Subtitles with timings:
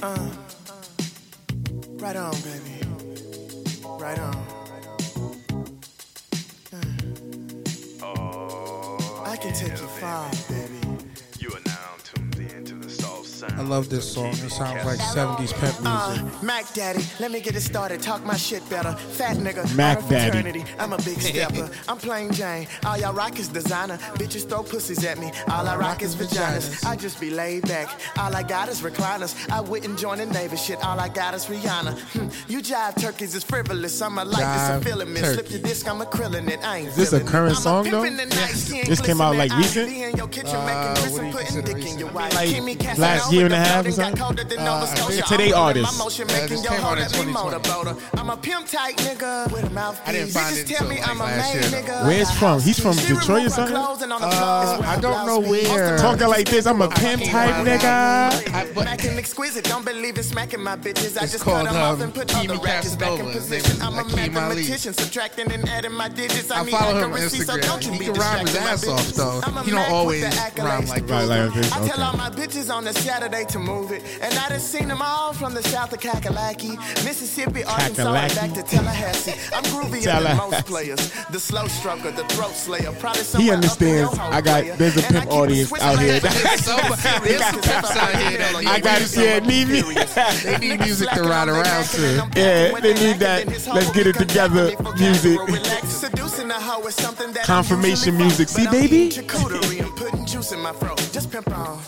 [0.00, 0.16] Uh,
[1.96, 2.86] right on, baby.
[3.98, 4.36] Right on.
[8.00, 10.30] Uh, I can take you far,
[13.42, 14.30] I love this song.
[14.32, 16.42] It sounds like 70s pep Uh, music.
[16.42, 18.02] Mac Daddy, let me get it started.
[18.02, 18.92] Talk my shit better.
[18.92, 20.64] Fat nigga, Mac out of Daddy.
[20.78, 21.70] I'm a big stepper.
[21.88, 22.66] I'm plain Jane.
[22.84, 23.98] All y'all rock is designer.
[24.14, 25.30] Bitches throw pussies at me.
[25.50, 26.84] All I rock is vaginas.
[26.84, 27.88] I just be laid back.
[28.18, 29.34] All I got is recliners.
[29.50, 30.82] I wouldn't join the Navy shit.
[30.84, 31.98] All I got is Rihanna.
[32.14, 34.00] Hmm, You jive turkeys is frivolous.
[34.02, 34.46] I'm a like this.
[34.46, 35.20] I'm Jive feeling me.
[35.20, 35.52] Slip turkey.
[35.54, 36.60] your disc, I'm a krillin' it.
[36.64, 37.30] I ain't this a feeling it.
[37.30, 38.02] current I'm song, though?
[38.02, 39.52] the night, skin This came out, like.
[39.52, 39.88] I recent?
[39.90, 42.14] be in your kitchen Uh, making what do you putting consider dick in your recent?
[42.14, 42.34] wife.
[42.34, 44.20] Like, Keep me casting last over year and a half or something?
[44.22, 45.22] Uh, I.
[45.28, 45.98] Today I'm artist.
[45.98, 48.00] my motion making this your came out in 2020.
[48.18, 50.08] I'm a pimp type nigga with a mouthpiece.
[50.08, 52.06] I didn't find it until, like, last year, though.
[52.06, 52.60] Where's from?
[52.60, 53.74] He's from Detroit or something?
[53.76, 55.90] clothes and on the Uh, floor is where I don't know where.
[55.92, 58.54] Most Talking like this, I'm a pimp type fucking nigga.
[58.54, 61.16] I- but- Mackin' exquisite, don't believe in smacking my bitches.
[61.18, 63.10] I It's just called, cut 'em off um, and put all the Kimi ratchets back
[63.10, 63.32] in Casanova.
[63.38, 63.76] His name position.
[63.76, 64.28] is I'm a Akeem Ali.
[64.30, 66.50] mathematician, subtracting and adding my digits.
[66.50, 67.92] I, I need follow him on accuracy, so you Instagram.
[67.92, 69.40] He can rhyme his ass off, though.
[69.62, 71.54] He don't always the rhyme like to that.
[71.54, 72.02] This, I tell okay.
[72.02, 74.04] all my bitches on a Saturday to move it.
[74.22, 78.34] And I done seen them all from the south of Kakalaki, Mississippi, Arkansas, and Kakalaki?
[78.36, 79.32] back to Tallahassee.
[79.52, 81.10] I'm groovier than most players.
[81.30, 82.92] The slow stroker, the throat slayer.
[82.92, 83.64] Probably He somewhere up in
[84.04, 84.18] understands.
[84.20, 84.76] I got- player.
[84.76, 86.20] there's a pimp audience out here.
[86.20, 89.82] There's some- pimps out here that I got to yeah, need me.
[89.82, 92.30] They need music to ride around to.
[92.36, 95.40] Yeah, they need that let's get it together music.
[95.86, 98.48] Seducing a hoe is something that Confirmation music.
[98.48, 98.96] See, baby?
[98.96, 100.98] eating charcuterie and putting juice in my throat.
[101.12, 101.80] Just pimp on.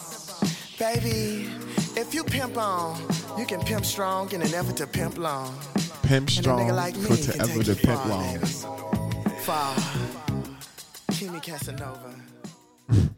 [0.80, 1.46] Baby,
[1.94, 2.98] if you pimp on,
[3.36, 5.54] you can pimp strong in an effort to pimp long.
[6.04, 8.32] Pimp And a strong nigga like me for to ever take the pimp far, long.
[8.32, 8.46] baby.
[9.42, 9.76] Far.
[11.12, 12.14] Kimi Casanova.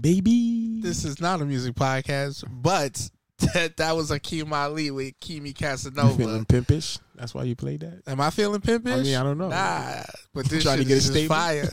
[0.00, 0.80] Baby.
[0.80, 3.10] This is not a music podcast, but
[3.52, 6.16] that, that was Akeem Ali with Kimi You Casanova.
[6.16, 6.98] feeling pimpish?
[7.16, 8.00] That's why you played that?
[8.06, 8.94] Am I feeling pimpish?
[8.94, 9.48] I mean, I don't know.
[9.48, 11.68] Nah, but this Trying to shit get a is fire.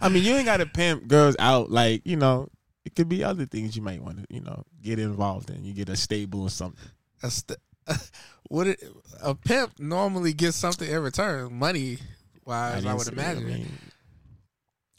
[0.00, 1.70] I mean, you ain't got to pimp girls out.
[1.70, 2.48] Like, you know,
[2.84, 5.64] it could be other things you might want to, you know, get involved in.
[5.64, 6.78] You get a stable or something.
[7.22, 7.58] A st-
[8.48, 8.82] what it,
[9.22, 11.98] a pimp normally gets something in return, money
[12.44, 12.74] wise.
[12.74, 13.46] I, didn't would imagine.
[13.46, 13.68] mean,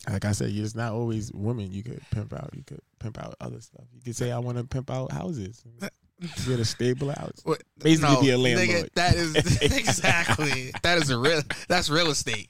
[0.10, 2.50] like I said, it's not always women you could pimp out.
[2.54, 3.86] You could pimp out other stuff.
[3.94, 5.64] You could say, I want to pimp out houses.
[6.46, 7.40] Get a stable house.
[7.44, 8.90] What- Basically no, be a nigga, landlord.
[8.96, 12.50] that is exactly that is a real that's real estate.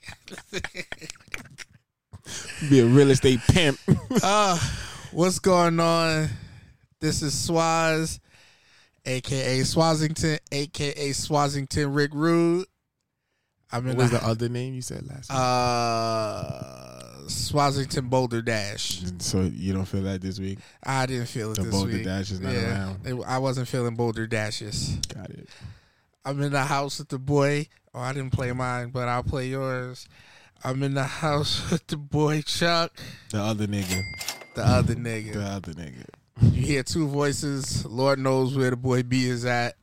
[2.70, 3.80] Be a real estate pimp.
[4.24, 4.58] Uh,
[5.12, 6.28] what's going on?
[7.00, 8.20] This is Swaz,
[9.06, 12.66] aka Swazington, aka Swazington Rick Rude.
[13.72, 19.02] I mean, what was the, the other name you said last uh Swazington Boulder Dash.
[19.20, 20.58] so you don't feel that this week?
[20.84, 22.04] I didn't feel it The this Boulder week.
[22.06, 23.06] Dash is not around.
[23.06, 24.96] it- I wasn't feeling Boulder Dashes.
[25.14, 25.48] Got it.
[26.26, 27.68] I'm in the house with the boy.
[27.94, 30.08] Oh, I didn't play mine, but I'll play yours.
[30.64, 32.92] I'm in the house with the boy Chuck,
[33.32, 34.02] The other nigga.
[34.56, 35.34] the other nigga.
[35.34, 36.06] The other nigga.
[36.42, 37.86] You hear two voices.
[37.86, 39.76] Lord knows where the boy B is at.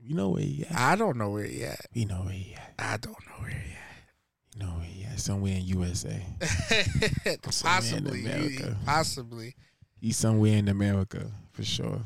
[0.00, 0.76] You know where he at?
[0.76, 1.86] I don't know where he at.
[1.92, 2.74] You know where he at.
[2.78, 4.54] I don't know where he at.
[4.54, 5.20] You know where he at.
[5.20, 6.22] Somewhere in USA.
[7.42, 8.76] possibly, America.
[8.84, 9.54] possibly.
[10.00, 12.00] He's somewhere in America for sure.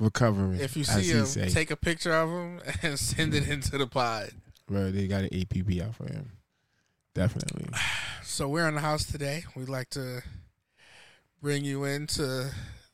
[0.00, 0.58] Recovering.
[0.58, 3.50] If you see him, take a picture of him and send it mm.
[3.52, 4.30] into the pod.
[4.66, 6.32] Bro, they got an APB out for him.
[7.14, 7.66] Definitely.
[8.22, 9.44] So we're in the house today.
[9.54, 10.22] We'd like to
[11.42, 12.50] bring you into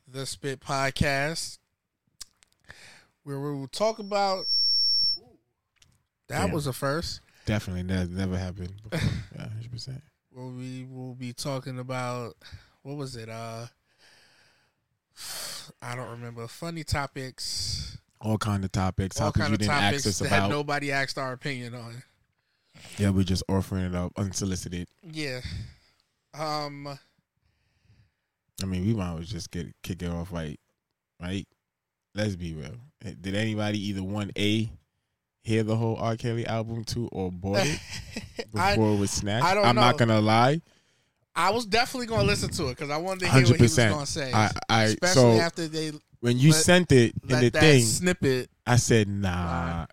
[0.07, 1.57] the Spit Podcast,
[3.23, 4.45] where we will talk about.
[6.27, 6.53] That Yeah.
[6.53, 7.21] was a first.
[7.45, 7.83] Definitely.
[7.83, 9.09] That never happened before.
[9.35, 10.01] yeah, 100%.
[10.31, 12.35] Where we will be talking about
[12.83, 13.29] what was it?
[13.29, 13.67] Uh,
[15.81, 16.47] I don't remember.
[16.47, 17.97] Funny topics.
[18.21, 19.19] All kind of topics.
[19.19, 20.49] all Topics kind you of didn't topics that about.
[20.49, 22.03] nobody asked our opinion on.
[22.97, 24.87] Yeah, we're just offering it up unsolicited.
[25.03, 25.41] Yeah.
[26.33, 26.99] Um.
[28.61, 30.59] I mean, we might as well just get kick it off right,
[31.21, 31.47] right?
[32.15, 32.75] Let's be real.
[33.21, 34.69] Did anybody either one A
[35.41, 36.17] hear the whole R.
[36.17, 37.79] Kelly album too or bought it
[38.55, 39.45] I before it was snatched?
[39.45, 40.61] I don't I'm not gonna lie.
[41.35, 43.57] I was definitely going to listen to it because I wanted to hear what Hundred
[43.57, 44.33] he was going to say.
[44.33, 48.49] I, I Especially so after they when you let- sent it in the thing, snippet.
[48.67, 49.85] I said nah.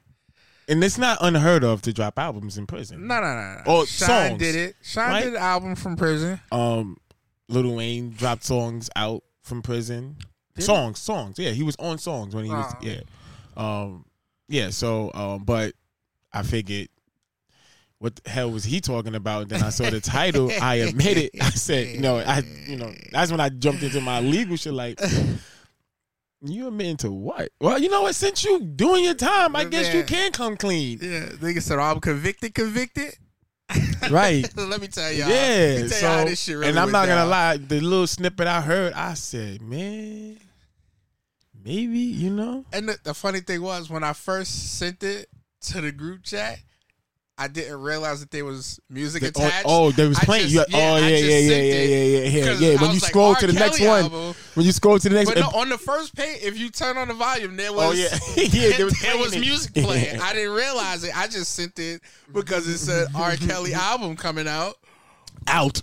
[0.69, 3.07] And it's not unheard of to drop albums in prison.
[3.07, 3.73] No, no, no, no.
[3.73, 4.77] Or Shyne songs, did it.
[4.83, 5.25] Shyne right?
[5.25, 6.41] did an album from prison.
[6.51, 6.97] Um,
[7.49, 10.17] Lil Wayne dropped songs out from prison.
[10.57, 11.39] Did songs, songs.
[11.39, 12.75] Yeah, he was on songs when he was.
[12.75, 12.79] Oh.
[12.81, 13.01] Yeah,
[13.57, 14.05] um,
[14.49, 14.71] yeah.
[14.71, 15.75] So, um, but
[16.33, 16.89] I figured,
[17.99, 19.43] what the hell was he talking about?
[19.43, 20.51] And then I saw the title.
[20.61, 21.31] I admit it.
[21.41, 24.73] I said, know, I, you know, that's when I jumped into my legal shit.
[24.73, 25.01] Like,
[26.47, 27.51] You admitting to what?
[27.61, 28.15] Well, you know what?
[28.15, 30.99] Since you doing your time, I guess you can come clean.
[31.01, 33.17] Yeah, nigga said, I'm convicted, convicted.
[34.11, 34.47] Right.
[34.57, 35.29] Let me tell y'all.
[35.29, 35.79] Yeah.
[35.79, 39.15] Tell so, y'all really and I'm not gonna lie, the little snippet I heard, I
[39.15, 40.39] said, man,
[41.65, 42.65] maybe you know.
[42.73, 45.29] And the, the funny thing was, when I first sent it
[45.63, 46.61] to the group chat,
[47.39, 49.65] I didn't realize that there was music Oh, attached.
[49.67, 50.49] oh, they was playing.
[50.49, 52.81] just- yeah, oh yeah, yeah, yeah, yeah, yeah, yeah, yeah, yeah.
[52.81, 55.15] When you was like, scroll to the next Kelly one, when you scroll to the
[55.15, 57.75] next, But no, on the first page, if you turn on the volume, there oh,
[57.75, 58.45] was Oh, yeah.
[58.71, 60.19] Yeah, they was there was music playing.
[60.21, 61.17] I didn't realize it.
[61.17, 62.01] I just sent it
[62.33, 63.37] because it said R.
[63.37, 64.77] Kelly album coming out,
[65.47, 65.83] out.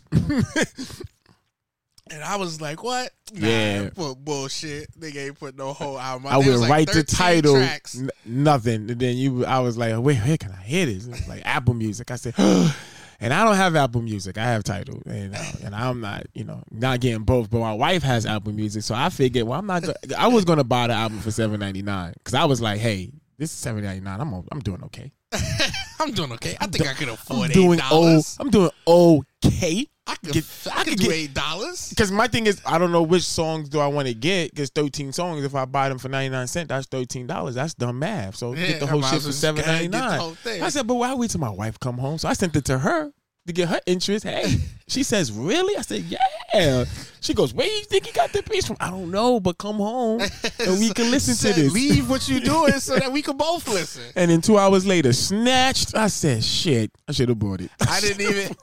[2.14, 3.12] And I was like, "What?
[3.34, 3.90] Nah, Yeah.
[3.90, 4.88] bu- bullshit.
[5.00, 8.90] Nigga ain't put no whole album." I would was like write the title, n- nothing.
[8.92, 11.08] And then you, I was like, wait, where can I hear this?
[11.08, 12.12] It like Apple Music.
[12.12, 12.34] I said,
[13.20, 14.38] and I don't have Apple Music.
[14.38, 17.50] I have Tidal, and uh, and I'm not, you know, not getting both.
[17.50, 19.84] But my wife has Apple Music, so I figured, well, I'm not.
[19.84, 22.80] Go- I was gonna buy the album for seven ninety nine because I was like,
[22.80, 24.22] hey, this is seven ninety nine.
[24.22, 25.12] I'm I'm doing okay.
[26.00, 26.58] I'm doing okay.
[26.60, 28.38] I think I could I'm afford eight doing oh, dollars.
[28.40, 29.88] I'm doing okay.
[30.06, 31.90] I could, get- I I could do get- eight dollars.
[31.90, 34.52] Because my thing is, I don't know which songs do I want to get.
[34.52, 37.56] Because thirteen songs, if I buy them for ninety nine cent, that's thirteen dollars.
[37.56, 38.36] That's dumb math.
[38.36, 40.62] So Yeah, get the whole shit for seven ninety and get the nine.
[40.64, 42.18] I said, but why wait till my wife come home?
[42.18, 43.12] So I sent it to her
[43.48, 44.26] to get her interest.
[44.26, 44.58] Hey,
[44.88, 45.76] she says, really?
[45.78, 46.86] I said, yeah.
[47.20, 48.78] She goes, where you think you got the piece from?
[48.80, 50.22] I don't know, but come home
[50.60, 51.74] and we can listen Said, to this.
[51.74, 54.04] Leave what you doing so that we can both listen.
[54.16, 55.96] And then two hours later, snatched.
[55.96, 57.72] I said, shit, I should have bought it.
[57.88, 58.56] I didn't even.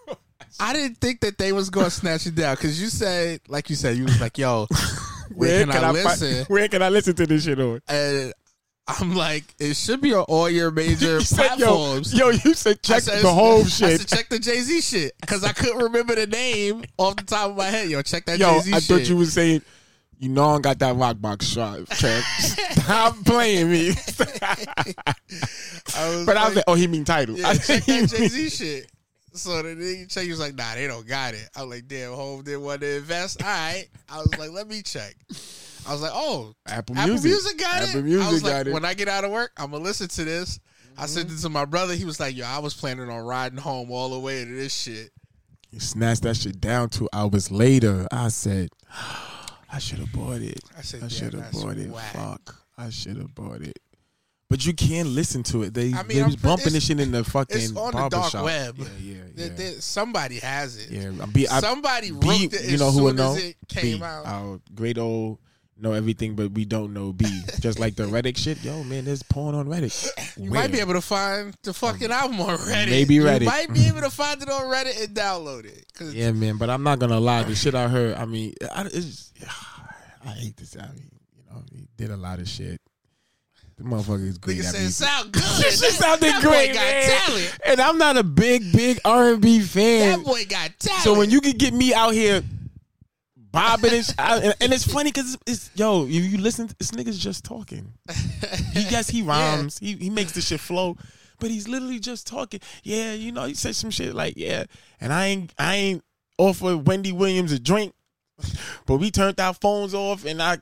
[0.58, 3.76] I didn't think that they was gonna snatch it down because you said, like you
[3.76, 4.66] said, you was like, "Yo,
[5.34, 7.80] where, can, I, fi- listen?" where can I listen to this shit on?
[7.88, 8.34] and
[8.98, 12.14] I'm like, it should be on all your major said, yo, platforms.
[12.14, 13.88] yo, you said check said- the whole shit.
[13.88, 17.24] I said, check the Jay Z shit because I couldn't remember the name off the
[17.24, 17.88] top of my head.
[17.88, 18.90] Yo, check that Yo, Jay Z I shit.
[18.90, 19.62] I thought you was saying,
[20.18, 21.88] you know, I got that rock box shot.
[21.90, 22.22] Check.
[22.38, 23.90] Stop playing me.
[25.96, 27.38] I was but I was like, oh, he mean Tidal.
[27.38, 28.90] Yeah, I check that Jay Z shit.
[29.32, 31.48] So the nigga check, he was like, nah, they don't got it.
[31.54, 33.40] I was like, damn, home didn't want to invest.
[33.42, 33.86] All right.
[34.08, 35.14] I was like, let me check.
[35.86, 37.30] I was like, oh, Apple Apple Music.
[37.30, 38.04] Music, got Apple it.
[38.04, 38.72] Music I was like, it.
[38.72, 40.60] when I get out of work, I'm gonna listen to this.
[40.98, 41.36] I sent mm-hmm.
[41.36, 41.94] it to my brother.
[41.94, 44.74] He was like, yo, I was planning on riding home all the way to this
[44.74, 45.10] shit.
[45.70, 48.06] You snatched that shit down two hours later.
[48.10, 48.70] I said,
[49.72, 50.60] I should have bought it.
[50.76, 51.90] I said, I should have bought it.
[51.90, 52.12] whack.
[52.12, 52.56] Fuck.
[52.76, 53.78] I should have bought it.
[54.48, 55.74] But you can't listen to it.
[55.74, 58.10] They, I mean, they was bumping this shit in the fucking It's on the dark
[58.10, 58.44] barbershop.
[58.44, 58.78] web.
[58.78, 59.48] Yeah, yeah, yeah.
[59.54, 60.90] there- somebody has it.
[60.90, 63.36] Yeah, be, I, Somebody wrote it you know who would know?
[63.36, 64.26] it came B, out.
[64.26, 65.38] Our great old
[65.82, 67.26] know everything, but we don't know B.
[67.60, 68.62] Just like the Reddit shit.
[68.62, 70.36] Yo, man, there's porn on Reddit.
[70.36, 72.90] You might be able to find the fucking album on Reddit.
[72.90, 73.40] Maybe Reddit.
[73.40, 75.86] You might be able to find it on Reddit and download it.
[76.14, 77.42] Yeah, man, but I'm not gonna lie.
[77.42, 79.32] The shit I heard, I mean, I, it's,
[80.24, 80.76] I hate this.
[80.76, 82.80] I mean, you know, he did a lot of shit.
[83.80, 84.58] The motherfucker is great.
[84.58, 85.42] Nigga said, sound good.
[85.42, 87.20] This shit sounded that great, boy got man.
[87.26, 87.58] talent.
[87.64, 90.18] And I'm not a big, big R&B fan.
[90.18, 91.02] That boy got talent.
[91.02, 92.42] So when you can get me out here
[93.52, 96.74] bobbing and, sh- I, and, it's funny because it's, it's yo, if you listen, to,
[96.78, 97.92] this nigga's just talking.
[98.72, 100.96] He yes, he rhymes, he he makes the shit flow,
[101.38, 102.60] but he's literally just talking.
[102.82, 104.64] Yeah, you know, he said some shit like yeah,
[105.00, 106.04] and I ain't I ain't
[106.38, 107.94] offer Wendy Williams a drink,
[108.86, 110.58] but we turned our phones off and I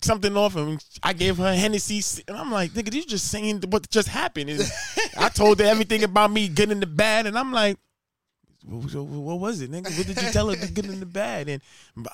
[0.00, 3.88] something off and I gave her Hennessy and I'm like, nigga, you just saying what
[3.90, 4.50] just happened.
[4.50, 4.70] And
[5.18, 7.78] I told her everything about me getting the bad, and I'm like.
[8.66, 9.96] What, was it, nigga?
[9.96, 11.48] What did you tell her to get in the bad?
[11.48, 11.62] And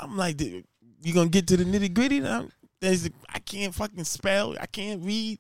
[0.01, 0.65] I'm like, "Dude,
[1.03, 2.21] you gonna get to the nitty gritty?
[2.21, 2.49] Now
[2.83, 4.57] I can't fucking spell.
[4.61, 5.39] I can't read.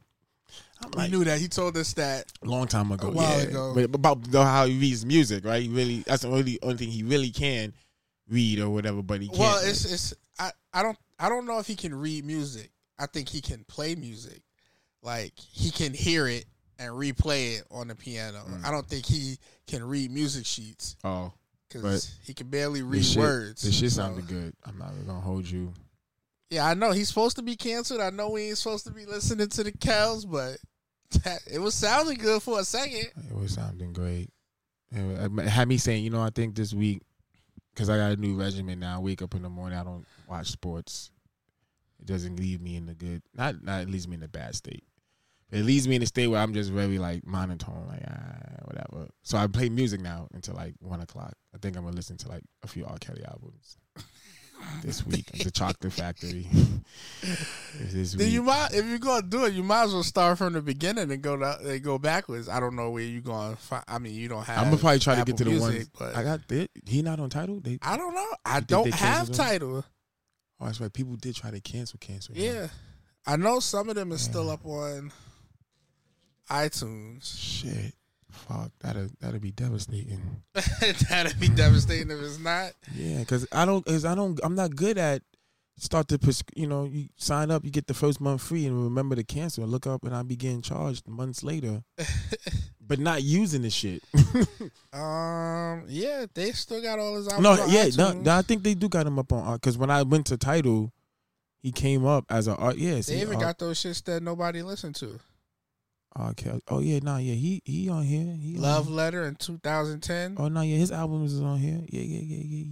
[0.82, 1.38] I'm we like, knew that.
[1.38, 2.24] He told us that.
[2.42, 3.08] a long time ago.
[3.08, 3.48] A while yeah.
[3.48, 3.72] ago.
[3.74, 5.62] But about how he reads music, right?
[5.62, 7.72] He really that's the only only thing he really can
[8.28, 9.02] read or whatever.
[9.02, 9.40] But he can't.
[9.40, 12.70] Well, it's it's I, I don't I don't know if he can read music.
[12.98, 14.42] I think he can play music.
[15.02, 16.44] Like he can hear it
[16.80, 18.38] and replay it on the piano.
[18.48, 18.64] Mm.
[18.64, 21.32] I don't think he can read music sheets oh,
[21.68, 23.62] because he can barely read this shit, words.
[23.62, 24.54] This shit So, sounded good.
[24.64, 25.72] I'm not gonna hold you.
[26.48, 28.00] Yeah, I know he's supposed to be canceled.
[28.00, 30.56] I know we ain't supposed to be listening to the cows, but
[31.22, 33.06] that, it was sounding good for a second.
[33.30, 34.30] It was sounding great.
[34.90, 37.02] It had me saying, you know, I think this week
[37.72, 38.96] because I got a new regimen now.
[38.96, 39.78] I wake up in the morning.
[39.78, 41.10] I don't watch sports.
[42.00, 43.22] It doesn't leave me in the good.
[43.34, 44.84] Not not it leaves me in a bad state.
[45.52, 49.08] It leaves me in a state where I'm just very like monotone, like ah, whatever.
[49.22, 51.32] So I play music now until like one o'clock.
[51.54, 52.96] I think I'm gonna listen to like a few R.
[52.98, 53.76] Kelly albums
[54.84, 55.26] this week.
[55.32, 56.46] the Chocolate Factory.
[57.80, 58.32] this Then week.
[58.34, 61.10] you might, if you're gonna do it, you might as well start from the beginning
[61.10, 62.48] and go to, and go backwards.
[62.48, 63.56] I don't know where you're going.
[63.56, 63.82] find.
[63.88, 64.58] I mean, you don't have.
[64.58, 67.18] I'm gonna probably try to get to the Music, but I got they, he not
[67.18, 67.60] on Tidal.
[67.60, 68.28] They I don't know.
[68.44, 69.34] I don't have him?
[69.34, 69.84] Tidal.
[70.60, 70.92] Oh, that's right.
[70.92, 72.34] People did try to cancel, cancel.
[72.36, 72.44] him.
[72.44, 72.68] Yeah,
[73.26, 75.10] I know some of them is still up on
[76.50, 77.38] iTunes.
[77.38, 77.94] Shit.
[78.30, 78.70] Fuck.
[78.80, 80.42] That'd that'd be devastating.
[81.08, 82.72] That'd be devastating if it's not.
[82.94, 85.22] Yeah, because I don't, cause I don't, I'm not good at
[85.80, 88.84] start to, pres- you know, you sign up, you get the first month free, and
[88.84, 89.66] remember to cancel.
[89.66, 91.82] Look up, and I be getting charged months later,
[92.80, 94.02] but not using the shit.
[94.92, 97.44] Um, yeah, they still got all his albums.
[97.44, 98.22] no, yeah, iTunes.
[98.22, 99.60] no, I think they do got him up on art.
[99.60, 100.92] Because when I went to Tidal,
[101.60, 102.76] he came up as a art.
[102.76, 105.20] Yeah, they even art, got those shits that nobody listened to.
[106.36, 106.62] Kelly.
[106.68, 108.34] Oh yeah, nah, yeah, he he on here.
[108.34, 108.94] He on Love here.
[108.94, 110.36] Letter in 2010.
[110.38, 111.80] Oh no, yeah, his albums is on here.
[111.88, 112.64] Yeah, yeah, yeah, yeah,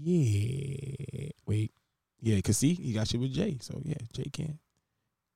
[0.00, 1.28] yeah, yeah, yeah.
[1.46, 1.72] Wait,
[2.20, 3.58] yeah, cause see, he got shit with Jay.
[3.60, 4.58] So yeah, Jay can't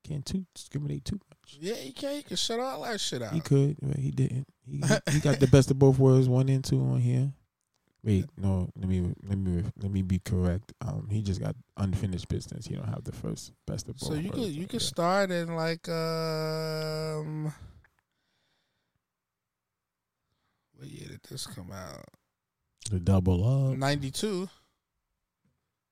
[0.03, 1.57] can't too discriminate too much.
[1.59, 2.15] Yeah, he can.
[2.15, 3.33] He can shut all that shit out.
[3.33, 4.47] He could, but he didn't.
[4.65, 7.31] He, he got the best of both worlds, one and two on here.
[8.03, 10.73] Wait, no, let me let me let me be correct.
[10.81, 12.67] Um, he just got unfinished business.
[12.67, 14.09] He don't have the first best of both.
[14.09, 17.53] So you could you could start in like um.
[20.75, 22.03] What year did this come out?
[22.91, 23.77] the double up.
[23.77, 24.49] Ninety two.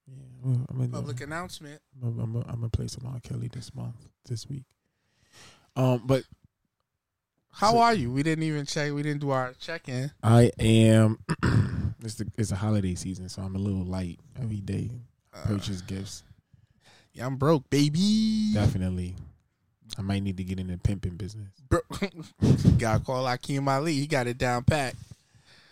[0.07, 1.81] Yeah, well, I'm Public announcement.
[2.03, 3.19] I'm gonna play some R.
[3.21, 4.65] Kelly this month, this week.
[5.75, 6.23] Um, but
[7.51, 8.11] How So- are you?
[8.11, 8.91] We didn't even check.
[8.93, 10.11] We didn't do our check in.
[10.23, 11.19] I am.
[12.03, 14.91] it's the it's a holiday season, so I'm a little light every day.
[15.33, 16.23] Uh, Purchase gifts,
[17.13, 18.51] yeah, I'm broke, baby.
[18.53, 19.15] definitely.
[19.97, 21.49] I might need to get in the pimping business.
[21.69, 21.81] Bro-
[22.77, 23.93] Gotta call Akeem Ali.
[23.95, 24.93] He got it down pat.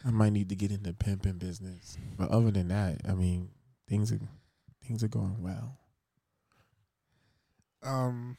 [0.06, 1.98] I might need to get in the pimping business.
[2.18, 3.50] But other than that, I mean,
[3.88, 4.20] things are
[4.86, 5.78] things are going well.
[7.84, 8.38] Um,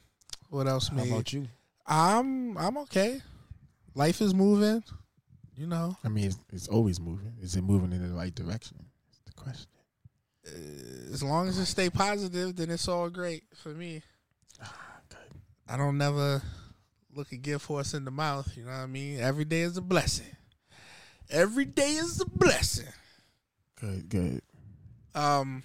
[0.49, 1.07] what else, How man?
[1.11, 1.47] about you?
[1.87, 3.21] I'm I'm okay.
[3.95, 4.83] Life is moving.
[5.57, 7.33] You know, I mean, it's, it's always moving.
[7.41, 8.77] Is it moving in the right direction?
[9.09, 9.67] That's the question.
[10.47, 14.01] uh, as long as it stay positive, then it's all great for me.
[14.63, 14.75] Ah,
[15.09, 15.19] good.
[15.67, 16.41] I don't never
[17.13, 18.49] look a gift horse in the mouth.
[18.55, 19.19] You know what I mean?
[19.19, 20.35] Every day is a blessing.
[21.29, 22.87] Every day is a blessing.
[23.79, 24.41] Good, good.
[25.13, 25.63] Um,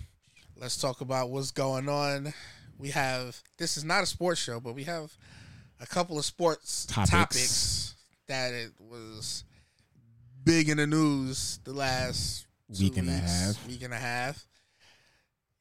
[0.61, 2.35] let's talk about what's going on.
[2.79, 5.13] We have this is not a sports show, but we have
[5.81, 7.11] a couple of sports Topics.
[7.11, 7.95] topics,
[8.29, 9.45] that it was
[10.45, 12.47] big in the news the last
[12.81, 13.67] Week and a half.
[13.69, 14.45] Week and a half.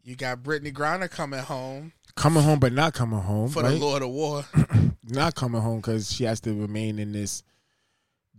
[0.04, 3.50] You got Brittney Griner coming home Coming home, but not coming home.
[3.50, 3.72] for right?
[3.72, 4.46] the Lord of War.
[5.04, 7.44] not coming home because she has to remain in this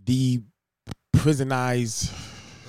[0.03, 2.11] de-prisonized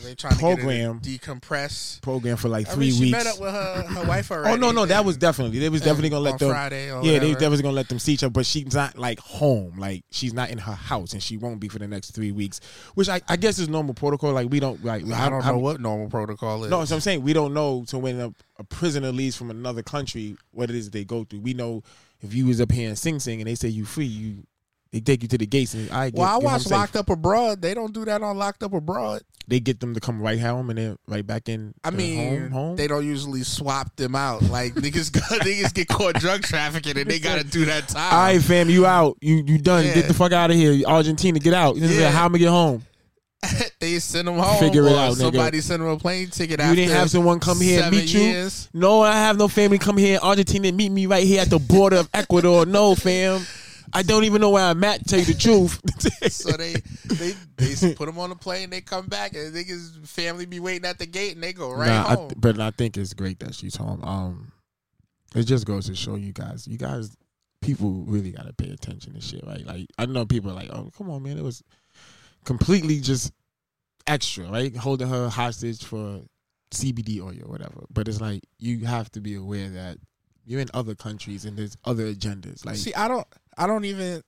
[0.03, 1.01] They trying to Program.
[1.01, 2.01] to decompress.
[2.03, 3.13] program for like I three mean, she weeks.
[3.13, 4.53] met up with her, her wife oh, already.
[4.55, 6.51] oh no, no, that was definitely they was definitely gonna let them.
[6.51, 6.91] Friday.
[6.91, 7.27] Or Yeah, they whatever.
[7.29, 9.79] was definitely gonna let them see each other, but she's not like home.
[9.79, 12.61] Like she's not in her house, and she won't be for the next three weeks.
[12.95, 14.33] Which I, I guess is normal protocol.
[14.33, 16.71] Like we don't like I don't know what normal protocol is.
[16.71, 17.85] No, so I'm saying we don't know.
[17.89, 21.41] to when a, a prisoner leaves from another country, what it is they go through.
[21.41, 21.83] We know
[22.21, 24.45] if you was up here in Sing Sing and they say you free, you
[24.91, 26.73] they take you to the gates and I get, Well, I get home watched safe.
[26.73, 27.61] Locked Up Abroad.
[27.61, 29.23] They don't do that on Locked Up Abroad.
[29.47, 31.75] They get them to come right home and then right back in.
[31.83, 32.77] I mean, home, home.
[32.77, 34.43] they don't usually swap them out.
[34.43, 38.13] Like niggas, go, niggas get caught drug trafficking and they gotta do that time.
[38.13, 39.17] All right, fam, you out.
[39.21, 39.87] You you done.
[39.87, 39.95] Yeah.
[39.95, 41.39] Get the fuck out of here, Argentina.
[41.39, 41.77] Get out.
[41.77, 42.11] Yeah.
[42.11, 42.83] How am I get home?
[43.81, 44.59] they send them home.
[44.59, 45.17] Figure it out, nigga.
[45.17, 46.61] Somebody send them a plane ticket.
[46.61, 46.71] Out.
[46.71, 48.21] You didn't have someone come here and meet you.
[48.21, 48.69] years.
[48.75, 51.49] No, I have no family come here in Argentina and meet me right here at
[51.49, 52.67] the border of Ecuador.
[52.67, 53.47] No, fam.
[53.93, 55.01] I don't even know where I'm at.
[55.01, 55.81] To tell you the truth.
[56.31, 56.75] So they
[57.07, 58.71] they they put them on the plane.
[58.71, 61.87] They come back and niggas family be waiting at the gate and they go right
[61.89, 62.29] Nah, home.
[62.29, 64.03] th- but I think it's great that she's home.
[64.05, 64.53] Um,
[65.35, 67.17] it just goes to show you guys, you guys,
[67.63, 69.65] people really gotta pay attention to shit, right?
[69.67, 71.63] Like I know people are like, oh, come on, man, it was
[72.45, 73.33] completely just
[74.07, 74.75] extra, right?
[74.77, 76.21] Holding her hostage for
[76.73, 77.85] CBD oil or whatever.
[77.91, 79.99] But it's like you have to be aware that
[80.45, 82.65] you're in other countries and there's other agendas.
[82.65, 83.27] Like See, I don't
[83.59, 84.23] I don't even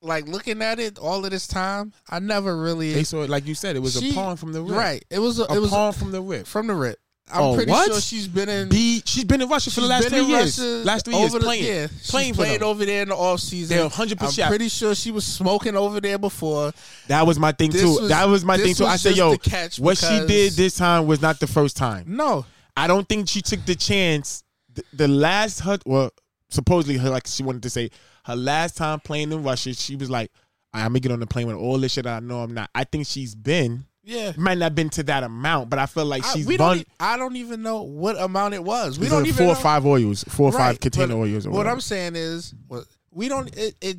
[0.00, 1.92] like looking at it all of this time.
[2.10, 4.52] I never really they saw it, like you said, it was She- a pawn from
[4.52, 4.76] the rip.
[4.76, 5.04] right.
[5.10, 6.46] It was a, A it was pawn from the rip.
[6.46, 6.98] from the rip.
[7.32, 7.86] I'm Oh, pretty what?
[7.86, 10.28] sure she's been in B, she's been in Russia for the last been three in
[10.28, 10.58] years.
[10.58, 11.64] Russia last three years over the- playing.
[11.64, 12.68] Yeah, playing she's for played them.
[12.68, 13.76] over there in the off season.
[13.76, 14.42] They're 100%.
[14.44, 16.72] I'm pretty sure she was smoking over there before.
[17.06, 18.00] That was my thing This too.
[18.00, 18.86] was- that was my this thing too.
[18.86, 21.46] I said, just yo, the catch what she because- did this time was not the
[21.46, 22.04] first time.
[22.08, 22.44] No,
[22.76, 24.42] I don't think she took the chance.
[24.74, 26.10] The, the last her, well,
[26.52, 27.90] supposedly her, like she wanted to say,
[28.24, 30.30] her last time playing in Russia, she was like,
[30.74, 32.06] I'm gonna get on the plane with all this shit.
[32.06, 32.70] I know I'm not.
[32.74, 33.84] I think she's been.
[34.02, 34.32] yeah.
[34.38, 36.56] Might not have been to that amount, but I feel like she's bun.
[36.78, 36.88] don't.
[36.98, 38.98] I don't even know what amount it was.
[38.98, 39.52] We don't even four know.
[39.52, 41.46] or five oils, four or Right, five container oils.
[41.46, 41.66] What.
[41.66, 42.54] I'm saying is,
[43.10, 43.54] we don't.
[43.56, 43.96] It, it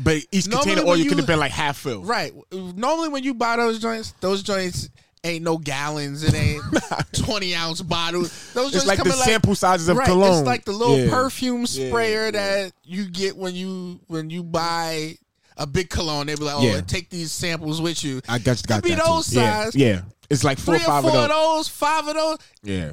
[0.00, 2.08] but each container oil you- could have been like half filled.
[2.08, 2.32] right.
[2.52, 4.88] Normally, when you buy those joints, those joints
[5.24, 6.22] ain't no gallons.
[6.24, 6.62] It ain't
[7.12, 8.52] twenty ounce bottles.
[8.54, 10.38] Those It's joints like the in sample sizes of right, cologne.
[10.38, 11.10] It's like the little Yeah.
[11.10, 12.30] perfume sprayer yeah.
[12.32, 15.16] that you get when you when you buy
[15.56, 16.26] a big cologne.
[16.26, 16.80] They be like, oh, Yeah.
[16.80, 18.20] take these samples with you.
[18.28, 19.40] I got got be those too.
[19.40, 19.76] Yeah, size.
[19.76, 21.68] Yeah, it's like four Three or five four of of those.
[21.68, 22.38] five of those.
[22.62, 22.92] Yeah,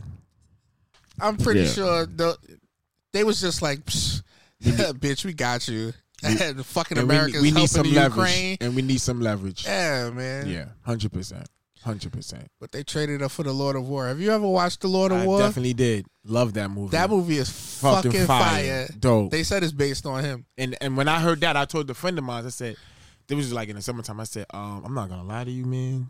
[1.19, 1.67] I'm pretty Yeah.
[1.69, 2.37] sure the
[3.13, 3.79] they was just like,
[4.63, 5.93] bitch, we got you.
[6.21, 8.57] the fucking and we, Americans we need helping some leverage, Ukraine.
[8.61, 9.65] and we need some leverage.
[9.65, 10.47] Yeah, man.
[10.49, 11.47] Yeah, hundred percent,
[11.83, 12.47] hundred percent.
[12.59, 14.07] But they traded up for the Lord of War.
[14.07, 15.39] Have you ever watched the Lord of I War?
[15.39, 16.91] definitely did love that movie.
[16.91, 18.87] That movie is fucking, fucking, fire, fire.
[18.99, 19.31] dope.
[19.31, 20.45] They said it's based on him.
[20.57, 22.45] and and when I heard that, I told a friend of mine.
[22.45, 22.75] I said,
[23.29, 25.65] "It was like in the summertime." I said, um, "I'm not gonna lie to you,
[25.65, 26.09] man.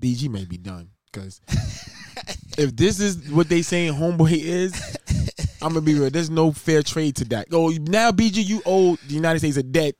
[0.00, 1.40] BG may be done because
[2.58, 4.96] if this is what they saying, homeboy is."
[5.62, 6.10] I'm gonna be real.
[6.10, 7.46] There's no fair trade to that.
[7.52, 9.94] Oh, now BG, you owe the United States a debt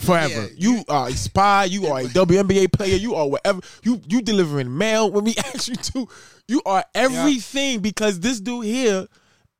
[0.00, 0.42] forever.
[0.42, 1.64] Yeah, you are a spy.
[1.64, 2.96] You are a WNBA player.
[2.96, 3.60] You are whatever.
[3.82, 6.08] You you delivering mail when we ask you to.
[6.48, 9.06] You are everything because this dude here.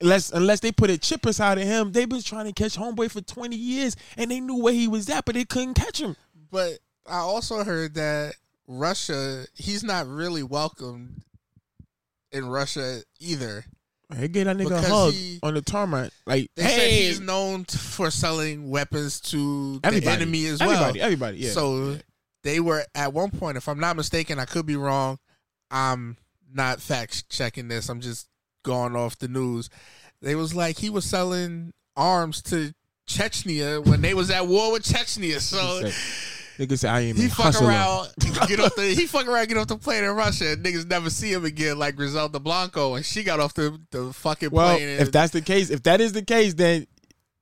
[0.03, 3.11] Unless, unless they put a chip inside of him, they've been trying to catch homeboy
[3.11, 6.17] for 20 years and they knew where he was at, but they couldn't catch him.
[6.51, 8.33] But I also heard that
[8.67, 11.23] Russia, he's not really welcomed
[12.33, 13.67] in Russia either.
[14.15, 16.11] Hey, get that nigga a Because hug he- on the tarmac.
[16.27, 20.71] Like, They said he's known for selling weapons to everybody, the enemy as well.
[20.71, 21.51] Everybody, everybody, yeah.
[21.53, 21.99] So
[22.43, 25.19] they were at one point, if I'm not mistaken, I could be wrong.
[25.71, 26.17] I'm
[26.53, 27.89] not fact checking this.
[27.89, 28.27] I'm just
[28.65, 29.71] going off the news.
[30.21, 32.73] They was like he was selling arms to
[33.09, 35.39] Chechnya when they was at war with Chechnya.
[35.41, 35.89] So
[36.61, 38.09] nigga said, I am he fuck around,
[38.47, 40.53] get off the he fuck around, get off the plane in Russia.
[40.53, 44.13] And niggas never see him again, like Griselda Blanco, and she got off the the
[44.13, 44.89] fucking Well, plane.
[44.89, 46.87] And if that's the case, if that is the case, then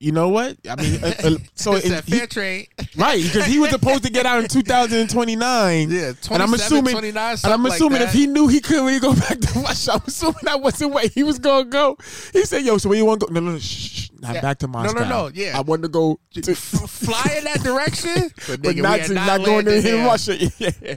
[0.00, 0.56] you know what?
[0.70, 2.68] I mean, uh, uh, so it's in- that he- fair trade.
[2.96, 5.90] right because he was supposed to get out in 2029.
[5.90, 9.00] Yeah, and I'm assuming, and I'm something like assuming if he knew he couldn't really
[9.00, 11.97] go back to Russia, I'm assuming that wasn't where he was gonna go.
[12.32, 13.32] He said, "Yo, so where you want to go?
[13.32, 14.41] No, no, no, shh, not Yeah.
[14.41, 14.97] back to my stuff.
[15.02, 15.57] No, no, no, yeah.
[15.57, 19.45] I wanted to go to." fly in that direction, but, But not, to, not, not
[19.47, 20.07] going to hit there.
[20.07, 20.37] Russia.
[20.59, 20.97] Yeah.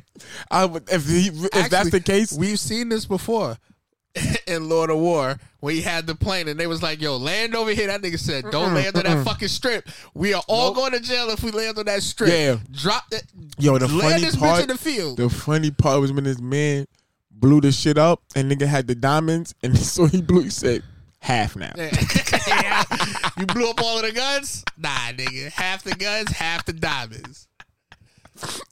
[0.50, 3.58] I if he, if that's the case, we've seen this before
[4.48, 7.56] in Lord of War when he had the plane and they was like, "Yo, land
[7.56, 9.88] over here." That nigga said, "Don't land on that fucking strip.
[10.14, 12.58] We are all going to jail if we land on that strip." Yeah.
[12.72, 13.24] drop that.
[13.58, 15.18] yo, the land funny this part, bitch in the field.
[15.18, 16.86] The funny part was when this man
[17.32, 20.44] blew the shit up and nigga had the diamonds and so he blew.
[20.44, 20.84] He said
[21.22, 21.72] half now.
[21.78, 22.84] Yeah.
[23.40, 24.64] you blew up all of the guns?
[24.78, 25.52] Nah, nigga.
[25.52, 27.48] Half the guns, half the diamonds.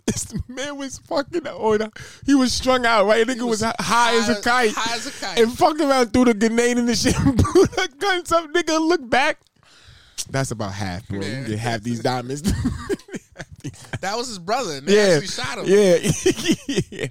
[0.06, 1.92] This man was fucking on.
[2.26, 3.26] He was strung out, right?
[3.26, 4.72] Nigga was, high, as a kite.
[4.74, 5.40] High as a kite.
[5.40, 8.52] and fucking around through the grenade and the shit and blew the guns up.
[8.52, 9.40] Nigga, look back.
[10.30, 11.20] That's about half, bro.
[11.20, 11.40] Yeah.
[11.42, 12.42] You get half these diamonds.
[14.02, 14.78] that was his brother.
[14.78, 15.66] And they yeah, shot him.
[15.68, 15.98] yeah,
[16.90, 17.08] yeah.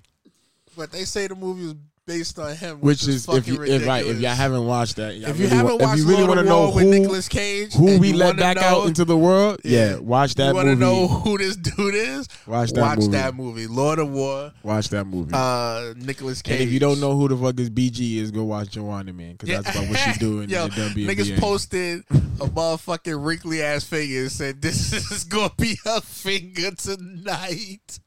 [0.77, 1.75] But they say the movie was
[2.09, 4.97] based on him, Which which, is if fucking you if, right if y'all haven't watched
[4.97, 6.85] that, y'all If you really haven't wa- watched if you really want to know who
[6.91, 10.55] Nicolas Cage, who we let back know- out into the world, yeah, watch that you
[10.55, 12.27] want to know who this dude is?
[12.47, 13.13] Watch that Watch movie.
[13.13, 14.53] that movie, Lord of War.
[14.63, 15.31] Watch that movie.
[15.35, 16.55] Uh, Nicolas Cage.
[16.55, 19.33] and if you don't know who the fuck is BG is, go watch Joanna Man
[19.37, 24.33] because that's about what she doing Yo, niggas posted a motherfucking wrinkly ass finger and
[24.33, 28.01] said, "This is gonna be her finger tonight."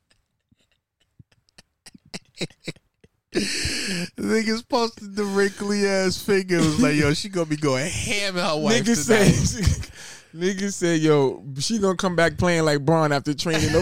[3.33, 6.55] Niggas posted the wrinkly ass finger.
[6.55, 9.29] It was like, yo, she gonna be going ham in her wife Nigga tonight.
[9.31, 9.91] said,
[10.35, 13.79] nigga said, yo, she gonna come back playing like Bron after training the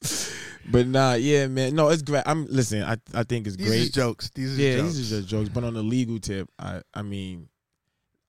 [0.01, 0.21] ring.
[0.71, 2.23] but nah, yeah, man, no, it's great.
[2.25, 2.83] I'm listen.
[2.83, 3.89] I I think it's These great.
[3.89, 4.29] are jokes.
[4.35, 4.95] These are yeah, jokes.
[4.95, 5.49] these are just jokes.
[5.49, 7.49] But on the legal tip, I I mean,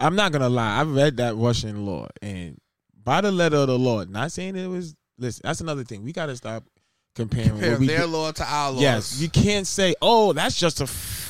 [0.01, 0.79] I'm not gonna lie.
[0.79, 2.59] I read that Russian law, and
[3.05, 4.95] by the letter of the law, not saying it was.
[5.19, 6.03] Listen, that's another thing.
[6.03, 6.65] We gotta stop
[7.14, 8.81] comparing Compare their law to our law.
[8.81, 10.87] Yes, you can't say, "Oh, that's just a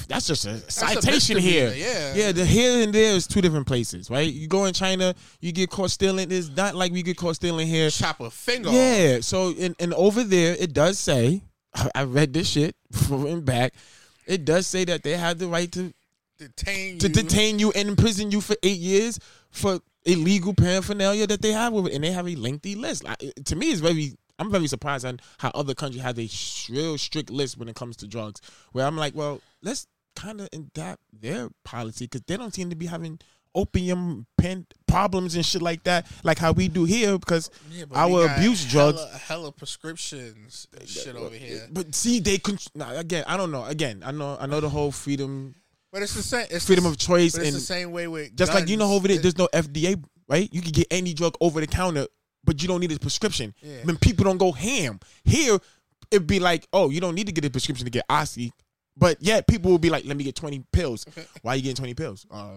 [0.08, 2.14] that's just a citation here." yeah.
[2.14, 2.32] yeah.
[2.32, 4.30] The here and there is two different places, right?
[4.32, 6.30] You go in China, you get caught stealing.
[6.30, 7.90] It's not like we get caught stealing here.
[7.90, 8.68] chop a finger.
[8.68, 8.74] off.
[8.74, 9.20] Yeah.
[9.20, 11.42] So and, and over there, it does say,
[11.94, 12.76] I read this shit
[13.10, 13.74] and back.
[14.26, 15.92] It does say that they have the right to
[16.38, 17.14] detain to you.
[17.14, 19.18] detain you and imprison you for eight years
[19.50, 23.04] for illegal paraphernalia that they have with it, and they have a lengthy list.
[23.04, 24.14] Like, to me, it's very.
[24.40, 26.28] I'm very surprised on how other countries have a
[26.70, 28.40] real strict list when it comes to drugs.
[28.72, 32.76] Where I'm like, well, let's kind of adapt their policy because they don't seem to
[32.76, 33.20] be having
[33.54, 37.18] opium pen problems and shit like that, like how we do here.
[37.18, 38.98] Because Yeah, our abuse drugs.
[38.98, 41.68] hella, hella prescriptions and shit over here.
[41.70, 43.24] But see, they con- nah, again.
[43.26, 43.64] I don't know.
[43.64, 44.38] Again, I know.
[44.40, 45.54] I know the whole freedom,
[45.92, 46.46] But it's the same.
[46.50, 48.76] It's freedom the, of choice, But it's and the same way with Just like you
[48.76, 50.48] know over there, there's no FDA, right?
[50.52, 52.06] You can get any drug over the counter,
[52.44, 53.54] but you don't need a prescription.
[53.60, 53.78] Yeah.
[53.84, 55.58] When people don't go ham here,
[56.10, 58.52] it'd be like, oh, you don't need to get a prescription to get oxy.
[58.96, 61.06] But yet people will be like, let me get 20 pills.
[61.42, 62.26] Why are you getting 20 pills?
[62.30, 62.50] Uh,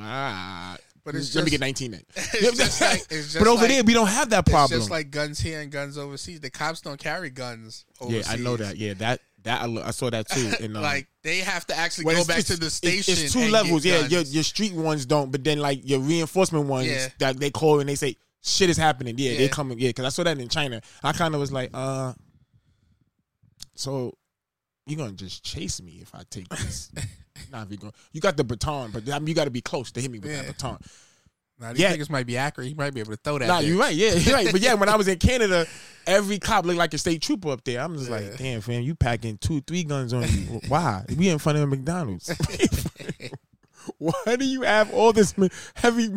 [0.00, 2.02] uh, But it's let me get 19 then.
[2.16, 4.76] It's just like it's just but over like, there, we don't have that problem.
[4.76, 6.40] It's just like guns here and guns overseas.
[6.40, 8.22] The cops don't carry guns yeah.
[8.28, 8.76] I know that.
[8.76, 10.52] Yeah, that that I, lo- I saw that too.
[10.60, 13.14] And, um, like they have to actually well, go back to the station.
[13.16, 13.84] It's, two levels.
[13.84, 17.08] Yeah, your your street ones don't, but then like your reinforcement ones Yeah.
[17.18, 19.14] that they call and they say shit is happening.
[19.18, 19.38] Yeah, Yeah.
[19.38, 19.78] they're coming.
[19.78, 20.80] Yeah, because I saw that in China.
[21.02, 22.12] I kind of was like, uh,
[23.74, 24.12] so
[24.86, 26.90] you're gonna just chase me if I take this?
[27.50, 27.78] nah, you
[28.12, 30.18] you got the baton, but I mean, you got to be close to hit me
[30.18, 30.42] with Yeah.
[30.42, 30.78] that baton.
[31.58, 31.96] Now, these Yeah.
[31.96, 32.68] niggas might be accurate.
[32.68, 33.46] He might be able to throw that.
[33.46, 33.94] Nah, you're right.
[33.94, 34.50] Yeah, you're right.
[34.50, 35.66] But yeah, when I was in Canada,
[36.06, 37.80] every cop looked like a state trooper up there.
[37.80, 38.16] I'm just Yeah.
[38.16, 40.60] like, damn, fam, you packing two, three guns on you.
[40.68, 41.04] Why?
[41.16, 42.28] We in front of a McDonald's.
[43.98, 45.34] Why do you have all this
[45.74, 46.08] heavy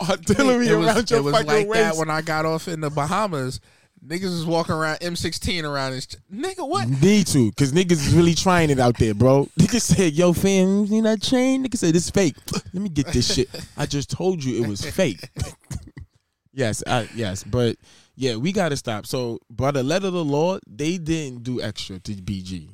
[0.00, 1.72] artillery it was, around your it was like waist?
[1.72, 3.60] that when I got off in the Bahamas.
[4.06, 6.06] Niggas was walking around M16 around this.
[6.30, 6.86] Nigga, what?
[6.86, 9.48] Need to, cause niggas is really trying it out there, bro.
[9.58, 13.32] Niggas said, "Yo, fam, you that chain?" Niggas said, "This fake." Let me get this
[13.32, 13.48] shit.
[13.78, 15.30] I just told you it was fake.
[16.52, 17.76] yes, I, yes, but
[18.14, 19.06] yeah, we gotta stop.
[19.06, 22.68] So, by the letter of the law, they didn't do extra to BG.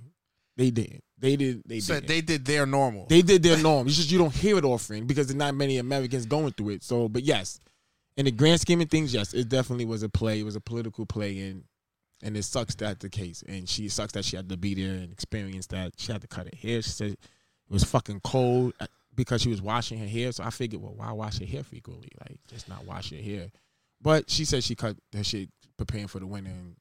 [0.57, 1.05] They didn't.
[1.21, 1.63] They did.
[1.67, 2.09] They Said did.
[2.09, 3.07] they did their normal.
[3.07, 3.87] They did their norm.
[3.87, 6.83] It's just you don't hear it often because there's not many Americans going through it.
[6.83, 7.61] So, but yes,
[8.17, 10.41] in the grand scheme of things, yes, it definitely was a play.
[10.41, 11.65] It was a political play, and
[12.23, 13.43] and it sucks that the case.
[13.47, 15.93] And she sucks that she had to be there and experience that.
[15.99, 16.81] She had to cut her hair.
[16.83, 17.19] She said it
[17.69, 20.33] was fucking cold uh, because she was washing her hair.
[20.33, 22.09] So I figured, well, why wash your hair frequently?
[22.21, 23.51] Like, just not wash your hair.
[24.03, 26.51] But she said she cut her shit preparing for the winter.
[26.51, 26.77] And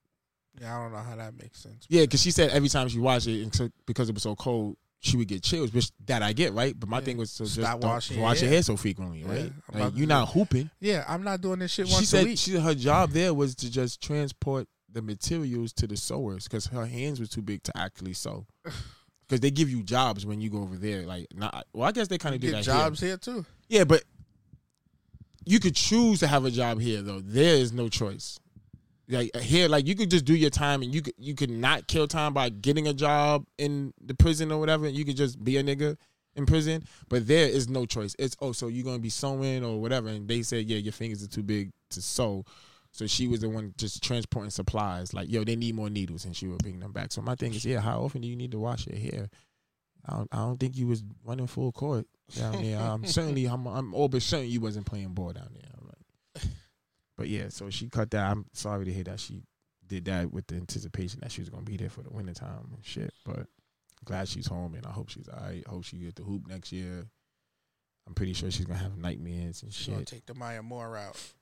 [0.60, 1.86] yeah, I don't know how that makes sense.
[1.90, 4.78] yeah, because she said every time she watched it, and because it was so cold,
[5.02, 6.78] she would get chills, which that I get, right?
[6.78, 7.04] But my Yeah.
[7.06, 8.58] thing was Stop just don't washing wash your hair.
[8.58, 9.52] hair so frequently, right?
[9.74, 10.70] Like, you're not hooping.
[10.82, 12.38] Yeah, I'm not doing this shit She once a said week.
[12.38, 16.66] she said her job there was to just transport the materials to the sewers because
[16.68, 18.46] her hands were too big to actually sew.
[19.28, 21.04] Because they give you jobs when you go over there.
[21.06, 23.10] Like, not well, I guess they kind of do Get that jobs here.
[23.10, 23.46] here too.
[23.68, 24.04] Yeah, but
[25.46, 27.20] you could choose to have a job here though.
[27.22, 28.40] There is no choice.
[29.10, 31.88] Like here, like you could just do your time and you could you could not
[31.88, 34.86] kill time by getting a job in the prison or whatever.
[34.86, 35.98] And you could just be a nigga
[36.36, 36.84] in prison.
[37.08, 38.16] But there is no choice.
[38.20, 40.10] It's oh, so you're gonna be sewing or whatever.
[40.10, 42.46] And they said, yeah, your fingers are too big to sew.
[42.92, 45.14] So she was the one just transporting supplies.
[45.14, 47.12] Like, yo, they need more needles, and she would bring them back.
[47.12, 49.30] So my thing is, yeah, how often do you need to wash your hair?
[50.08, 52.80] I don't, I don't think you was running full court down there.
[52.80, 55.70] I'm certainly, I'm, I'm all but certain you wasn't playing ball down there.
[57.20, 58.32] But yeah, so she cut that.
[58.32, 59.44] I'm sorry to hear that she
[59.86, 62.86] did that with the anticipation that she was gonna be there for the wintertime and
[62.86, 63.14] shit.
[63.26, 63.46] But
[64.06, 65.62] glad she's home, and I hope she's all right.
[65.68, 67.06] I hope she get the hoop next year.
[68.08, 70.08] I'm pretty sure she's gonna have nightmares and She's gonna shit.
[70.08, 71.34] take the Maya Moore route.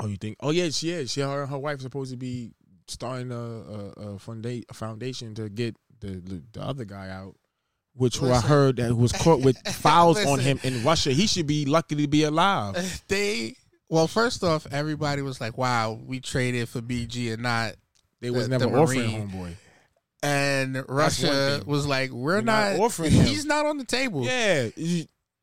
[0.00, 0.36] Oh, you think?
[0.40, 1.12] Oh yeah, she is.
[1.12, 2.50] She her her wife's supposed to be
[2.88, 7.36] starting a a, a, funda- a foundation to get the the other guy out,
[7.94, 11.10] which who I heard that was caught with fouls on him in Russia.
[11.12, 13.04] He should be lucky to be alive.
[13.06, 13.54] They
[13.88, 17.74] well, first off, everybody was like, "Wow, we traded for BG and not."
[18.20, 19.28] They was The- never the offering Marine.
[19.30, 19.52] homeboy.
[20.22, 23.26] And Russia was like, "We're We're not not, offering him.
[23.26, 24.24] He's not on the table.
[24.24, 24.68] Yeah,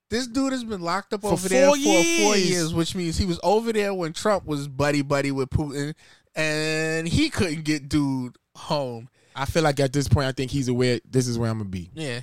[0.09, 2.49] This dude has been locked up For over there four for four years.
[2.49, 5.93] years, which means he was over there when Trump was buddy buddy with Putin,
[6.35, 9.09] and he couldn't get dude home.
[9.35, 10.99] I feel like at this point, I think he's aware.
[11.09, 11.89] This is where I'm gonna be.
[11.93, 12.21] Yeah,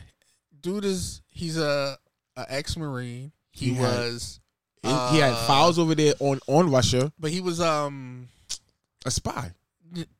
[0.61, 1.96] dude is he's a,
[2.37, 3.33] a ex marine.
[3.52, 4.39] He, He was,
[4.83, 7.12] He, he had files over there on on Russia.
[7.19, 8.29] but he was um.
[9.07, 9.53] A spy.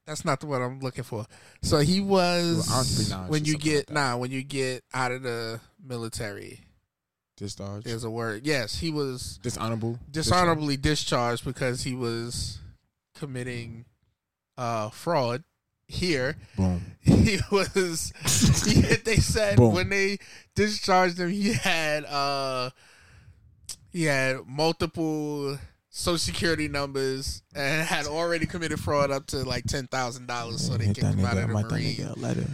[0.07, 1.27] That's not the word I'm looking for.
[1.63, 2.67] So he was
[3.11, 6.61] Well, when you get like nah when you get out of the military.
[7.37, 7.87] Discharged.
[7.87, 8.47] There's a word.
[8.47, 9.99] Yes, he was Dishonorable.
[10.11, 12.59] dishonorably discharged because he was
[13.15, 13.85] committing
[14.57, 15.45] uh fraud
[15.87, 16.37] here.
[16.57, 16.83] Boom.
[17.03, 18.13] He was
[18.67, 19.75] he, they said Boom.
[19.75, 20.19] when they
[20.55, 22.71] discharged him he had uh
[23.93, 25.59] he had multiple
[25.91, 30.77] social security numbers and had already committed fraud up to like ten thousand dollars so
[30.77, 32.13] they kicked him out of the marine.
[32.17, 32.47] letter.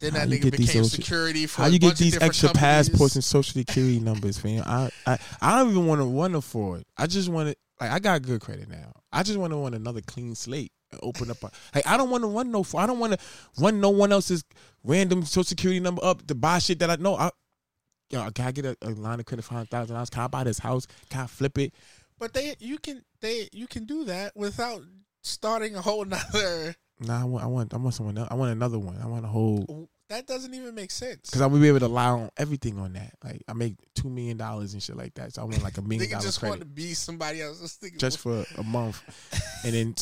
[0.00, 2.88] Then How that nigga became social- security for How you get these extra companies.
[2.88, 4.62] passports and social security numbers, fam?
[4.64, 6.84] I, I I don't even want to run a fraud.
[6.96, 8.92] I just want to like I got good credit now.
[9.12, 11.42] I just want to run another clean slate and open up.
[11.42, 12.64] A, like I don't want to run no.
[12.78, 13.18] I don't want to
[13.58, 14.42] run no one else's
[14.84, 17.16] random social security number up to buy shit that I know.
[17.16, 17.30] I
[18.10, 20.10] yo, can I get a, a line of credit for hundred thousand dollars?
[20.10, 20.86] Can I buy this house?
[21.08, 21.72] Can I flip it?
[22.18, 24.82] But they you can they you can do that without
[25.22, 26.74] starting a whole nother.
[27.00, 28.28] Nah, I want I want I want someone else.
[28.30, 28.98] I want another one.
[29.02, 31.30] I want a whole That doesn't even make sense.
[31.30, 33.14] because I would be able to lie on everything on that.
[33.24, 35.32] Like I make two million dollars and shit like that.
[35.34, 36.50] So I want like a million Nigga dollar just credit.
[36.50, 37.60] want to be somebody else.
[37.60, 39.02] Just, just for a month,
[39.64, 39.94] and then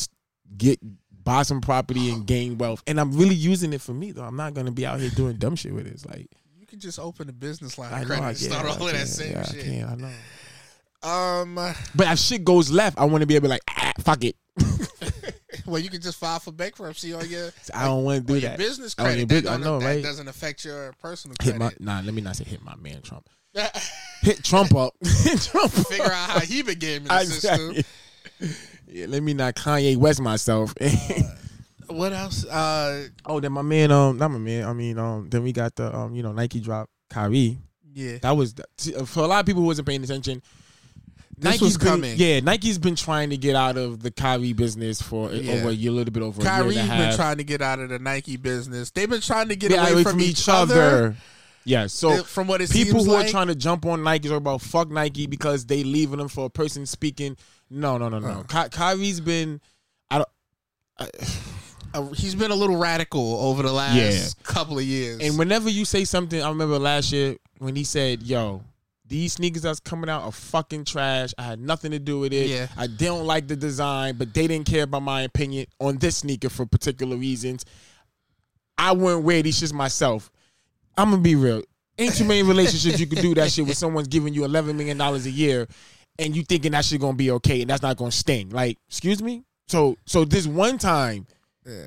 [0.57, 0.79] get
[1.23, 2.81] buy some property and gain wealth.
[2.87, 4.23] And I'm really using it for me though.
[4.23, 5.93] I'm not gonna be out here doing dumb shit with it.
[5.93, 6.27] It's like
[6.69, 8.91] You can just open a business line I of credit I and start all I
[8.91, 9.63] of that same yeah, I shit.
[9.65, 10.11] can, I know.
[11.01, 11.55] Um,
[11.95, 14.35] But if shit goes left, I want to be able to like, ah, fuck it.
[15.65, 18.59] well, you can just file for bankruptcy on your I don't want to do that.
[18.59, 19.27] business credit.
[19.27, 20.03] bus- that, I don't- know, that right?
[20.03, 22.01] doesn't affect your personal Hit my nah.
[22.05, 23.27] Let me not say hit my man Trump.
[24.21, 24.93] Hit Trump up.
[25.01, 25.87] Hit Trump up.
[25.87, 27.71] Figure out how he been gaming the system.
[27.71, 27.83] Exactly.
[28.87, 30.75] Yeah, let me not Kanye West myself.
[31.89, 32.45] What else?
[32.45, 34.65] Uh, oh, then my man, um, not my man.
[34.65, 37.57] I mean, um, then we got the um, you know, Nike drop Kyrie.
[37.93, 40.41] yeah, That was see, for a lot of people who wasn't paying attention.
[41.37, 42.13] This was been, coming.
[42.17, 45.53] Yeah, Nike's been trying to get out of the Kyrie business for Yeah.
[45.53, 47.43] over a year, a little bit over a Kyrie's year and a been trying to
[47.45, 48.91] get out of the Nike business.
[48.91, 51.15] They've been trying to get Get away, from, each other.
[51.63, 53.27] Yeah, so from what it people seems who like.
[53.27, 56.45] are trying to jump on Nike are about fuck Nike because they leaving them for
[56.45, 57.37] a person speaking.
[57.69, 58.43] No, no, no, no.
[58.49, 59.61] Ky- Kyrie's been.
[60.11, 61.09] I don't.
[61.93, 64.43] Uh, he's been a little radical over the last Yeah.
[64.43, 65.19] couple of years.
[65.21, 68.63] And whenever you say something, I remember last year when he said, "Yo,
[69.05, 71.33] these sneakers that's coming out are fucking trash.
[71.37, 72.47] I had nothing to do with it.
[72.47, 72.67] Yeah.
[72.77, 76.49] I don't like the design, but they didn't care about my opinion on this sneaker
[76.49, 77.65] for particular reasons.
[78.77, 80.29] I wouldn't wear these shits myself.
[80.97, 81.63] I'm gonna be real.
[81.97, 84.97] Ain't too many relationships you could do that shit with someone's giving you eleven million
[84.97, 85.67] dollars a year,
[86.17, 88.49] and you thinking that shit gonna be okay and that's not gonna sting.
[88.49, 89.43] Like, excuse me.
[89.67, 91.27] So, so this one time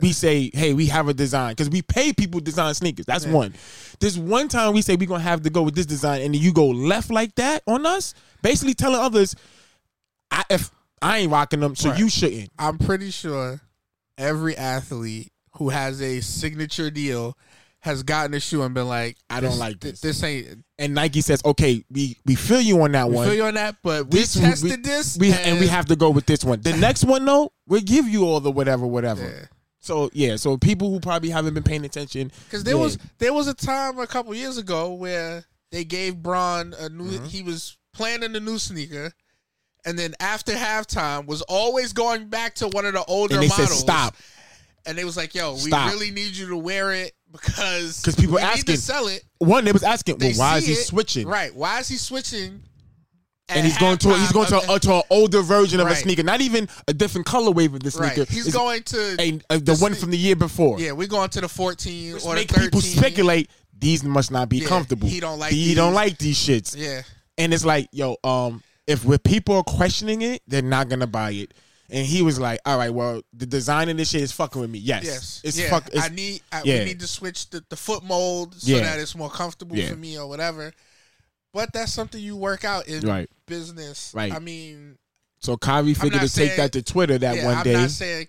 [0.00, 3.06] we say, hey, we have a design because we pay people to design sneakers.
[3.06, 3.54] That's one.
[4.00, 6.40] This one time we say we're gonna have to go with this design, and then
[6.42, 9.34] you go left like that on us, basically telling others,
[10.30, 11.98] I, if I ain't rocking them, so Right.
[11.98, 12.50] you shouldn't.
[12.58, 13.60] I'm pretty sure
[14.18, 17.36] every athlete who has a signature deal
[17.80, 20.00] has gotten a shoe and been like, I don't like th- this.
[20.00, 20.64] This ain't.
[20.78, 23.26] And Nike says, okay, we we feel you on that We one.
[23.26, 25.96] feel you on that, but we This- tested we- this, We and, we have to
[25.96, 26.60] go with this one.
[26.62, 29.48] The next one though, we'll give you all the whatever, whatever.
[29.82, 32.82] So yeah, so people who probably haven't been paying attention, because there yeah.
[32.82, 37.04] was there was a time a couple years ago where they gave Bron a new.
[37.04, 37.24] Mm-hmm.
[37.26, 39.12] He was planning a new sneaker.
[39.84, 43.48] And then after halftime, was always going back to one of the older and they
[43.48, 43.70] models.
[43.70, 44.14] said stop.
[44.86, 45.90] And they was like, "Yo, we Stop.
[45.90, 48.76] really need you to wear it because because people we asking.
[48.76, 50.84] to sell it." One, they was asking, well, why is he it.
[50.84, 51.26] switching?
[51.26, 51.52] Right?
[51.52, 52.62] Why is he switching?
[53.56, 56.22] And he's going to he's going to, a, to an older version of a sneaker,
[56.22, 58.12] not even a different colorway of the right.
[58.14, 58.30] sneaker.
[58.32, 60.78] He's It's going to a, a- the one sne- from the year before.
[60.80, 62.64] Yeah, we're going to the 14 Which or the make 13.
[62.64, 65.08] people speculate these must not be Yeah, comfortable.
[65.08, 66.76] he don't like he don't like these shits.
[66.76, 67.02] Yeah,
[67.38, 71.32] And it's like, yo, um, if with people are questioning it, they're not gonna buy
[71.32, 71.54] it.
[71.90, 74.70] And he was like, all right, well, the design of this shit is fucking with
[74.70, 74.78] me.
[74.78, 75.68] Yes, yes, it's yeah.
[75.68, 75.88] fuck.
[75.92, 76.40] It's, I need.
[76.50, 76.78] I, yeah.
[76.78, 78.80] We need to switch the, the foot mold so Yeah.
[78.84, 79.88] that it's more comfortable Yeah.
[79.90, 80.72] for me or whatever.
[81.52, 83.28] But that's something you work out in Right.
[83.46, 84.12] business.
[84.14, 84.32] Right.
[84.32, 84.96] I mean,
[85.38, 87.72] so Kyrie figured to take that to Twitter that yeah, one I'm day.
[87.74, 88.28] not saying.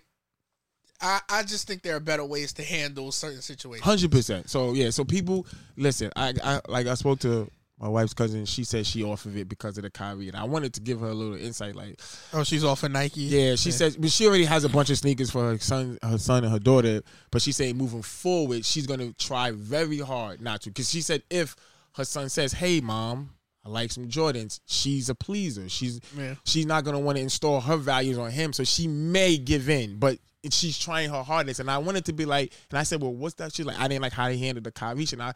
[1.00, 3.84] I, I just think there are better ways to handle certain situations.
[3.84, 4.48] Hundred percent.
[4.48, 6.10] So yeah, so people listen.
[6.16, 8.46] I, I like I spoke to my wife's cousin.
[8.46, 11.00] She said she off of it because of the Kyrie, and I wanted to give
[11.00, 11.74] her a little insight.
[11.74, 12.00] Like,
[12.32, 13.22] Oh, she's off of Nike.
[13.22, 16.16] yeah, she said, but she already has a bunch of sneakers for her son, her
[16.18, 17.02] son and her daughter.
[17.30, 21.22] But she said moving forward, she's gonna try very hard not to, because she said
[21.28, 21.54] if
[21.96, 23.30] her son says, "Hey, mom."
[23.66, 24.60] I like some Jordans.
[24.66, 25.70] She's a pleaser.
[25.70, 26.34] She's Yeah.
[26.44, 29.98] she's not gonna want to install her values on him, so she may give in.
[29.98, 30.18] But
[30.50, 33.36] she's trying her hardest, and I wanted to be like, and I said, "Well, what's
[33.36, 35.34] that?" She's like, "I didn't like how they handled the Kyrie," shit." and I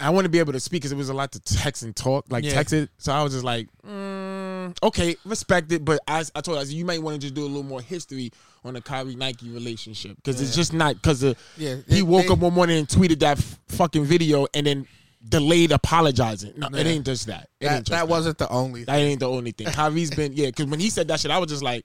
[0.00, 1.94] I want to be able to speak because it was a lot to text and
[1.94, 2.54] talk, like Yeah.
[2.54, 2.90] text it.
[2.98, 5.84] So I was just like, mm, okay, respect it.
[5.84, 7.62] But I, I told her, I said, you might want to just do a little
[7.62, 8.32] more history
[8.64, 11.22] on the Kyrie Nike relationship because it's just not because
[11.56, 14.86] Yeah, he woke they- up one morning and tweeted that f- fucking video and then
[15.28, 16.54] delayed apologizing.
[16.56, 17.48] No, it ain't just that.
[17.60, 18.84] It That, ain't just that wasn't the only.
[18.84, 19.68] that ain't the only thing.
[19.68, 21.84] Kyrie's been yeah, because when he said that shit, I was just like,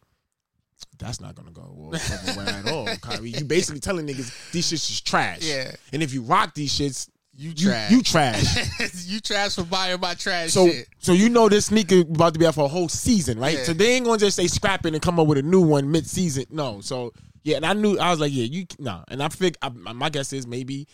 [1.00, 3.30] that's not gonna go well, at all, Kyrie.
[3.32, 5.39] You basically telling niggas these shits is trash.
[5.41, 5.71] Yeah.
[5.93, 7.91] And if you rock these shits, You you trash.
[7.91, 9.06] you trash.
[9.08, 10.88] you trash for buying my trash so shit.
[11.00, 13.58] so you know this sneaker about to be out for a whole season, right?
[13.58, 13.63] Yeah.
[13.63, 16.08] So they ain't gonna just say scrapping and come up with a new one mid
[16.08, 16.45] season.
[16.50, 16.82] No.
[16.82, 19.04] So yeah, and I knew I was like, yeah, you no.
[19.08, 20.88] And I think I, my guess is maybe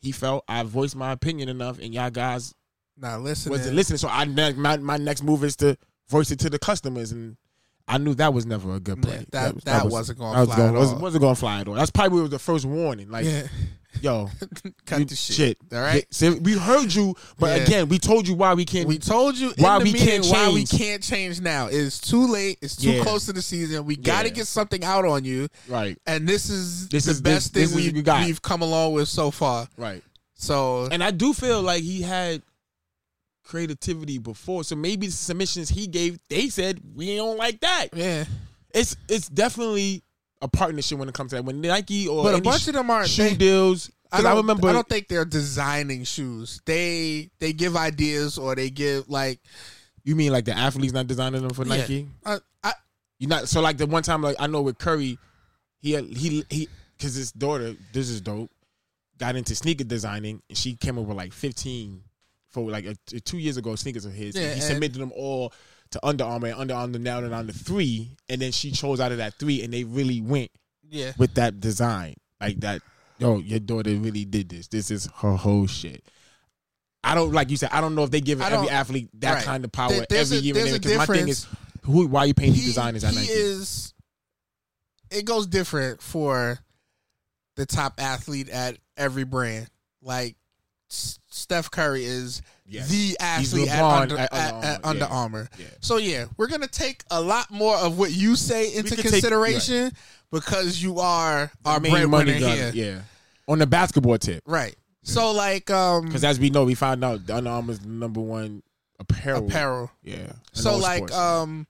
[0.00, 2.54] he felt I voiced my opinion enough, and y'all guys
[2.96, 3.50] Nah, listen.
[3.50, 3.98] wasn't listening.
[3.98, 5.76] So I ne- my my next move is to
[6.08, 7.36] voice it to the customers, and
[7.86, 9.12] I knew that was never a good play.
[9.18, 10.98] Yeah, that- was- that was- wasn't that was fly gonna- at was- all.
[11.00, 11.74] Wasn't going to fly at all.
[11.74, 13.08] That's probably was the first warning.
[13.10, 13.46] Like, Yeah.
[14.00, 14.30] Yo,
[14.86, 15.58] Cut you- the shit.
[15.72, 16.06] All right.
[16.20, 17.64] Yeah, we heard you, but Yeah.
[17.64, 18.86] again, we told you why we can't.
[18.88, 20.70] We told you Why we meeting can't why we change.
[20.70, 21.66] can't change now.
[21.66, 22.58] It's too late.
[22.62, 23.02] It's too Yeah.
[23.02, 23.84] close to the season.
[23.84, 25.48] We got to get something out on you.
[25.68, 28.24] right, And this is This the is- best this- this thing is we, we got.
[28.26, 29.68] we've come along with so far.
[29.76, 30.02] right.
[30.40, 32.42] So And I do feel like he had
[33.44, 37.88] creativity before, so maybe the submissions he gave, they said we don't like that.
[37.94, 38.24] yeah,
[38.74, 40.02] It's it's definitely
[40.40, 41.44] a partnership when it comes to that.
[41.44, 43.08] When Nike or But a bunch of them aren't.
[43.08, 43.90] shoe they- deals.
[44.10, 46.62] I don't I, remember I don't think they're designing shoes.
[46.64, 49.38] They they give ideas or they give like
[50.02, 51.76] you mean like the athletes not designing them for Yeah.
[51.76, 52.06] Nike.
[52.24, 52.72] uh, I,
[53.18, 55.18] You not so like the one time like I know with Curry,
[55.80, 58.50] he he he because his daughter this is dope
[59.18, 62.02] got into sneaker designing and she came up with like fifteen
[62.48, 64.34] for like a, two years ago sneakers of his.
[64.34, 65.52] Yeah, and he submitted them all
[65.90, 69.00] to Under Armour and Under Armour now and on the three, and then she chose
[69.00, 70.50] out of that three, and they really went
[70.88, 71.12] yeah.
[71.18, 72.82] with that design like that.
[73.18, 74.68] Yo, your daughter really did this.
[74.68, 76.04] This is her whole shit.
[77.02, 77.70] I don't like you said.
[77.72, 79.44] I don't know if they give every athlete that right.
[79.44, 80.54] kind of power There- every a- year.
[80.54, 81.46] there's a Because my thing is,
[81.82, 82.06] who?
[82.06, 83.32] Why you paying these he, designers at he Nike?
[83.32, 83.94] is
[85.10, 86.58] it goes different for
[87.56, 89.68] the top athlete at every brand
[90.02, 90.36] like
[90.88, 92.88] Steph Curry is Yes.
[92.90, 95.10] the athlete at, under, at at, Under at Armour, Under yeah.
[95.10, 95.48] Armour.
[95.58, 95.66] Yeah.
[95.80, 99.12] So yeah, we're gonna take a lot more of what you say into could take-
[99.12, 99.90] consideration
[100.30, 103.00] because you are our breadwinner money here, Yeah.
[103.46, 104.76] On the basketball tip, right?
[105.02, 108.62] So like um because as we know, we found out Under Armour's the number one
[109.00, 109.46] apparel.
[109.46, 109.90] apparel.
[110.04, 110.32] Yeah.
[110.52, 111.16] So like sports.
[111.16, 111.66] um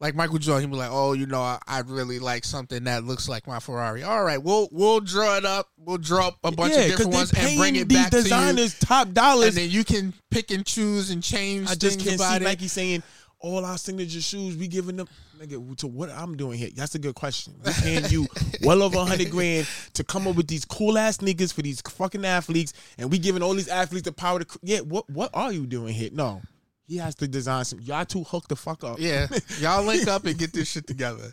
[0.00, 3.04] like Michael Jordan, he'd be like, "Oh, you know, I, I'd really like something that
[3.04, 5.68] looks like my Ferrari." All right, we'll we'll draw it up.
[5.76, 8.22] We'll draw up a bunch yeah, of different ones and bring it back to you,
[8.22, 9.48] designers top dollars.
[9.48, 12.42] and then you can pick and choose and change I just can't see it.
[12.42, 13.02] Nike saying
[13.40, 15.08] all our signature shoes we giving them.
[15.38, 16.68] Nigga, to what I'm doing here?
[16.74, 17.54] That's a good question.
[17.64, 18.26] We paying you
[18.62, 21.80] well over a hundred grand to come up with these cool ass niggas for these
[21.80, 24.58] fucking athletes, and we giving all these athletes the power to.
[24.62, 26.10] Yeah, what what are you doing here?
[26.12, 26.42] No,
[26.90, 27.80] he has to design some.
[27.80, 28.98] Y'all two hook the fuck up.
[28.98, 29.28] Yeah,
[29.60, 31.32] y'all link up and get this shit together.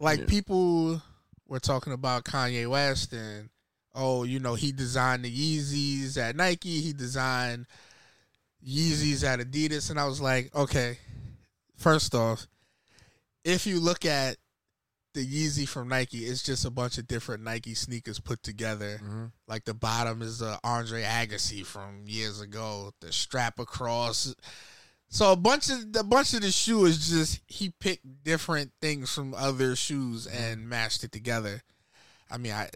[0.00, 0.26] Like Yeah.
[0.26, 1.00] people
[1.46, 3.48] were talking about Kanye West and
[3.94, 7.66] oh, you know, he designed the Yeezys at Nike, he designed
[8.66, 10.98] Yeezys at Adidas, and I was like, okay,
[11.76, 12.46] first off,
[13.44, 14.36] if you look at
[15.14, 19.00] the Yeezy from Nike, it's just a bunch of different Nike sneakers put together.
[19.02, 19.32] Mhm.
[19.48, 22.92] Like the bottom is the Andre Agassi from years ago.
[23.00, 24.32] The strap across.
[25.12, 29.12] So a bunch of a bunch of the shoe is just he picked different things
[29.12, 31.62] from other shoes and mashed it together.
[32.30, 32.70] I mean, I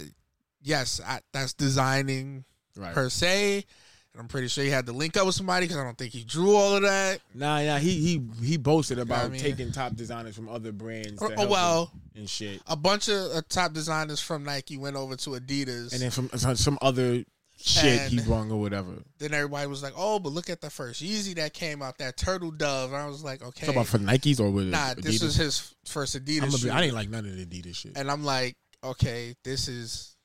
[0.62, 2.44] yes, I, that's designing
[2.76, 2.92] Right.
[2.92, 3.64] per se.
[4.12, 6.12] And I'm pretty sure he had to link up with somebody because I don't think
[6.12, 7.20] he drew all of that.
[7.34, 7.78] Nah, nah.
[7.78, 11.18] He he he boasted about I mean- taking top designers from other brands.
[11.20, 14.96] to Oh, him well, and shit, a bunch of uh, top designers from Nike went
[14.96, 15.92] over to Adidas.
[15.92, 17.24] and then from some, some other
[17.66, 19.02] shit he And- brung or whatever.
[19.18, 22.16] then everybody was like, "Oh, but look at the first Yeezy that came out, that
[22.16, 25.02] turtle dove." And I was like, "Okay, Talk about for Nikes or with nah, Adidas?
[25.02, 27.96] this was his first Adidas shoe." I didn't like none of the Adidas shit.
[27.96, 30.16] and I'm like, "Okay, this is,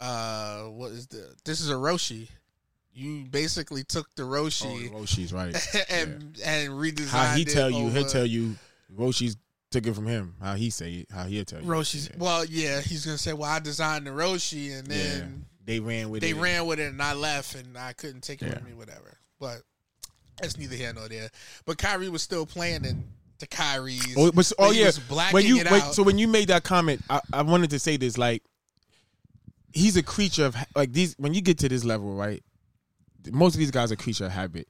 [0.00, 1.34] uh, what is the?
[1.44, 2.28] This is a Roshe.
[2.92, 5.54] You basically took the Oh, Roshe Roshe's right.
[5.90, 8.56] and and redesigned How he tell you, he'll tell you
[8.96, 9.36] Roshe's
[9.70, 10.34] took it from him.
[10.40, 11.66] How he say it, how he'll tell you.
[11.66, 12.08] Roshe's.
[12.08, 12.16] Yeah.
[12.18, 16.22] Well, yeah, he's gonna say, "Well, I designed the Roshe, and then." They ran with
[16.22, 16.34] they it.
[16.34, 18.54] They ran with it and I left and I couldn't take it Yeah.
[18.54, 19.18] with me, whatever.
[19.38, 19.58] But
[20.40, 21.28] that's neither here nor there.
[21.66, 23.04] But Kyrie was still playing in
[23.38, 24.16] the Kyrie's.
[24.16, 24.90] Oh, oh yeah.
[25.30, 25.94] When you it wait, out.
[25.94, 28.16] so when you made that comment, I, I wanted to say this.
[28.16, 28.42] Like,
[29.74, 31.14] he's a creature of like these.
[31.18, 32.42] When you get to this level, right?
[33.30, 34.68] Most of these guys are creature of habit,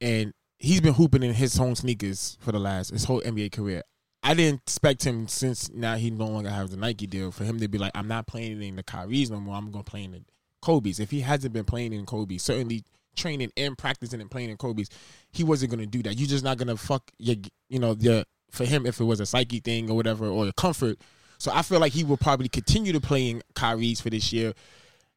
[0.00, 3.82] and he's been hooping in his own sneakers for the last his whole NBA career.
[4.22, 7.58] I didn't expect him since now he no longer has the Nike deal for him
[7.60, 9.56] to be like, I'm not playing in the Kyrie's no more.
[9.56, 10.22] I'm gonna play in the
[10.60, 11.00] Kobe's.
[11.00, 12.84] If he hasn't been playing in Kobe's, certainly
[13.16, 14.90] training and practicing and playing in Kobe's,
[15.32, 16.18] he wasn't gonna do that.
[16.18, 17.36] You're just not gonna fuck your,
[17.68, 20.52] you know, your for him if it was a psyche thing or whatever or a
[20.52, 20.98] comfort.
[21.38, 24.52] So I feel like he will probably continue to play in Kyrie's for this year.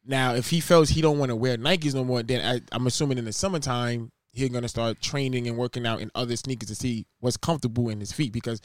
[0.05, 2.87] Now, if he feels he don't want to wear Nikes no more, then I, I'm
[2.87, 6.75] assuming in the summertime he's gonna start training and working out in other sneakers to
[6.75, 8.59] see what's comfortable in his feet because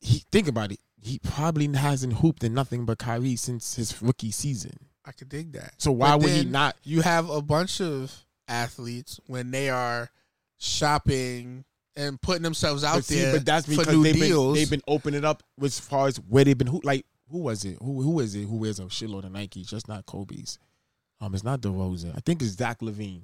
[0.00, 0.78] he think about it.
[1.00, 4.72] He probably hasn't hooped in nothing but Kyrie since his rookie season.
[5.04, 5.74] I could dig that.
[5.78, 6.76] So why would he not?
[6.84, 10.10] You have a bunch of athletes when they are
[10.58, 11.64] shopping
[11.96, 14.54] and putting themselves out But, see, there but that's for because new they've deals.
[14.54, 16.68] been they've been opening up as far as where they've been.
[16.68, 17.78] Who like who was it?
[17.82, 18.44] Who who is it?
[18.44, 19.66] Who wears a shitload of Nikes?
[19.66, 20.58] Just not Kobe's.
[21.20, 22.16] Um, it's not DeRozan.
[22.16, 23.22] I think it's Zach LaVine.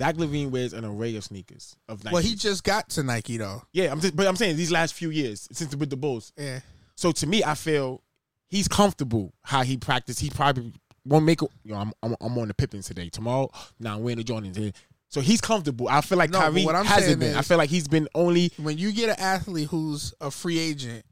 [0.00, 2.14] Zach LaVine wears an array of sneakers of Nike.
[2.14, 3.62] well, he just got to Nike though.
[3.72, 3.92] yeah.
[3.92, 6.32] I'm just, but I'm saying these last few years since with the Bulls.
[6.38, 6.60] Yeah.
[6.96, 8.02] So to me, I feel
[8.48, 10.20] he's comfortable how he practiced.
[10.20, 10.72] He probably
[11.04, 11.42] won't make.
[11.42, 13.10] A, you know, I'm, I'm I'm on the Pippens today.
[13.10, 14.74] Tomorrow, now I'm wearing the Jordans.
[15.10, 15.88] So he's comfortable.
[15.88, 17.34] I feel like No, Kyrie what I'm hasn't been.
[17.36, 18.52] I feel like he's been only.
[18.58, 21.04] when you get an athlete who's a free agent,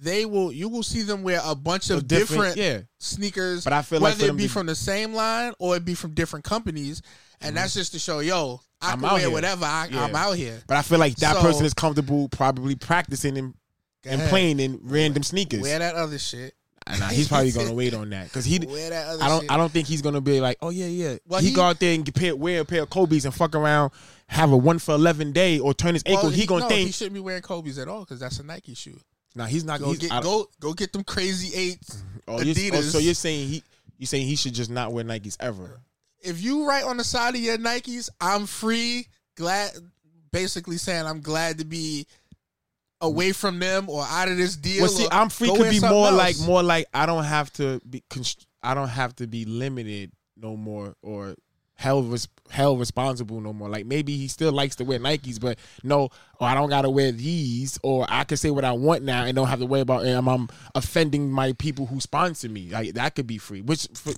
[0.00, 2.80] they will you will see them wear a bunch of different, yeah.
[2.98, 3.64] sneakers.
[3.64, 5.84] But I feel like whether for it be to- from the same line or it
[5.84, 7.02] be from different companies,
[7.40, 7.80] and that's mm-hmm.
[7.80, 9.30] just to show, yo, I I'm can out wear here.
[9.30, 9.64] whatever.
[9.64, 10.04] I, Yeah.
[10.04, 10.62] I'm out here.
[10.66, 13.54] But I feel like that So- person is comfortable probably practicing and
[14.04, 15.60] and playing in random sneakers.
[15.60, 16.54] Wear that other shit.
[16.88, 18.58] Nah, he's probably gonna wait on that because he.
[18.60, 19.40] Wear that other I don't.
[19.42, 19.50] shit.
[19.50, 21.16] I don't think he's gonna be like, oh yeah, yeah.
[21.26, 23.34] Well, he, he- go out there and get pair, wear a pair of Kobe's and
[23.34, 23.90] fuck around,
[24.28, 26.30] have a one for eleven day, or turn his Well, ankle.
[26.30, 28.74] he, gonna no, think, he shouldn't be wearing Kobe's at all because that's a Nike
[28.74, 28.98] shoe.
[29.34, 29.80] Nah, he's not.
[29.80, 32.02] Go he's, get go go get them crazy eights.
[32.26, 32.90] oh, oh, Adidas.
[32.90, 33.62] so you're saying he?
[33.98, 35.80] You saying he should just not wear Nikes ever?
[36.20, 39.06] If you write on the side of your Nikes, I'm free.
[39.36, 39.72] Glad,
[40.32, 42.06] basically saying I'm glad to be
[43.00, 44.82] away from them or out of this deal.
[44.82, 46.16] Well, see, I'm free could be more else.
[46.16, 48.02] like more like I don't have to be.
[48.10, 51.34] Const- I don't have to be limited no more or
[51.78, 53.68] held res- held responsible no more.
[53.68, 56.10] Like maybe he still likes to wear Nikes, but no,
[56.40, 59.34] or I don't gotta wear these, or I can say what I want now and
[59.36, 62.68] don't have to worry about am I'm offending my people who sponsor me.
[62.70, 64.12] Like that could be free, which for,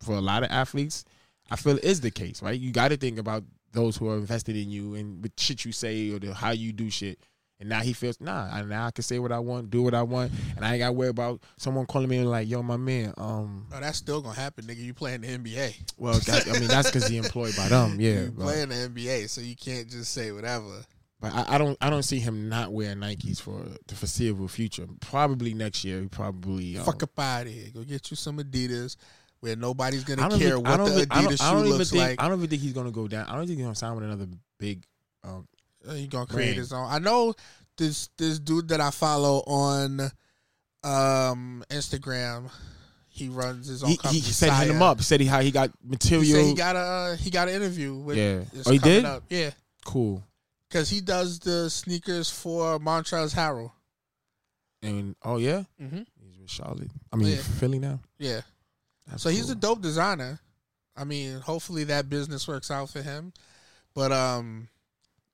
[0.00, 1.04] for a lot of athletes,
[1.50, 2.58] I feel is the case, right?
[2.58, 5.70] You got to think about those who are invested in you and with shit you
[5.70, 7.20] say or the, how you do shit.
[7.58, 8.50] And now he feels nah.
[8.52, 10.78] I- Now I can say what I want, do what I want, and I ain't
[10.80, 13.96] got to worry about someone calling me and like, "Yo, my man." Um, Oh, that's
[13.98, 14.76] still gonna happen, nigga.
[14.84, 15.74] You playing the NBA.
[15.96, 18.24] well, that, I mean that's because he employed by them, yeah.
[18.24, 20.84] you playing the NBA, so you can't just say whatever.
[21.18, 24.86] but I, I don't, I don't see him not wearing Nikes for the foreseeable future.
[25.00, 26.06] Probably next year.
[26.10, 27.68] Probably um, Fuck up out of here.
[27.72, 28.96] Go get you some Adidas
[29.40, 31.78] where nobody's gonna care even- what the even- I don't- Adidas I don't shoe even
[31.78, 32.20] looks think, like.
[32.22, 33.26] I don't even think he's gonna go down.
[33.28, 34.26] I don't think he's gonna sign with another
[34.58, 34.84] big.
[35.24, 35.48] Um,
[35.94, 36.86] He gonna create his own.
[36.90, 37.34] I know
[37.76, 40.00] this this dude that I follow on
[40.84, 42.50] um Instagram.
[43.08, 44.20] He runs his own he, company.
[44.20, 44.90] he said hit him Saya.
[44.90, 45.00] up.
[45.02, 46.22] Said he how he got material.
[46.24, 48.16] He said he got a uh, he got an interview with.
[48.18, 48.40] Yeah.
[48.66, 49.04] Oh, he did?
[49.04, 49.22] Up.
[49.30, 49.50] Yeah,
[49.84, 50.22] cool.
[50.68, 53.72] because he does the sneakers for Montrezl Harrell.
[54.82, 56.02] And oh yeah, Mm-hmm.
[56.22, 56.90] he's with Charlotte.
[57.12, 57.36] I mean Yeah.
[57.36, 58.00] Philly now.
[58.18, 58.42] Yeah,
[59.06, 60.38] That's so he's a dope designer.
[60.94, 63.32] I mean, hopefully that business works out for him.
[63.94, 64.68] But um,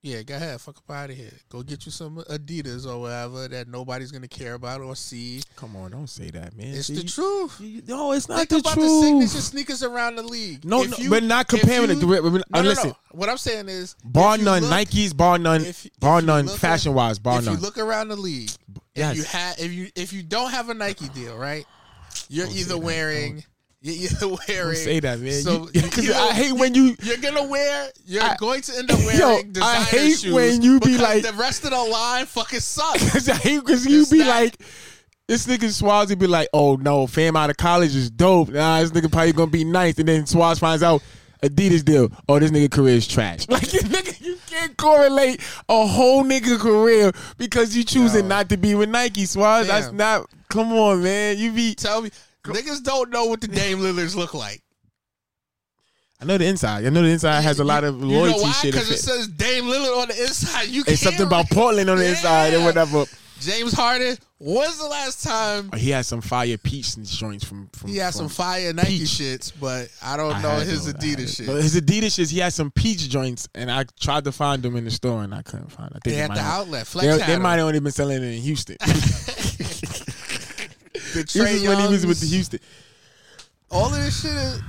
[0.03, 1.33] yeah, go ahead, fuck up out of here.
[1.49, 5.43] Go get you some Adidas or whatever that nobody's gonna care about or see.
[5.55, 6.75] Come on, don't say that, man.
[6.75, 7.57] It's See, the truth.
[7.61, 10.65] you- you- No, it's not Think the about the signature sneakers around the league.
[10.65, 12.01] no, If no you- we're not if comparing you- it.
[12.01, 12.97] To, we're, we're, No, no, listen, no.
[13.13, 16.21] What I'm saying is, bar if you none, look- Nikes, bar none, if- if bar
[16.21, 17.55] you none, look at- fashion wise, bar if none.
[17.55, 18.51] you look around the league,
[18.97, 19.13] yes.
[19.13, 21.65] if you have, if you if you don't have a Nike deal, right?
[22.29, 23.45] You're either wearing,
[23.83, 25.33] you're either don't say that, man.
[25.43, 26.97] So You- you I hate when you.
[27.03, 27.91] You're gonna wear.
[28.07, 31.23] You're I- going to end up Yo, wearing I hate shoes when you be like-
[31.25, 33.29] the rest of the line fucking sucks.
[33.29, 34.57] I hate because you be that- like,
[35.29, 38.49] this nigga Swazi be like, oh no, fam out of college is dope.
[38.51, 41.03] Nah, this nigga probably gonna be nice, and then Swaz finds out
[41.43, 42.09] Adidas deal.
[42.29, 43.49] Oh, this nigga career is trash.
[43.49, 48.29] Like you nigga, you can't correlate a whole nigga career because you choosing Yo.
[48.29, 49.23] not to be with Nike.
[49.25, 50.27] Swaz, that's not.
[50.51, 51.39] Come on, man.
[51.39, 51.75] You be.
[51.75, 52.11] Tell me,
[52.45, 54.63] niggas don't know what the Dame Lillards look like.
[56.21, 56.87] I know the inside.
[56.87, 58.53] I know the inside has a lot of You know loyalty why?
[58.53, 58.73] shit.
[58.73, 60.69] Because it It's says Dame Lillard on the inside.
[60.69, 63.05] You can't something about Portland on the inside or whatever.
[63.41, 64.17] James Harden.
[64.39, 67.69] When's the last time He had some fire peach joints from.
[67.73, 69.09] from he had from, some fire Nike Peach.
[69.09, 69.53] shits?
[69.61, 71.29] But I don't I know had his those, I had Adidas it.
[71.31, 71.47] shit.
[71.49, 74.77] But his Adidas shits, he had some peach joints, and I tried to find them
[74.77, 75.91] in the store, and I couldn't find.
[75.91, 75.97] Them.
[76.05, 76.87] I They think at might the have- outlet.
[76.89, 78.77] Flex They, they might have only been selling it in Houston.
[81.13, 82.61] The this is when he was with the Houston.
[83.71, 84.61] All of this shit is,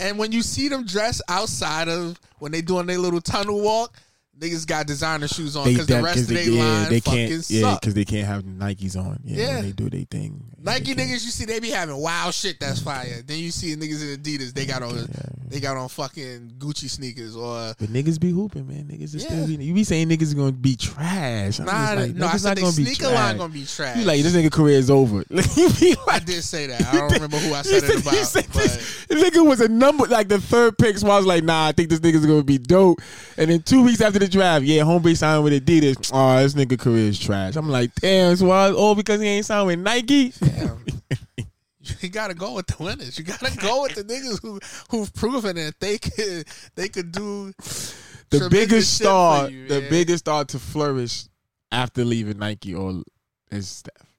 [0.00, 3.96] and when you see them dressed outside of when they doing their little tunnel walk,
[4.38, 7.28] niggas got designer shoes on because the rest of they, their yeah, line they fucking
[7.28, 9.20] can't, yeah, because they can't have Nikes on.
[9.24, 9.60] Yeah, Yeah.
[9.62, 10.42] they do their thing.
[10.58, 13.22] Nike They niggas, you see, they be having wild shit that's fire.
[13.24, 15.04] Then you see niggas in Adidas, they got on, Yeah.
[15.50, 18.84] They got on fucking Gucci sneakers or But niggas be hooping, man.
[18.90, 19.28] Niggas is Yeah.
[19.30, 19.64] still be.
[19.64, 21.58] You be saying niggas is gonna be trash.
[21.58, 21.92] I'm nah.
[22.00, 23.14] like, no, I said not they gonna be sneaker trash.
[23.14, 23.96] line gonna be trash.
[23.98, 25.24] You like this nigga career is over.
[25.28, 26.82] be I did say that.
[26.82, 28.14] I don't remember who I You said it about.
[28.14, 30.96] said but this, this nigga was a number like the third pick.
[30.98, 33.00] So I was like, nah, I think this nigga's gonna be dope.
[33.36, 36.10] And then two weeks after the draft, yeah, homeboy signed with Adidas.
[36.14, 37.56] Oh, this nigga career is trash.
[37.56, 38.72] I'm like, damn, so why?
[38.74, 40.30] Oh, because he ain't signed with Nike.
[40.40, 40.78] damn.
[42.00, 43.18] You gotta go with the winners.
[43.18, 44.58] You gotta go with the niggas who
[44.90, 47.52] who've proven that they could they could do
[48.30, 51.24] the biggest star, you, the biggest star to flourish
[51.72, 53.02] after leaving Nike or
[53.50, 54.09] is Steph.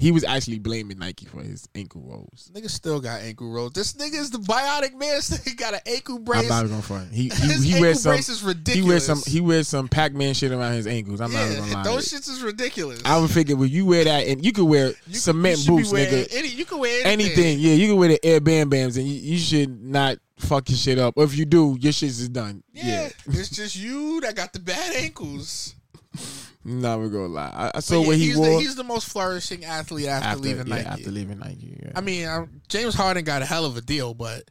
[0.00, 2.52] He was actually blaming Nike for his ankle rolls.
[2.54, 3.72] Nigga still got ankle rolls.
[3.72, 5.18] This nigga is the biotic man.
[5.20, 6.42] Nigga got an ankle brace.
[6.44, 7.12] I'm not gonna front.
[7.12, 8.14] He His he, he ankle wears some.
[8.14, 8.86] is He ridiculous.
[8.88, 9.22] wears some.
[9.26, 11.20] He wears some Pac-Man shit around his ankles.
[11.20, 11.82] I'm not even yeah, gonna lie.
[11.82, 13.02] those shits is ridiculous.
[13.04, 15.92] I would figure when you wear that and you could wear You- cement you boots,
[15.92, 16.28] nigga.
[16.32, 17.32] Any, you can wear anything.
[17.44, 20.68] Anything, yeah, you can wear the Air Bam Bams, and you, you should not fuck
[20.68, 21.14] your shit up.
[21.16, 22.62] Or if you do, your shit is done.
[22.72, 25.74] Yeah, Yeah, it's just you that got the bad ankles.
[26.68, 27.52] not even gonna lie.
[27.54, 30.28] I, I saw yeah, what he he's, wore the, he's the most flourishing athlete after,
[30.28, 30.86] after leaving yeah, Nike.
[30.88, 31.80] after leaving Nike.
[31.82, 31.92] Yeah.
[31.94, 34.44] I mean, um, James Harden got a hell of a deal, but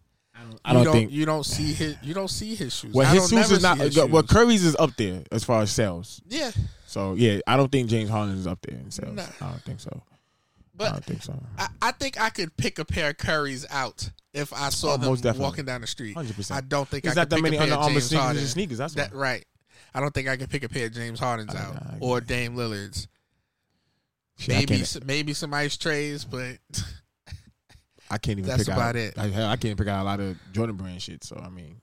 [0.64, 1.12] I don't you think.
[1.12, 2.94] you don't see his you don't see his shoes.
[2.94, 3.78] Well, I his don't shoes is not.
[3.78, 4.32] see Well, shoes.
[4.32, 6.22] Curry's is up there as far as sales.
[6.28, 9.16] yeah, So So yeah, I don't think James Harden is up there in sales.
[9.16, 9.24] Nah.
[9.42, 10.02] I don't think so.
[10.80, 11.34] I don't think so.
[11.58, 14.98] I, I think I could pick a pair of Currys out if I saw Oh,
[14.98, 16.16] them most walking down the street.
[16.16, 16.52] 100%.
[16.52, 17.94] I don't think There's I not could that pick many a pair Under of Armour
[17.94, 18.46] James sneakers Harden.
[18.46, 18.78] sneakers.
[18.78, 18.94] That's.
[18.94, 19.44] That right.
[19.94, 23.08] I don't think I can pick a pair of James Hardens out or Dame Lillard's.
[24.40, 26.58] Shit, Maybe can't- maybe some ice trays, but
[28.10, 28.96] I can't even That's pick about out.
[28.96, 29.18] it.
[29.18, 31.24] I, I can't pick out a lot of Jordan brand shit.
[31.24, 31.82] So I mean,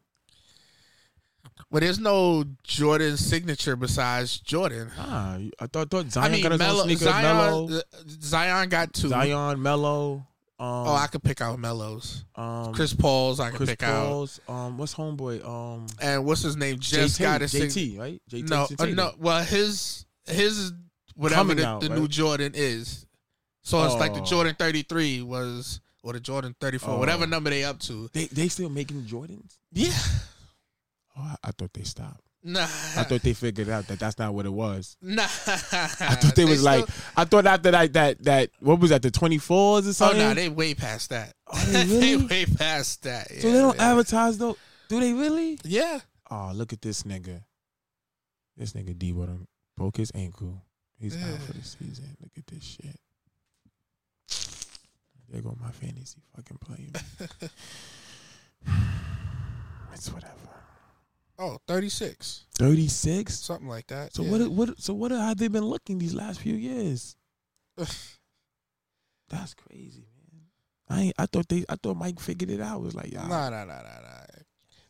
[1.71, 4.91] well, there's no Jordan signature besides Jordan.
[4.99, 7.03] ah, I thought thought Zion I mean, got his sneakers.
[7.09, 7.81] Zion, Melo, uh,
[8.21, 9.09] Zion got two.
[9.09, 10.25] Zion, Melo.
[10.59, 12.25] Um, Oh, I could pick out Melos.
[12.37, 14.29] um, Chris Paul's I could Chris pick out.
[14.49, 15.45] Um, what's homeboy?
[15.45, 16.79] Um, And what's his name?
[16.79, 18.23] Just JT, got his JT, right?
[18.31, 19.13] JT, No, uh, no.
[19.19, 20.73] Well, his his
[21.17, 21.99] whatever the, out, the right?
[21.99, 23.05] new Jordan is.
[23.63, 24.25] So it's like the Oh.
[24.25, 26.99] Jordan 33 was or the Jordan 34, Oh.
[26.99, 28.09] whatever number they up to.
[28.13, 29.57] They they still making Jordans?
[29.73, 29.93] Yeah.
[31.17, 32.21] Oh, I, I thought they stopped.
[32.47, 32.61] Nah.
[32.61, 34.99] I thought they figured out that that's not what it was.
[35.01, 35.23] nah.
[35.23, 36.85] I thought they, was like.
[37.17, 40.21] I thought after that that that what was that the twenty fours or oh, something?
[40.21, 41.33] Oh no, they way past that.
[41.47, 42.27] Oh, they really?
[42.27, 43.31] way past that.
[43.31, 43.91] so they don't yeah.
[43.93, 44.59] advertise though.
[44.91, 45.59] Do they really?
[45.65, 46.01] Yeah.
[46.31, 47.43] Oh, look at this nigga.
[48.59, 50.63] This nigga Deebo done broke his ankle.
[51.01, 51.33] He's Yeah.
[51.33, 52.17] out for the season.
[52.21, 53.01] Look at this shit.
[55.31, 56.95] There go my fantasy fucking playing.
[59.93, 60.54] it's whatever.
[61.39, 62.45] Oh, 36.
[62.55, 63.35] Thirty six.
[63.35, 64.15] Something like that.
[64.15, 64.31] So yeah.
[64.31, 64.49] what?
[64.49, 64.81] What?
[64.81, 67.17] So what have they been looking these last few years?
[67.77, 70.07] That's crazy,
[70.89, 71.13] man.
[71.19, 71.65] I I thought they.
[71.69, 72.79] I thought Mike figured it out.
[72.79, 74.25] It was like, yeah, Nah, nah, nah, nah, nah.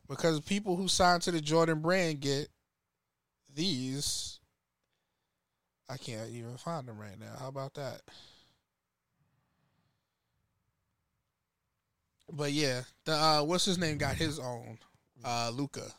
[0.07, 2.49] Because people who sign to the Jordan brand get
[3.55, 4.39] these.
[5.89, 7.37] I can't even find them right now.
[7.39, 8.03] How about that?
[12.31, 14.79] But yeah, the uh, what's his name got his own.
[15.25, 15.91] Uh, Luka.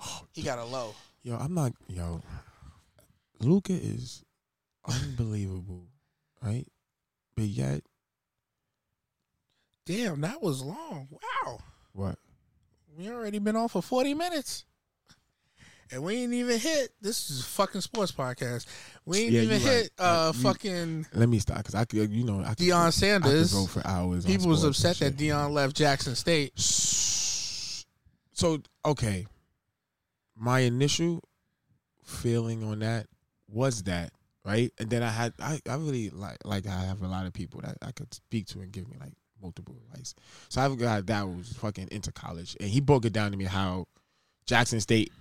[0.00, 0.94] Oh, He got a low.
[1.22, 1.72] Yo, I'm not.
[1.88, 2.20] Yo,
[3.40, 4.24] Luka is
[4.86, 5.86] unbelievable,
[6.42, 6.66] right?
[7.36, 7.82] But yet,
[9.84, 11.08] Damn, that was long.
[11.10, 11.58] Wow.
[11.92, 12.16] what?
[12.96, 14.64] We already been on for 40 minutes.
[15.90, 16.90] And we ain't even hit.
[17.02, 18.64] This is a fucking sports podcast.
[19.04, 19.74] We ain't Yeah, even you right.
[19.82, 22.58] hit uh Uh, you- fucking Let me stop because I could, you know, I could,
[22.58, 23.52] Deion I could Sanders.
[23.52, 24.24] go for hours.
[24.24, 25.16] People was upset that.
[25.16, 26.52] Deion left Jackson State.
[28.34, 29.26] So okay,
[30.36, 31.22] my initial
[32.02, 33.06] feeling on that
[33.48, 34.12] was that
[34.44, 37.32] right, and then I had I, I really like like I have a lot of
[37.32, 40.14] people that I could speak to and give me like multiple advice.
[40.48, 43.30] So I have a guy that was fucking into college, and he broke it down
[43.32, 43.86] to me how
[44.46, 45.12] Jackson State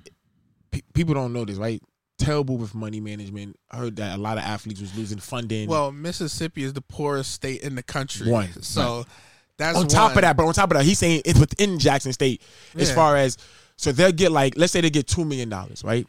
[0.72, 1.82] pe- people don't know this right.
[2.18, 3.56] Terrible with money management.
[3.72, 5.68] I heard that a lot of athletes was losing funding.
[5.68, 8.30] Well, Mississippi is the poorest state in the country.
[8.30, 8.62] One.
[8.62, 9.06] So
[9.58, 10.20] that's on top one.
[10.20, 12.44] of that, but on top of that, he's saying it's within Jackson State
[12.76, 13.38] as far as
[13.78, 16.08] so they'll get like let's say they get two million dollars, right?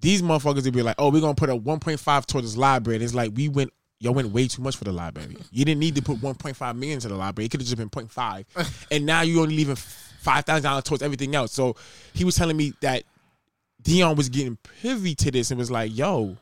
[0.00, 2.56] These motherfuckers would be like, oh, we're gonna put a one point five towards this
[2.56, 2.96] library.
[2.96, 5.36] And it's like we went y'all went way too much for the library.
[5.50, 7.46] You didn't need to put one point five million to the library.
[7.46, 8.86] It could have just been 0.5.
[8.90, 11.52] and now you're only leaving five thousand dollars towards everything else.
[11.52, 11.76] So
[12.14, 13.04] he was telling me that
[13.82, 16.36] Deion was getting privy to this and was like, yo,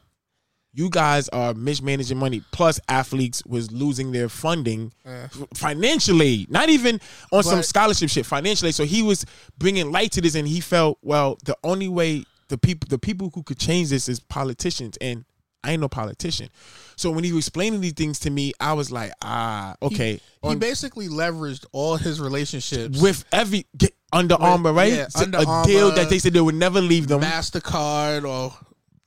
[0.76, 2.42] you guys are mismanaging money.
[2.52, 5.28] Plus, athletes was losing their funding Yeah.
[5.54, 7.00] financially, not even
[7.32, 8.26] on some scholarship shit.
[8.26, 9.24] Financially, so he was
[9.58, 11.38] bringing light to this, and he felt well.
[11.44, 15.24] The only way the people, the people who could change this is politicians, and
[15.64, 16.48] I ain't no politician.
[16.94, 20.12] So when he was explaining these things to me, I was like, ah, okay.
[20.42, 24.92] He On- basically leveraged all his relationships with every get, Under Armour, right?
[24.92, 27.20] yeah, Under a deal that they said they would never leave them.
[27.22, 28.54] Mastercard or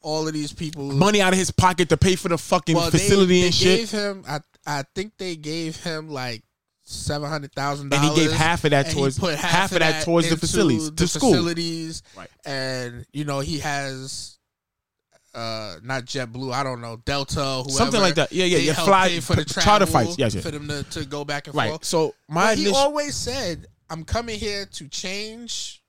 [0.02, 0.84] all of these people.
[0.84, 3.56] Money out of his pocket to pay for the fucking well, facility they, they and
[3.56, 3.80] shit.
[3.80, 6.44] Gave him, I, I think they gave him like
[6.82, 10.04] seven hundred thousand And dollars, he gave half of that towards put half, of that
[10.04, 11.32] towards the facilities, the to school.
[11.32, 12.30] facilities, Right.
[12.46, 14.36] and you know he has.
[15.32, 16.52] Uh, not JetBlue.
[16.52, 17.70] I don't know Delta, whoever.
[17.70, 18.32] Something like that.
[18.32, 18.74] Yeah, yeah, yeah.
[18.74, 20.18] Fly for the charter travel flights.
[20.18, 20.44] Yes, yes.
[20.44, 21.70] for them to, to go back and Right.
[21.70, 21.86] forth.
[21.86, 25.84] So my But he initial, always said, "I'm coming here to change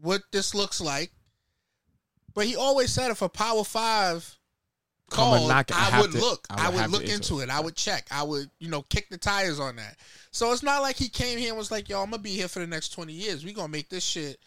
[0.00, 1.10] what this looks like."
[2.38, 4.38] But he always said, if a Power Five
[5.10, 6.46] called, I I, would to- look.
[6.48, 7.50] I I would would, have to look into it.
[7.50, 8.06] I would check.
[8.12, 9.96] I would, you know, kick the tires on that.
[10.30, 12.46] So it's not like he came here and was like, "Yo, I'm gonna be here
[12.46, 13.44] for the next 20 years.
[13.44, 14.38] We gonna make this shit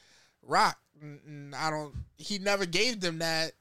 [0.42, 1.94] rock." I don't.
[2.16, 3.52] He never gave them that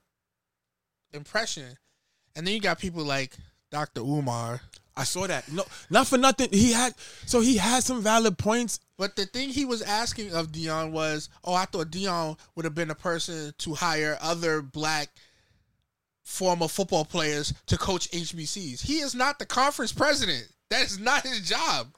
[1.13, 1.77] impression.
[2.37, 3.37] And then you got people like
[3.73, 4.03] Dr.
[4.03, 4.61] Umar.
[5.01, 5.51] I saw that.
[5.51, 6.51] No, not for nothing.
[6.53, 6.95] He had
[7.25, 8.81] so he had some valid points.
[8.99, 12.75] But the thing he was asking of Deion was, oh, I thought Deion would have
[12.75, 15.09] been a person to hire other black
[16.23, 18.83] former football players to coach HBCs.
[18.83, 20.47] He is not the conference president.
[20.69, 21.95] That is not his job.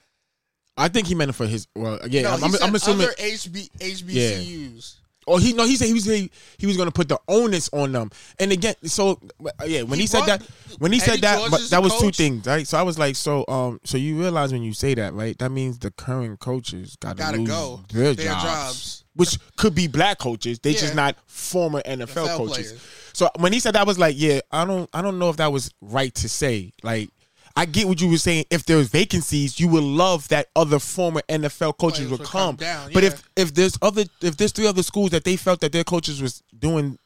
[0.76, 1.66] I think he meant it for his.
[1.74, 3.06] Well, yeah, no, I'm, I'm, I'm assuming.
[3.08, 4.94] other HB, HBCUs.
[5.26, 7.68] Or he no, he said he was he, he was going to put the onus
[7.72, 8.10] on them.
[8.38, 10.42] And again, so uh, yeah, when he, He said that,
[10.78, 12.66] when he said that, George that was two things, right?
[12.66, 15.38] So I was like, so um, so you realize when you say that, right?
[15.38, 17.80] That means the current coaches got to go.
[17.92, 19.04] their, Their jobs, jobs.
[19.14, 20.58] which could be black coaches.
[20.58, 22.72] They just not former NFL, NFL coaches.
[22.72, 22.88] players.
[23.12, 25.36] So when he said that, I was like, yeah, I don't, I don't know if
[25.36, 26.72] that was right to say.
[26.82, 27.10] Like,
[27.56, 28.46] I get what you were saying.
[28.50, 32.56] If there's vacancies, you would love that other former NFL coaches would would come.
[32.56, 33.10] come But yeah.
[33.10, 36.22] if if there's other, if there's three other schools that they felt that their coaches
[36.22, 36.98] was doing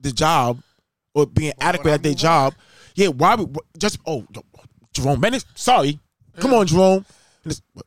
[0.00, 0.62] the job
[1.14, 2.16] or being adequate at their on?
[2.16, 2.54] job,
[2.94, 4.26] yeah, why would just oh
[4.92, 5.44] Jerome Bennett?
[5.54, 5.98] Sorry,
[6.38, 7.04] come on, Jerome.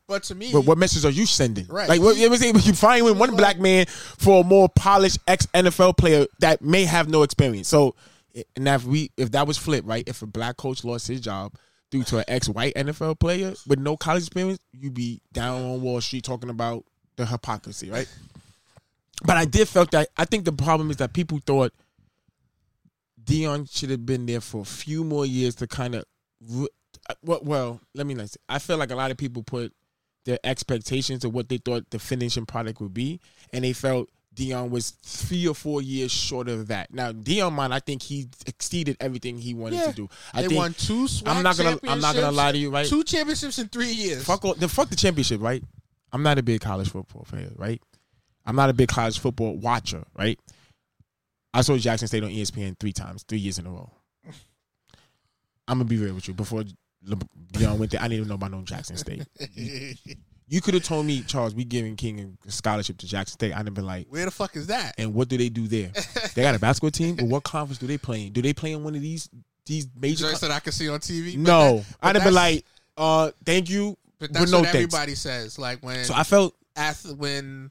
[0.08, 1.66] But to me, But what message are you sending?
[1.66, 1.88] Right.
[1.88, 2.54] Like, what, you know what I'm saying?
[2.64, 6.84] You find with one black man for a more polished ex NFL player that may
[6.84, 7.68] have no experience.
[7.68, 7.94] So,
[8.56, 10.02] and if we, if that was flipped, right?
[10.08, 11.54] If a black coach lost his job
[12.02, 16.00] to an ex white NFL player with no college experience, you'd be down on Wall
[16.00, 16.84] Street talking about
[17.16, 18.08] the hypocrisy, right?
[19.24, 21.72] But I did felt that I think the problem is that people thought
[23.22, 26.04] Deion should have been there for a few more years to kind of.
[26.50, 28.38] Uh, well, well, let me not say.
[28.48, 29.72] I feel like a lot of people put
[30.24, 33.20] their expectations of what they thought the finishing product would be,
[33.52, 36.92] and they felt Deion was three or four years short of that.
[36.92, 39.86] Now, Deion, man, I think he exceeded everything he wanted Yeah.
[39.86, 40.08] to do.
[40.32, 41.06] I they think won two.
[41.26, 42.86] I'm not gonna I'm not gonna lie to you, right?
[42.86, 44.24] Two championships in three years.
[44.24, 45.62] Fuck all, the fuck the championship, right?
[46.12, 47.80] I'm not a big college football fan, right?
[48.46, 50.38] I'm not a big college football watcher, right?
[51.52, 53.90] I saw Jackson State on ESPN three times, three years in a row.
[55.68, 56.34] I'm gonna be real with you.
[56.34, 56.64] Before
[57.52, 59.24] Deion went there, I didn't even know about no Jackson State.
[60.46, 63.52] You could have told me, Charles, we giving King a scholarship to Jackson State.
[63.54, 64.94] I'd have been like, Where the fuck is that?
[64.98, 65.90] and what do they do there?
[66.34, 68.32] they got a basketball team, but what conference do they play in?
[68.32, 69.28] Do they play in one of these
[69.66, 70.24] these major?
[70.26, 71.36] Joints that I can see on TV.
[71.38, 72.64] No, that- I'd have been like,
[72.98, 74.94] uh, thank you, but but, that's no what thanks.
[74.94, 75.58] everybody says.
[75.58, 77.70] Like when So I felt ath- when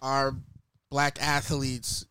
[0.00, 0.34] our
[0.90, 2.06] black athletes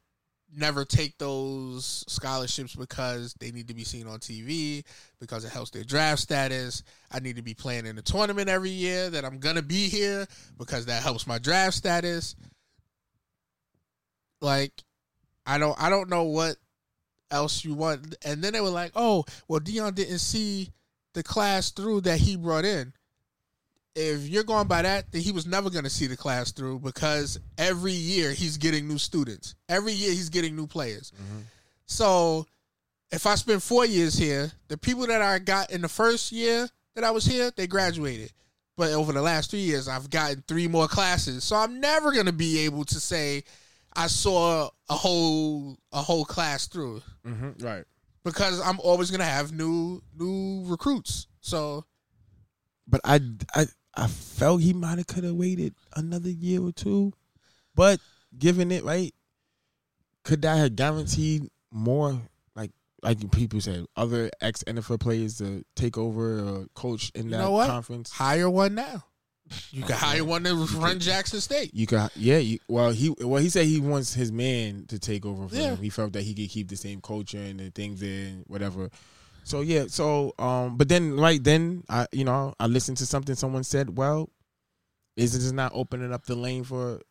[0.56, 4.84] never take those scholarships because they need to be seen on TV
[5.20, 6.84] because it helps their draft status.
[7.12, 10.28] I need to be playing in the tournament every year that I'm gonna be here
[10.58, 12.36] because that helps my draft status.
[14.42, 14.74] Like,
[15.46, 16.58] I don't I don't know what
[17.30, 18.16] else you want.
[18.26, 20.72] And then they were like, "Oh, well, Deion didn't see
[21.14, 22.94] the class through that he brought in."
[23.96, 26.80] If you're going by that, then he was never going to see the class through
[26.80, 29.56] because every year he's getting new students.
[29.68, 31.12] Every year he's getting new players.
[31.16, 31.42] Mm-hmm.
[31.86, 32.46] So
[33.12, 36.70] if I spend four years here, the people that I got in the first year
[36.96, 38.32] that I was here, they graduated.
[38.78, 41.44] But over the last three years, I've gotten three more classes.
[41.44, 43.44] So I'm never going to be able to say
[43.94, 47.64] I saw a whole a whole class through mm-hmm.
[47.64, 47.84] right.
[48.24, 51.28] because I'm always going to have new new recruits.
[51.42, 51.84] So
[52.88, 53.20] But I,
[53.54, 53.66] I,
[53.96, 57.14] I felt he might have could have waited another year or two.
[57.76, 58.00] But
[58.38, 59.14] given it right,
[60.24, 62.20] could that have guaranteed more?
[62.56, 62.72] Like
[63.02, 67.68] like people said, other ex NFL players to take over or coach in You that
[67.68, 68.12] conference.
[68.12, 69.04] hire one now.
[69.72, 71.72] You can hire one to run Jackson State.
[71.74, 72.38] You could, yeah.
[72.38, 75.72] You, well, he well he said he wants his man to take over for Yeah.
[75.72, 75.78] him.
[75.78, 78.90] He felt that he could keep the same culture and the things and whatever.
[79.44, 83.36] So yeah, so um, but then right then I you know I listened to something
[83.36, 83.98] someone said.
[83.98, 84.30] Well,
[85.18, 87.02] is this not opening up the lane for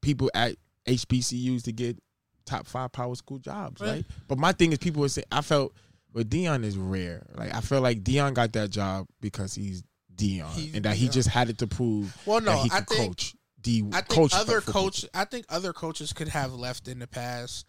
[0.00, 0.56] people at
[0.88, 1.96] HBCUs to get
[2.44, 3.88] top five power school jobs, Right.
[3.90, 4.04] right?
[4.28, 5.72] But my thing is, people were saying I felt
[6.12, 7.24] well Deion is rare.
[7.34, 9.84] Like I felt like Deion got that job because he's
[10.14, 12.80] Deion, He's and that he just had it to prove Well, no, that he I
[12.80, 13.34] could think coach.
[13.60, 15.06] D I think coach other coach.
[15.14, 17.64] I think other coaches could have left in the past.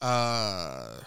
[0.00, 0.98] Uh,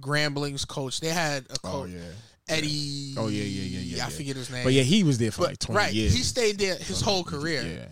[0.00, 1.00] Grambling's coach.
[1.00, 2.00] They had a Oh coach, yeah.
[2.48, 3.14] Eddie.
[3.18, 4.64] Oh, yeah, yeah, yeah, yeah, I forget his name.
[4.64, 5.92] But yeah, he was there for But- like twenty right.
[5.92, 6.14] years.
[6.14, 7.62] He stayed there his whole career.
[7.62, 7.86] Yeah.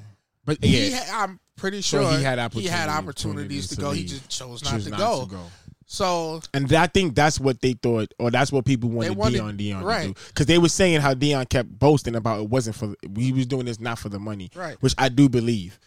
[0.44, 3.74] But He yeah, had, I'm pretty So sure he had he had opportunities- opportunities to
[3.76, 3.90] to go.
[3.90, 5.24] He just chose not, choose to, not go.
[5.24, 5.42] to go.
[5.88, 9.56] So And I think that's what they thought, or that's what people wanted, wanted- Deion
[9.58, 10.02] Deion right.
[10.02, 13.32] to do, because they were saying how Deion kept boasting about it wasn't for he
[13.32, 14.76] was doing this not for the money, Right.
[14.80, 15.78] Which I do believe.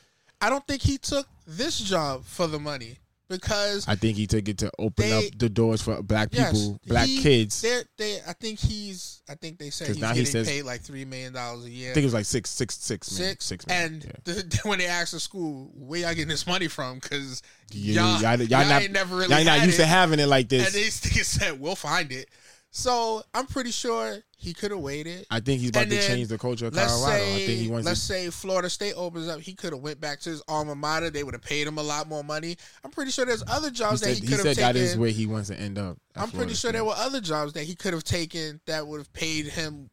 [0.42, 2.98] I don't think he took this job for the money
[3.30, 6.52] because I think he took it to open They- up the doors for black Yes,
[6.52, 7.62] people, black he- kids.
[7.98, 9.22] They, I think he's.
[9.30, 11.70] I think they said he's now he getting says- paid like three million dollars a
[11.70, 11.92] year.
[11.92, 13.20] I think it was like six, six, six, six, six.
[13.20, 13.30] man.
[13.30, 13.86] six, six, man.
[13.94, 14.12] and yeah.
[14.34, 18.22] the, when they asked the school, "Where y'all getting this money from?" Because Yeah, y'all,
[18.38, 19.84] y'all, y'all, not, ain't never really y'all not used it.
[19.84, 20.74] to having it like this.
[20.74, 22.30] these niggas said, "We'll find it."
[22.72, 25.26] So I'm pretty sure he could have waited.
[25.32, 27.18] I think he's about And to change the culture of Colorado.
[27.18, 29.40] say, I think he wants let's to say Florida State opens up.
[29.42, 31.10] He could have went back to his alma mater.
[31.10, 32.58] They would have paid him a lot more money.
[32.84, 34.76] I'm pretty sure there's other He jobs that said, he he could have said that
[34.76, 35.02] is taken.
[35.02, 35.98] where he wants to end up.
[36.16, 36.74] I'm pretty sure State.
[36.74, 39.90] there were other jobs that he could have taken that would have paid him.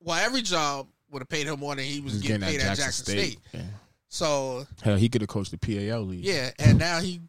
[0.00, 2.64] Well, every job would have paid him more than he was He's getting getting paid
[2.66, 3.38] at Jackson State.
[3.52, 3.62] Yeah.
[4.08, 6.24] So Hell, he could have coached the PAL league.
[6.24, 7.20] yeah, and now he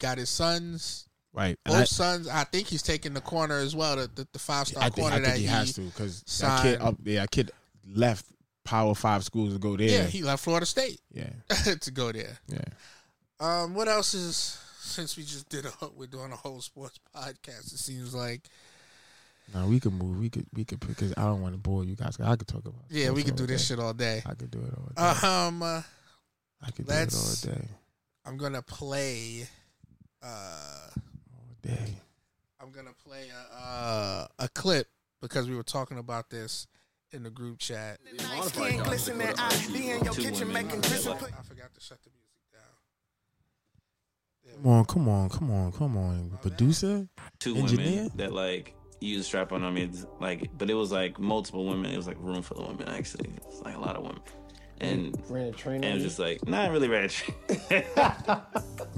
[0.00, 1.58] got his sons, right.
[1.64, 2.28] both I- sons.
[2.28, 5.18] I think he's taking the corner as well, the, the, the five star corner I
[5.20, 6.82] think that he has to because that kid signed.
[6.82, 7.50] up there, that kid
[7.94, 8.26] left
[8.64, 9.88] Power Five schools to go there.
[9.88, 11.30] Yeah, he left Florida State yeah,
[11.80, 12.38] to go there.
[12.48, 12.58] yeah.
[13.40, 17.72] Um, what else is since we just did a we're doing a whole sports podcast?
[17.72, 18.42] It seems like
[19.52, 20.20] No, we could move.
[20.20, 20.46] We could.
[20.54, 22.18] We could because I don't want to bore you guys.
[22.20, 22.74] I could talk about.
[22.88, 23.74] yeah, we could do this day.
[23.74, 24.22] shit all day.
[24.24, 25.26] I could do it all day.
[25.26, 25.82] Um, uh,
[26.64, 27.68] I could do it all day.
[28.24, 29.48] I'm gonna play.
[30.22, 30.88] Uh,
[31.68, 31.94] All day.
[32.60, 34.86] I'm gonna play a uh, a clip
[35.20, 36.66] because we were talking about this
[37.12, 37.98] in the group chat.
[38.16, 42.10] Skin I be in your kitchen making grits and put- I forgot to shut the
[42.10, 42.62] music down.
[44.62, 47.08] Come on, come on, come on, come on, producer.
[47.38, 47.86] two Engineer?
[47.86, 49.90] women that like used strap on on me.
[50.20, 51.90] Like, but it was like multiple women.
[51.90, 53.30] It was like room full of women actually.
[53.48, 54.22] It's like a lot of women.
[54.82, 56.08] And Ran a train and it on was you?
[56.08, 57.10] just like not really rad.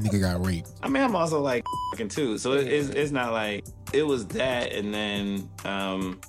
[0.01, 0.71] Nigga got raped.
[0.83, 4.27] I mean, I'm also like fucking too, so it, it's it's not like it was
[4.29, 6.21] that, and then um,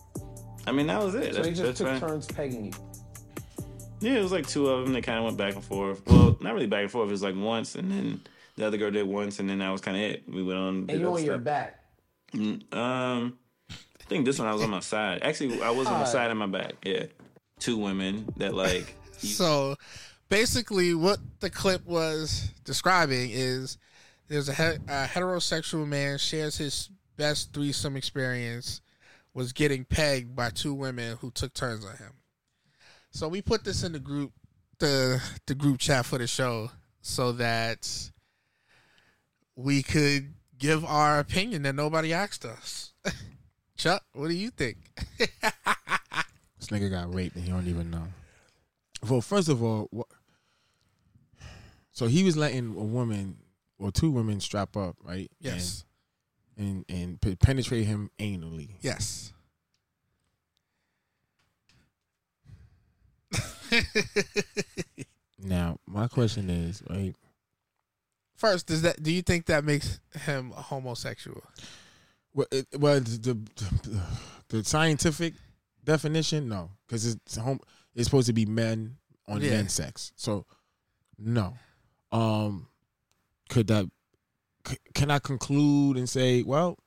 [0.67, 1.33] I mean that was it.
[1.33, 1.99] So That's, he just took fine.
[1.99, 2.71] turns pegging you.
[4.01, 4.93] Yeah, it was like two of them.
[4.93, 6.05] They kind of went back and forth.
[6.05, 7.07] Well, not really back and forth.
[7.07, 8.21] It was like once, and then
[8.57, 10.23] the other girl did once, and then that was kind of it.
[10.27, 10.85] We went on.
[10.89, 11.79] And you on your back.
[12.33, 13.37] Mm, Um,
[13.71, 15.23] I think this one I was on my side.
[15.23, 16.73] Actually, I was on my side and my back.
[16.83, 17.05] Yeah,
[17.59, 18.95] two women that like.
[19.17, 19.75] So
[20.29, 23.77] basically, what the clip was describing is
[24.27, 28.81] there's a, he- a heterosexual man shares his best threesome experience
[29.33, 32.13] was getting pegged by two women who took turns on him.
[33.11, 34.31] So we put this in the group,
[34.79, 38.09] the the group chat for the show, so that
[39.55, 42.93] we could give our opinion that nobody asked us.
[43.77, 44.77] Chuck, what do you think?
[46.57, 48.07] This nigga got raped and he don't even know.
[49.09, 50.07] Well, first of all, what,
[51.91, 53.37] so he was letting a woman
[53.77, 55.29] or two women strap up, right?
[55.39, 55.85] yes,
[56.57, 58.71] And and, and penetrate him anally.
[58.81, 59.33] yes.
[65.37, 67.13] Now, my question is, right?
[68.35, 71.43] First, does that do you think that makes him a homosexual?
[72.33, 74.01] Well, it, well, the, the
[74.49, 75.33] the scientific
[75.83, 77.59] definition, no, because it's home.
[77.95, 79.51] It's supposed to be men on Yeah.
[79.51, 80.11] men's sex.
[80.15, 80.45] So,
[81.17, 81.55] no.
[82.11, 82.67] Um,
[83.49, 83.85] could that?
[84.67, 86.77] c- Can I conclude and say, well,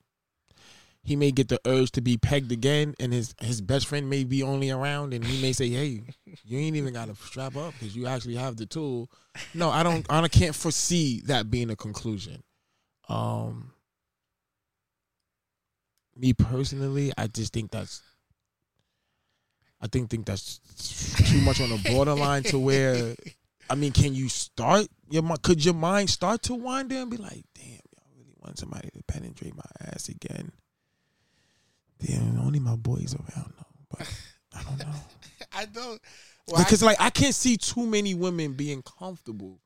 [1.01, 4.23] he may get the urge to be pegged again, and his his best friend may
[4.25, 6.03] be only around, and he may say, hey,
[6.43, 9.09] you ain't even got to strap up because you actually have the tool.
[9.53, 10.05] No, I don't.
[10.09, 12.43] I can't foresee that being a conclusion.
[13.07, 13.71] Um
[16.15, 18.01] me personally, I just think that's
[19.81, 20.59] I think think that's
[21.31, 23.15] too much on the borderline to where
[23.69, 27.11] I mean, can you start your mi- could your mind start to wind there and
[27.11, 30.51] be like, damn, I really want somebody to penetrate my ass again.
[31.99, 34.13] Damn, only my boys around though, but
[34.55, 34.95] I don't know.
[35.53, 36.01] I don't.
[36.47, 39.59] Well, because like I can't see too many women being comfortable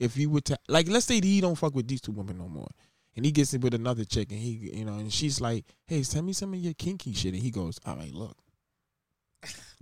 [0.00, 2.48] if you were to like let's say he don't fuck with these two women no
[2.48, 2.68] more.
[3.16, 6.02] And he gets it with another chick and he you know, and she's like, Hey,
[6.02, 8.36] send me some of your kinky shit and he goes, All right, look.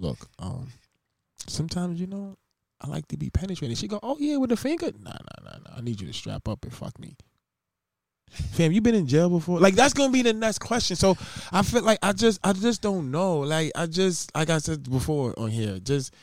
[0.02, 0.68] Look, um
[1.46, 2.36] sometimes, you know,
[2.80, 3.78] I like to be penetrated.
[3.78, 4.90] She go, Oh yeah, with a finger?
[5.00, 5.76] Nah, nah, nah, nah.
[5.78, 7.16] I need you to strap up and fuck me.
[8.32, 9.60] Fam, you been in jail before?
[9.60, 10.96] Like that's gonna be the next question.
[10.96, 11.16] So
[11.52, 13.40] I feel like I just I just don't know.
[13.40, 16.14] Like I just like I said before on here, just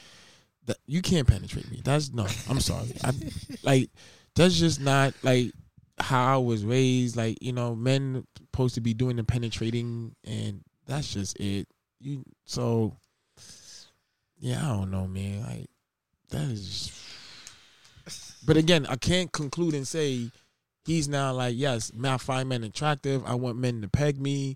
[0.66, 1.82] that you can't penetrate me.
[1.84, 2.26] That's no.
[2.50, 2.92] I'm sorry.
[3.04, 3.14] I
[3.64, 3.92] like
[4.36, 5.52] that's just not like
[6.00, 7.16] how I was raised.
[7.16, 11.68] Like you know, men supposed to be doing the penetrating, and that's just it.
[12.00, 12.98] You so
[14.40, 14.60] yeah.
[14.64, 15.44] I don't know, man.
[15.44, 15.70] Like
[16.30, 16.92] that is.
[18.46, 20.32] But again, I can't conclude and say
[20.86, 23.24] he's now like yes, I find men attractive.
[23.26, 24.56] I want men to peg me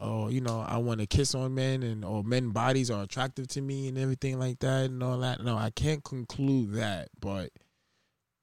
[0.00, 3.48] or you know I want to kiss on men and or men bodies are attractive
[3.48, 5.42] to me and everything like that and all that.
[5.42, 7.50] No, I can't conclude that, but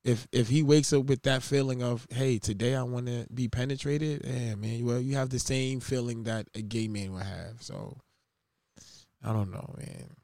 [0.04, 3.48] if if he wakes up with that feeling of hey today I want to be
[3.48, 7.62] penetrated, yeah man, well you have the same feeling that a gay man would have.
[7.62, 7.98] So
[9.24, 10.16] I don't know, man.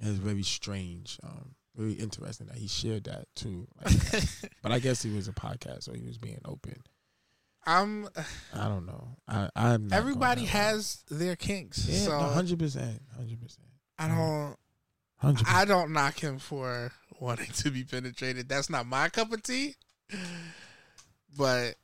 [0.00, 1.18] It's very strange.
[1.22, 3.66] Um, very interesting that he shared that too.
[3.76, 4.50] Like that.
[4.62, 6.82] but I guess he was a podcast, so he was being open.
[7.66, 8.08] I'm.
[8.54, 9.16] I don't know.
[9.28, 13.68] I I'm Everybody has their kinks, yeah, hundred percent, hundred percent,
[13.98, 14.56] I don't.
[15.18, 18.48] hundred I don't knock him for wanting to be penetrated.
[18.48, 19.76] That's not my cup of tea.
[21.36, 21.74] But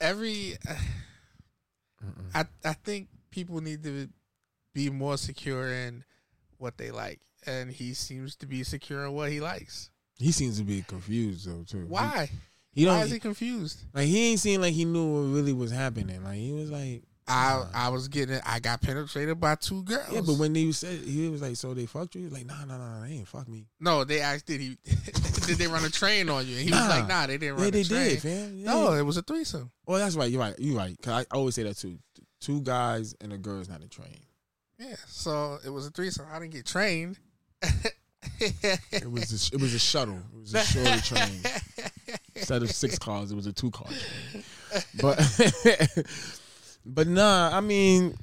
[0.00, 0.56] every,
[2.34, 4.08] I I think people need to
[4.74, 6.04] be more secure in
[6.62, 9.90] what they like and he seems to be secure in what he likes.
[10.18, 11.86] He seems to be confused though too.
[11.88, 12.30] Why?
[12.72, 13.84] He, he Why is he confused?
[13.92, 16.22] like he ain't seem like he knew what really was happening.
[16.22, 20.06] Like he was like, I I was getting I got penetrated by two girls.
[20.12, 22.20] yeah, but when he said he was like, so they fucked you.
[22.20, 23.66] He was like, nah, nah, nah, they ain't fuck me.
[23.80, 24.76] no, they asked did he
[25.46, 26.56] did they run a train on you?
[26.56, 28.08] And he was like, nah, they didn't run Yeah, a they train.
[28.10, 28.56] did, fam.
[28.58, 28.66] Yeah.
[28.72, 29.70] No, it was a threesome.
[29.86, 30.30] Well, that's right.
[30.30, 30.54] You're right.
[30.58, 30.96] You're right.
[31.02, 31.98] Cause I always say that too.
[32.40, 34.18] Two guys and a girl is not a train.
[34.82, 36.26] Yeah, so it was a threesome.
[36.32, 37.18] I didn't get trained.
[38.40, 40.18] It was a, it was a shuttle.
[40.34, 41.40] It was a shorter train.
[42.34, 44.44] Instead of six cars, it was a two car train.
[45.00, 45.18] But
[46.86, 48.16] but nah, I mean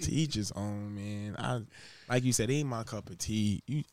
[0.00, 1.36] to each his own, man.
[1.38, 1.60] I
[2.08, 3.62] like you said, ain't my cup of tea.
[3.66, 3.84] You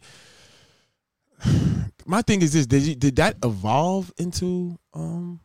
[2.05, 5.41] my thing is this: did you, did that evolve into um,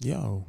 [0.00, 0.46] yo?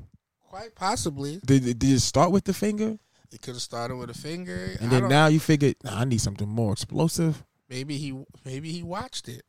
[0.50, 2.97] Quite possibly, Did, did it start with the finger,
[3.32, 4.76] it could have started with a finger.
[4.82, 7.43] and then now you figured, nah, I need something more explosive?
[7.70, 9.43] maybe he maybe he watched it.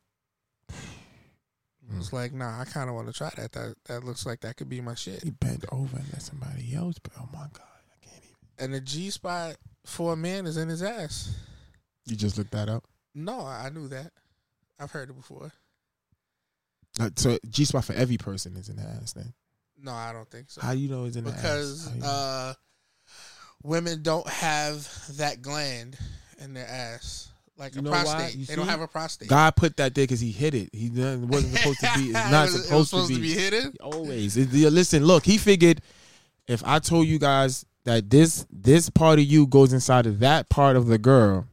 [1.97, 3.51] It's like, nah, I kind of want to try that.
[3.51, 5.23] That that looks like that could be my shit.
[5.23, 6.95] He bent over and let somebody else.
[6.99, 8.63] But oh my god, I can't even.
[8.63, 11.35] And the G spot for a man is in his ass.
[12.05, 12.85] You just looked that up.
[13.13, 14.11] No, I knew that.
[14.79, 15.51] I've heard it before.
[16.99, 19.11] Uh, so G spot for every person is in the ass.
[19.13, 19.33] Then
[19.83, 20.61] No, I don't think so.
[20.61, 21.89] how you know it's in the because ass?
[21.89, 22.07] How you know?
[22.07, 22.53] uh,
[23.63, 25.97] women don't have that gland
[26.39, 28.47] in their ass like You a prostate.
[28.47, 29.27] They don't have a prostate.
[29.27, 30.69] God put that there because He hit it.
[30.73, 32.05] He wasn't supposed to be.
[32.09, 33.33] It's not It was- supposed, it supposed to be.
[33.33, 33.73] hidden.
[33.81, 34.37] Always.
[34.37, 35.25] It- listen, look.
[35.25, 35.81] He figured
[36.47, 40.49] if I told you guys that this this part of you goes inside of that
[40.49, 41.47] part of the girl,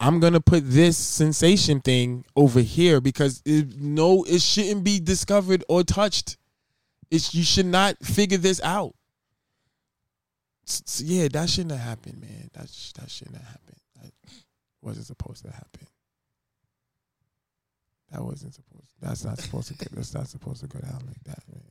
[0.00, 5.62] I'm gonna put this sensation thing over here because it, no, it shouldn't be discovered
[5.68, 6.36] or touched.
[7.10, 8.94] It's you should not figure this out.
[10.66, 12.50] S- s- yeah, that shouldn't have happened, man.
[12.52, 13.80] That sh- that shouldn't have happened.
[14.02, 14.12] That
[14.82, 15.86] wasn't supposed to happen.
[18.12, 18.94] That wasn't supposed.
[19.00, 19.74] That's not supposed to.
[19.74, 21.62] Go, that's not supposed to go down like that, man.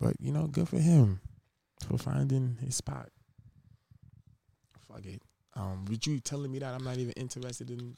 [0.00, 1.20] But you know, good for him
[1.88, 3.08] for finding his spot.
[4.88, 5.22] Fuck it.
[5.54, 7.96] Um, with you telling me that, I'm not even interested in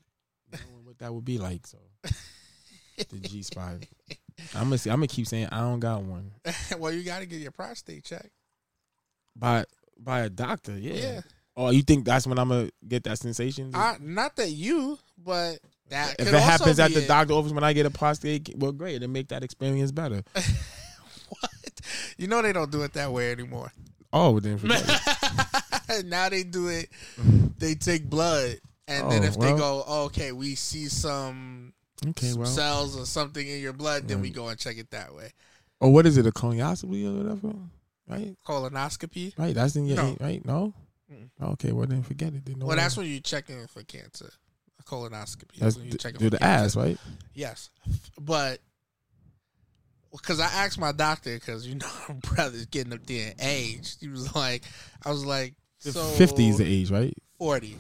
[0.53, 1.67] knowing what that would be like.
[1.67, 1.79] So
[3.09, 3.77] the G spot.
[4.55, 4.91] I'm gonna see.
[4.91, 6.33] I'm gonna keep saying I don't got one
[6.79, 8.31] well, you got to get your prostate checked.
[9.37, 9.65] by
[9.99, 10.77] by a doctor.
[10.79, 10.95] Yeah.
[10.95, 11.21] Yeah.
[11.57, 13.73] Oh, you think that's when I'm gonna get that sensation?
[13.75, 15.59] I, not that you, but
[15.91, 17.09] that if it happens at the it.
[17.09, 19.03] doctor office when I get a prostate, well, great.
[19.03, 20.23] It make that experience better.
[21.29, 21.81] what?
[22.17, 23.73] You know they don't do it that way anymore.
[24.13, 24.59] Oh, then
[26.07, 26.89] now they do it.
[27.59, 28.57] They take blood,
[28.89, 31.73] and then Oh, if they go, oh, okay, we see some,
[32.09, 35.15] Okay, well, cells or something in your blood, then we go and check it that
[35.15, 35.31] way.
[35.81, 36.27] or what is it?
[36.27, 37.55] A colonoscopy or whatever?
[38.09, 39.39] Right, Colonoscopy.
[39.39, 39.55] right.
[39.55, 40.17] That's in your No.
[40.21, 40.45] right.
[40.45, 40.75] No.
[41.43, 42.45] Okay, well then forget it.
[42.45, 44.31] Then no Well, that's when you're checking for cancer.
[44.79, 45.59] A colonoscopy.
[45.59, 46.81] that's That's when you're checking through for the cancer.
[46.81, 46.99] ass, right?
[47.35, 47.71] Yes,
[48.21, 48.61] but
[50.13, 53.97] because I asked my doctor because you know my brother's getting up there in age.
[54.01, 54.65] He was like,
[55.05, 57.15] I was like, so Fifty is the age, right?
[57.39, 57.77] forty.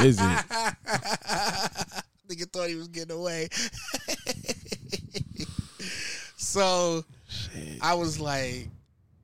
[0.00, 0.44] Is it?
[2.28, 3.48] Nigga thought he was getting away.
[6.36, 7.04] so
[7.82, 8.68] I was like,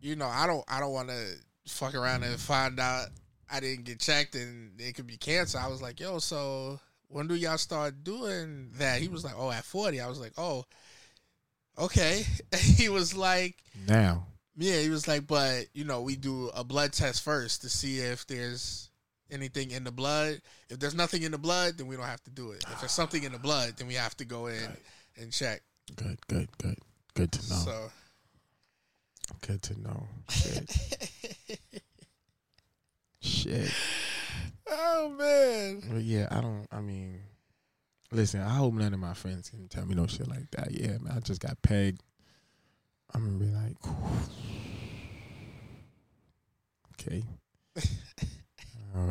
[0.00, 1.34] you know, I don't, I don't want to
[1.66, 3.08] fuck around and find out
[3.50, 5.58] I didn't get checked and it could be cancer.
[5.58, 6.78] I was like, yo, so
[7.08, 9.00] when do y'all start doing that?
[9.00, 10.00] He was like, oh, at forty.
[10.00, 10.64] I was like, oh,
[11.78, 12.24] okay.
[12.76, 13.56] he was like,
[13.88, 14.26] Now,
[14.56, 17.98] yeah, he was like, but you know, we do a blood test first to see
[17.98, 18.89] if there's
[19.32, 20.40] anything in the blood.
[20.68, 22.64] If there's nothing in the blood, then we don't have to do it.
[22.70, 24.68] If there's something in the blood, then we have to go in
[25.20, 25.62] and check.
[25.96, 26.78] good, good, good,
[27.14, 27.56] good to know.
[27.56, 27.90] So
[29.46, 30.08] Good to know.
[30.28, 30.70] Shit,
[33.20, 33.70] shit.
[34.68, 35.82] Oh man.
[35.90, 36.66] But yeah, I don't.
[36.70, 37.20] I mean,
[38.12, 38.40] listen.
[38.40, 40.72] I hope none of my friends can tell me no shit like that.
[40.72, 41.14] Yeah, man.
[41.16, 42.02] I just got pegged.
[43.14, 43.76] I'm gonna be like,
[47.00, 47.39] okay, all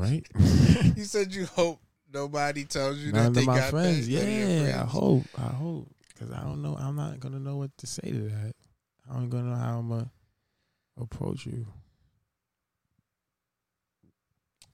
[0.10, 0.28] right.
[0.98, 1.80] You said you hope
[2.14, 4.08] nobody tells you None that they my got friends.
[4.08, 5.24] that- none of your Yeah, I hope.
[5.38, 6.76] I hope because I don't know.
[6.76, 8.54] I'm not gonna know what to say to that.
[9.10, 10.12] I don't gonna know how I'm gonna
[11.00, 11.66] approach you.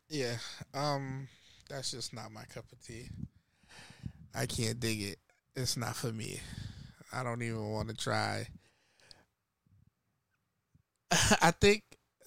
[0.09, 0.35] Yeah.
[0.73, 1.27] Um
[1.69, 3.09] that's just not my cup of tea.
[4.33, 5.19] I can't dig it.
[5.55, 6.39] It's not for me.
[7.13, 8.47] I don't even want to try.
[11.41, 11.83] I think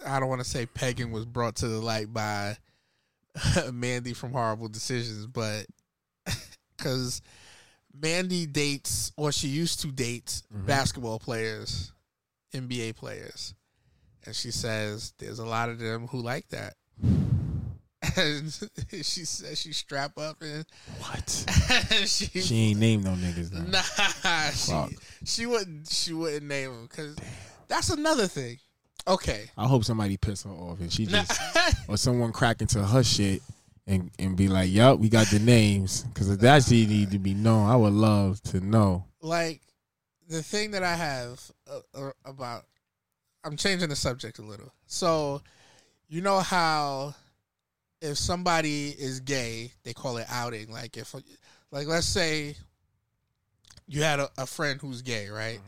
[0.06, 2.56] I don't want to say pegging was brought to the light by
[3.72, 5.66] Mandy from Whoreible Decisions, but
[6.78, 7.20] cuz
[7.94, 10.66] Mandy dates or she used to date Mhm.
[10.66, 11.92] basketball players,
[12.54, 13.54] NBA players.
[14.24, 16.74] and she says there's a lot of them who like that.
[18.16, 18.52] And
[18.90, 20.64] she says she strap up and
[20.98, 21.28] What?
[22.06, 23.50] she, She ain't named no niggas.
[23.50, 23.62] Though.
[23.62, 23.80] nah
[24.50, 24.90] Fuck.
[24.90, 27.16] she she wouldn't she wouldn't name them because
[27.66, 28.58] that's another thing.
[29.08, 31.40] Okay, I hope somebody piss her off and she just
[31.88, 33.42] or someone crack into her shit
[33.86, 37.18] and and be like, "Yup, we got the names." Because if that shit need to
[37.18, 39.04] be known, I would love to know.
[39.22, 39.60] like
[40.28, 41.40] the thing that I have
[41.70, 42.64] uh, uh, about
[43.44, 44.70] I'm changing the subject a little.
[44.86, 45.40] So,
[46.08, 47.14] you know how
[48.02, 50.70] if somebody is gay, they call it outing.
[50.70, 51.14] Like if
[51.70, 52.56] like let's say
[53.86, 55.60] you had a, a friend who's gay, right?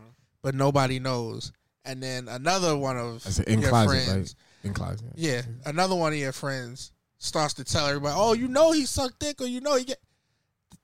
[0.42, 1.52] But nobody knows.
[1.90, 4.68] And then another one of I said in your closet, friends, right?
[4.68, 5.06] In closet.
[5.16, 9.18] yeah, another one of your friends starts to tell everybody, "Oh, you know he sucked
[9.18, 9.98] dick, or you know he get."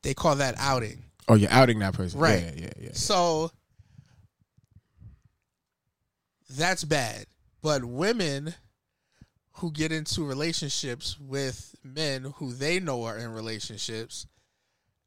[0.02, 1.04] They call that outing.
[1.28, 2.42] Oh, you're outing that person, Right.
[2.42, 2.90] Yeah, yeah, yeah.
[2.94, 3.52] So
[6.50, 7.26] that's bad.
[7.62, 8.54] But women
[9.58, 14.26] who get into relationships with men who they know are in relationships,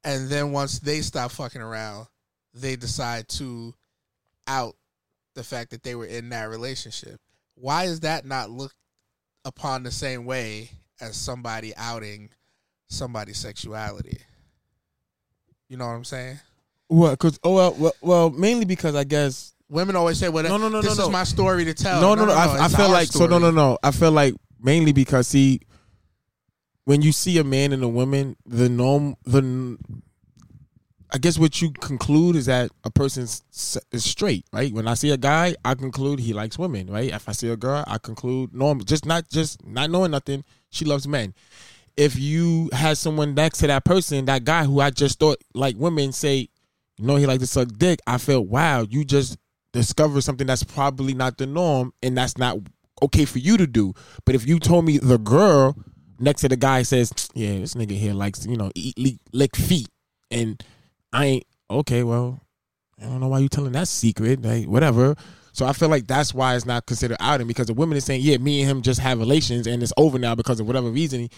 [0.02, 2.06] and then once they stop fucking around,
[2.54, 3.74] they decide to
[4.46, 4.76] out
[5.34, 7.20] the fact that they were in that relationship.
[7.54, 8.74] Why is that not looked
[9.44, 10.70] upon the same way
[11.00, 12.30] as somebody outing
[12.88, 14.18] somebody's sexuality?
[15.68, 16.40] You know what I'm saying?
[16.88, 20.56] Well, cause oh well, well, well, mainly because I guess Women always say, "Well, No,
[20.56, 21.12] no, no, this no, is no.
[21.12, 22.32] my story to tell." no, no, no.
[22.32, 23.26] I, I feel like so.
[23.26, 23.78] No, no, no.
[23.84, 25.60] I feel like mainly because see,
[26.84, 29.78] when you see a man and a woman, the norm, the
[31.12, 34.72] I guess what you conclude is that a person is straight, right?
[34.72, 37.12] When I see a guy, I conclude he likes women, right?
[37.12, 40.44] If I see a girl, I conclude normal, just not just not knowing nothing.
[40.70, 41.34] She loves men.
[41.96, 45.76] If you had someone next to that person, that guy who I just thought like
[45.76, 46.48] women, say,
[46.96, 47.98] you know, he like to suck dick.
[48.06, 49.36] I felt wow, you just
[49.72, 52.58] discovered something that's probably not the norm, and that's not
[53.02, 53.94] okay for you to do.
[54.24, 55.76] But if you told me the girl
[56.20, 59.56] next to the guy says, yeah, this nigga here likes you know eat lick, lick
[59.56, 59.88] feet,
[60.30, 60.62] and
[61.12, 62.02] I ain't okay.
[62.02, 62.40] Well,
[63.00, 65.14] I don't know why you telling that secret, like whatever.
[65.52, 68.20] So I feel like that's why it's not considered outing because the women is saying,
[68.22, 71.28] yeah, me and him just have relations and it's over now because of whatever reason.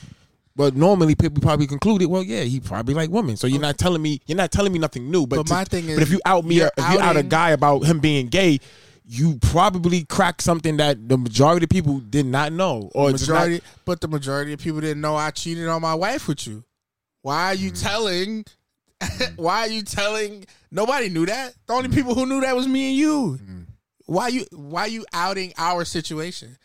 [0.55, 3.39] But normally people probably concluded, well, yeah, he probably like women.
[3.39, 5.27] So you're not telling me, you're not telling me nothing new.
[5.27, 7.23] But, But to- my thing is, but if you out me, if you out a
[7.23, 8.59] guy about him being gay,
[9.07, 13.35] you probably cracked something that the majority of people did not know, or just not-
[13.47, 16.65] majority, but the majority of people didn't know I cheated on my wife with you.
[17.23, 17.83] Why are you Mm.
[17.83, 18.45] telling?
[19.37, 20.45] why are you telling?
[20.71, 21.55] Nobody knew that.
[21.67, 21.77] The Mm.
[21.77, 23.39] only people who knew that was me and you.
[24.07, 24.47] Why you?
[24.53, 26.57] Why you outing our situation?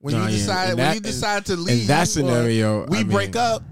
[0.00, 2.86] When Nah, you yeah, decide, when that- you decide to leave, in that or scenario,
[2.86, 3.62] we I break mean- up.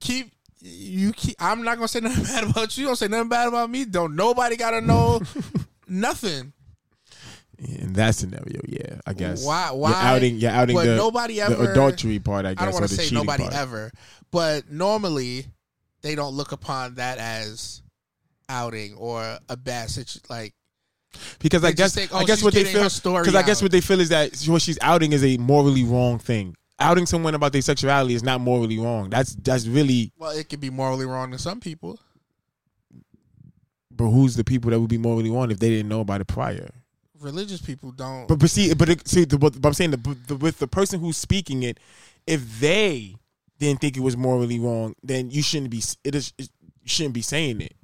[0.00, 1.36] Keep you keep.
[1.40, 2.86] I'm not gonna say nothing bad about you.
[2.86, 3.84] Don't say nothing bad about me.
[3.84, 5.20] Don't nobody gotta know
[5.86, 6.52] nothing.
[7.58, 9.44] in that scenario, yeah, I guess.
[9.44, 12.62] Why- why- You're outing, you're outing but the, nobody the ever- adultery part, I guess,
[12.62, 13.54] I don't or want the to say cheating nobody part.
[13.54, 13.92] ever,
[14.32, 15.46] but normally
[16.02, 17.82] they don't look upon that as
[18.48, 20.22] outing or a bad situation.
[20.28, 20.54] Like
[21.38, 23.80] Because I guess think, oh, I guess what they feel because I guess what they
[23.80, 26.54] feel is that what she's outing is a morally wrong thing.
[26.78, 29.10] Outing someone about their sexuality is not morally wrong.
[29.10, 30.12] That's that's really.
[30.18, 31.98] well, it could be morally wrong to some people.
[33.94, 36.26] But who's the people that would be morally wrong if they didn't know about it
[36.26, 36.70] prior?
[37.20, 38.26] Religious people don't.
[38.26, 40.66] But but see, but it, see, the, but, but I'm saying the, the with the
[40.66, 41.78] person who's speaking it,
[42.26, 43.16] if they
[43.62, 45.82] didn't think it was morally wrong, then you shouldn't be.
[46.04, 46.48] It is it,
[46.84, 47.74] shouldn't be saying it.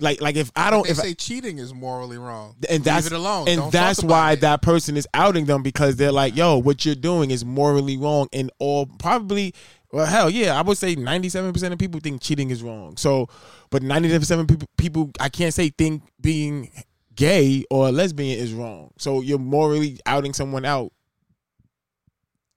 [0.00, 2.54] Like like if I don't they if say cheating is morally wrong.
[2.70, 3.48] and that's Leave it alone.
[3.48, 4.42] and Don't that's why it.
[4.42, 8.28] that person is outing them because they're like, "Yo, what you're doing is morally wrong,"
[8.32, 9.54] and all probably,
[9.92, 12.96] well, hell yeah, I would say 97 percent of people think cheating is wrong.
[12.96, 13.28] So,
[13.70, 16.70] but 97 people, people, I can't say think being
[17.16, 18.92] gay or lesbian is wrong.
[18.98, 20.92] So you're morally outing someone out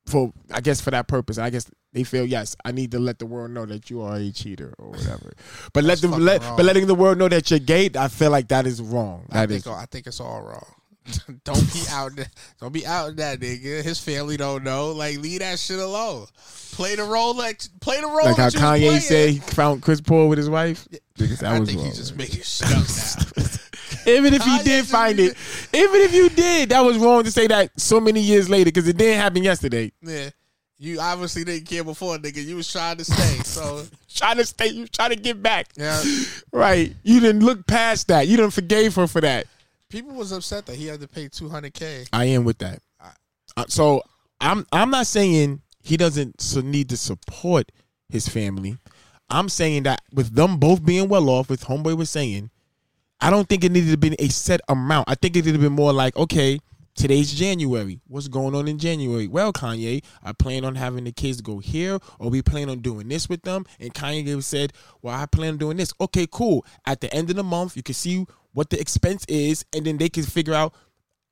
[0.06, 1.38] for, I guess, for that purpose.
[1.38, 4.16] I guess they feel yes, I need to let the world know that you are
[4.16, 5.34] a cheater or whatever.
[5.74, 6.58] But let them let, wrong.
[6.58, 9.26] but letting the world know that you're gay, I feel like that is wrong.
[9.32, 10.66] I That is think I think it's all wrong.
[11.44, 12.16] don't be out.
[12.16, 12.28] there-
[12.60, 13.82] Don't be out that nigga.
[13.84, 14.92] His family don't know.
[14.92, 16.28] Like leave that shit alone.
[16.74, 18.24] Play the role like play the role.
[18.26, 20.88] like how that you was Kanye said he found Chris Paul with his wife.
[21.18, 21.88] Niggas, that I was think wrong.
[21.88, 23.26] he's just making shit up now.
[24.08, 25.36] even if he did find it,
[25.74, 28.88] even if you did, that was wrong to say that so many years later because
[28.88, 29.92] it didn't happen yesterday.
[30.02, 30.30] yeah,
[30.78, 32.44] you obviously didn't care before, nigga.
[32.44, 33.44] You was trying to stay.
[33.44, 33.84] So
[34.14, 36.02] Trying to stay, you trying to get back, yeah,
[36.52, 36.94] right?
[37.04, 38.28] You didn't look past that.
[38.28, 39.48] You didn't forgave her for that.
[39.90, 42.04] people was upset that he had to pay two hundred k.
[42.12, 42.80] I am with that.
[43.58, 44.02] Uh, so
[44.42, 47.72] I'm I'm not saying he doesn't need to support
[48.10, 48.78] his family.
[49.30, 52.50] I'm saying that with them both being well off, with homeboy was saying,
[53.22, 55.10] I don't think it needed to be a set amount.
[55.10, 56.60] I think it needed to be more like, okay,
[56.94, 58.02] Today's January.
[58.08, 59.28] What's going on in January?
[59.28, 63.08] Well, Kanye, I plan on having the kids go here, or we plan on doing
[63.08, 63.66] this with them.
[63.80, 65.94] And Kanye said, Well, I plan on doing this.
[66.02, 66.66] Okay, cool.
[66.86, 69.98] At the end of the month, you can see what the expense is, and then
[69.98, 70.74] they can figure out.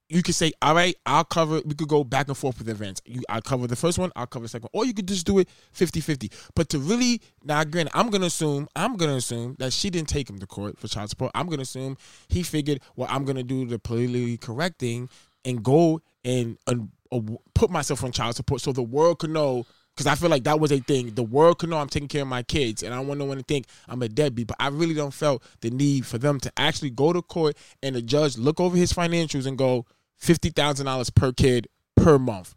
[0.09, 3.01] You could say, All right, I'll cover We could go back and forth with events.
[3.05, 4.81] You I'll cover the first one, I'll cover the second one.
[4.81, 6.33] Or you could just do it 50-50.
[6.55, 10.29] But to really now granted, I'm gonna assume, I'm gonna assume that she didn't take
[10.29, 11.31] him to court for child support.
[11.35, 11.97] I'm gonna assume
[12.27, 15.09] he figured, well, I'm gonna do the politically correct thing
[15.45, 16.75] and go and uh,
[17.11, 17.21] uh,
[17.53, 19.65] put myself on child support so the world could know.
[19.95, 21.13] Because I feel like that was a thing.
[21.13, 23.35] The world could know I'm taking care of my kids, and I want no one
[23.35, 24.47] to think I'm a deadbeat.
[24.47, 27.97] But I really don't felt the need for them to actually go to court and
[27.97, 29.85] the judge look over his financials and go
[30.19, 32.53] fifty thousand dollars per kid per month,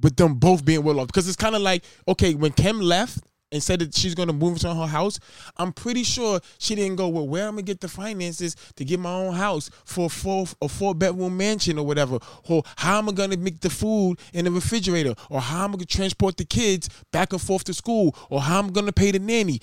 [0.00, 1.06] with them both being well off.
[1.06, 3.20] Because it's kind of like okay, when Kim left
[3.52, 5.20] and said that she's gonna move into her house,
[5.58, 8.84] I'm pretty sure she didn't go, well, where am I'm gonna get the finances to
[8.84, 12.18] get my own house for a four a four bedroom mansion or whatever,
[12.48, 15.74] or how am I gonna make the food in the refrigerator, or how am I
[15.74, 19.10] gonna transport the kids back and forth to school, or how am I'm gonna pay
[19.10, 19.60] the nanny.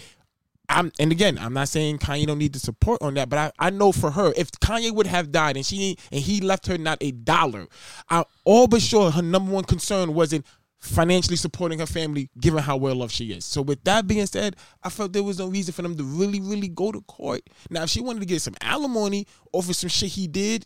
[0.69, 3.67] I'm, and again, I'm not saying Kanye don't need the support on that, but I,
[3.67, 6.77] I know for her, if Kanye would have died and she and he left her
[6.77, 7.67] not a dollar,
[8.09, 10.45] I'm all but sure her number one concern wasn't
[10.79, 13.45] financially supporting her family, given how well loved she is.
[13.45, 16.39] So with that being said, I felt there was no reason for them to really,
[16.39, 17.41] really go to court.
[17.69, 20.65] Now, if she wanted to get some alimony over some shit he did,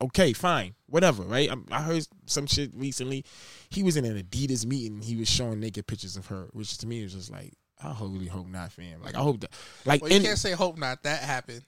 [0.00, 1.50] okay, fine, whatever, right?
[1.50, 3.24] I, I heard some shit recently.
[3.70, 5.00] He was in an Adidas meeting.
[5.02, 8.26] He was showing naked pictures of her, which to me was just like, I really
[8.26, 9.02] hope not, fam.
[9.02, 9.50] Like I hope that,
[9.84, 11.02] like, Well, you can't say hope not.
[11.04, 11.62] That happened.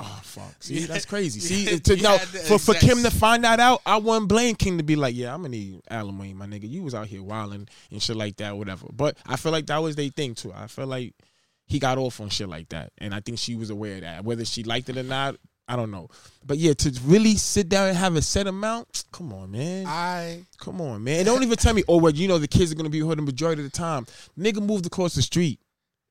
[0.00, 0.54] Oh fuck!
[0.60, 0.86] See, Yeah.
[0.88, 1.40] that's crazy.
[1.40, 3.96] Yeah, See, to you know had the for, for Kim to find that out, I
[3.98, 6.68] wouldn't blame Kim to be like, "Yeah, I'm gonna need alimony, my nigga.
[6.68, 9.78] You was out here wilding and shit like that, whatever." But I feel like that
[9.78, 10.52] was their thing too.
[10.54, 11.14] I feel like
[11.66, 14.24] he got off on shit like that, and I think she was aware of that.
[14.24, 15.36] Whether she liked it or not,
[15.66, 16.08] I don't know.
[16.46, 19.86] But yeah, to really sit down and have a set amount, come on, man.
[19.86, 21.18] I Come on, man.
[21.18, 23.14] And don't even tell me, oh, well, you know, the kids are gonna be here
[23.14, 24.06] the majority of the time.
[24.38, 25.58] Nigga moved across the street.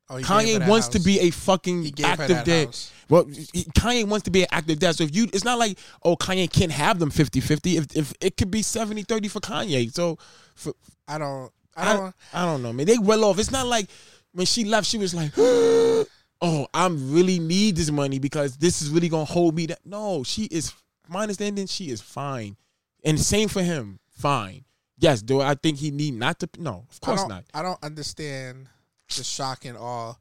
[0.09, 0.31] oh, he gave
[0.61, 2.65] her Kanye wants to be a fucking He gave her active dad.
[2.67, 2.91] house.
[3.09, 4.95] Well, he- Kanye wants to be an active dad.
[4.95, 7.77] So if you, it's not like, oh, Kanye can't have them 50-50.
[7.77, 9.93] If, if it could be 70-30 for Kanye.
[9.93, 10.17] So
[10.55, 10.73] for,
[11.07, 11.51] I don't.
[11.75, 12.15] I I, don't.
[12.33, 12.85] I, don't know, man.
[12.87, 13.37] They well off.
[13.39, 13.87] It's not like
[14.31, 15.31] when she left, she was like,
[16.43, 19.65] oh, I really need this money because this is really going to hold me.
[19.67, 20.73] That No, she is,
[21.07, 22.57] my understanding, she is fine.
[23.03, 24.65] And same for him, fine.
[24.99, 26.49] Yes, do I think he need not to?
[26.59, 27.43] No, of course don't.
[27.53, 28.67] I don't understand
[29.15, 30.13] the shock and awe.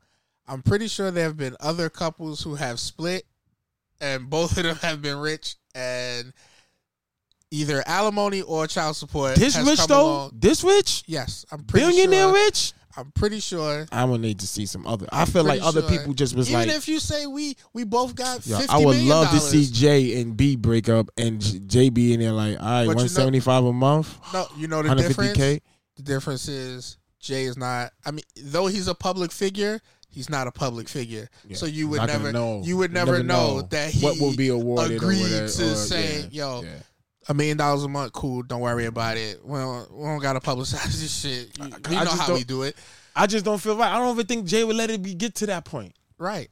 [0.47, 3.25] I'm pretty sure there have been other couples who have split,
[4.01, 6.33] and both of them have been rich, and
[7.51, 9.37] either alimony or child support.
[9.37, 10.05] This has rich come though?
[10.05, 10.31] along.
[10.35, 11.05] This rich?
[11.07, 11.93] Yes, I'm pretty sure.
[11.93, 12.33] Billionaire sure.
[12.33, 12.73] rich?
[12.97, 13.87] I'm pretty sure.
[13.91, 15.07] I would need to see some other.
[15.13, 16.63] I I'm feel like other sure- people just was like.
[16.65, 19.41] Even like, if you say we we both got Yo, fifty I would love to
[19.41, 19.71] see dollars.
[19.71, 22.95] J and B break up and J be in there like, all right, But you
[22.95, 25.37] know- one seventy five a month, No, you know the difference.
[25.37, 25.61] k.
[25.97, 27.93] The difference is Jay is not.
[28.05, 31.29] I mean, though he's a public figure, he's not a public figure.
[31.47, 32.63] Yeah, so you would never know.
[32.65, 35.49] You would never, never know, know that he what will be awarded or agreed whatever,
[35.49, 36.69] to or- say, yeah, "Yo, yeah.
[37.29, 38.43] A million dollars a month, cool.
[38.43, 39.45] Don't worry about it.
[39.45, 41.57] We don't, we don't gotta publicize this shit.
[41.59, 42.77] You, know how we don't- it,
[43.15, 43.93] I just don't feel right.
[43.93, 45.95] I don't even think Jay would let it be get to that point.
[46.19, 46.49] right?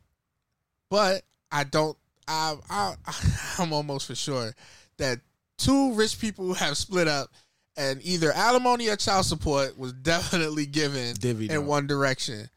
[0.90, 1.96] But I don't.
[2.28, 2.94] I, I
[3.58, 4.54] I'm almost for sure
[4.98, 5.20] that
[5.58, 7.30] two rich people have split up,
[7.76, 11.64] and either alimony or child support was definitely given Divvied in up.
[11.64, 12.48] one direction.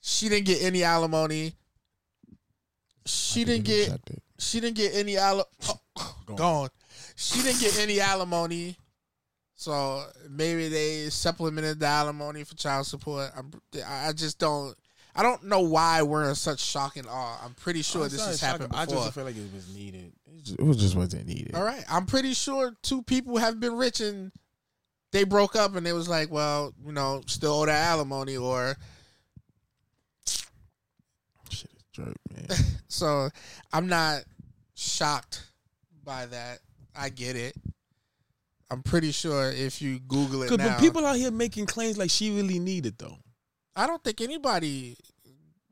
[0.00, 1.54] She didn't get any alimony.
[3.06, 3.90] She didn't get.
[4.38, 6.36] She didn't get any al- oh, Gone.
[6.36, 6.68] gone.
[7.16, 8.76] She didn't get any alimony.
[9.56, 13.30] So maybe they supplemented the alimony for child support.
[13.36, 13.52] I'm,
[13.86, 14.76] I just don't.
[15.16, 17.40] I don't know why we're in such shock and awe.
[17.44, 20.12] I'm pretty oh, sure this has happened I just feel like it was needed.
[20.26, 21.54] It just, it was just wasn't needed.
[21.54, 24.32] All right, I'm pretty sure two people have been rich and
[25.12, 28.76] they broke up, and it was like, well, you know, still owe that alimony, or
[31.94, 32.58] Shit is jerk, man.
[32.88, 33.28] so.
[33.72, 34.24] I'm not
[34.74, 35.44] shocked
[36.04, 36.58] by that.
[36.96, 37.54] I get it.
[38.70, 42.10] I'm pretty sure if you Google it now, but people out here making claims like
[42.10, 43.18] she really needed though.
[43.76, 44.96] I don't think anybody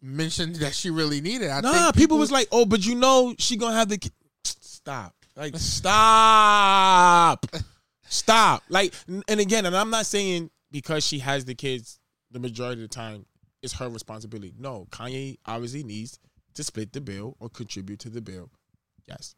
[0.00, 1.50] mentioned that she really needed.
[1.50, 3.98] I nah, think people, was like, oh, but you know she gonna have the.
[3.98, 4.10] ki-"
[4.44, 5.14] Stop.
[5.36, 7.46] Like, stop.
[8.08, 8.62] Stop.
[8.68, 11.98] Like, and again, and I'm not saying because she has the kids,
[12.30, 13.24] the majority of the time,
[13.62, 14.52] it's her responsibility.
[14.58, 16.18] No, Kanye obviously needs
[16.54, 18.50] to split the bill or contribute to the bill.
[19.06, 19.34] Yes.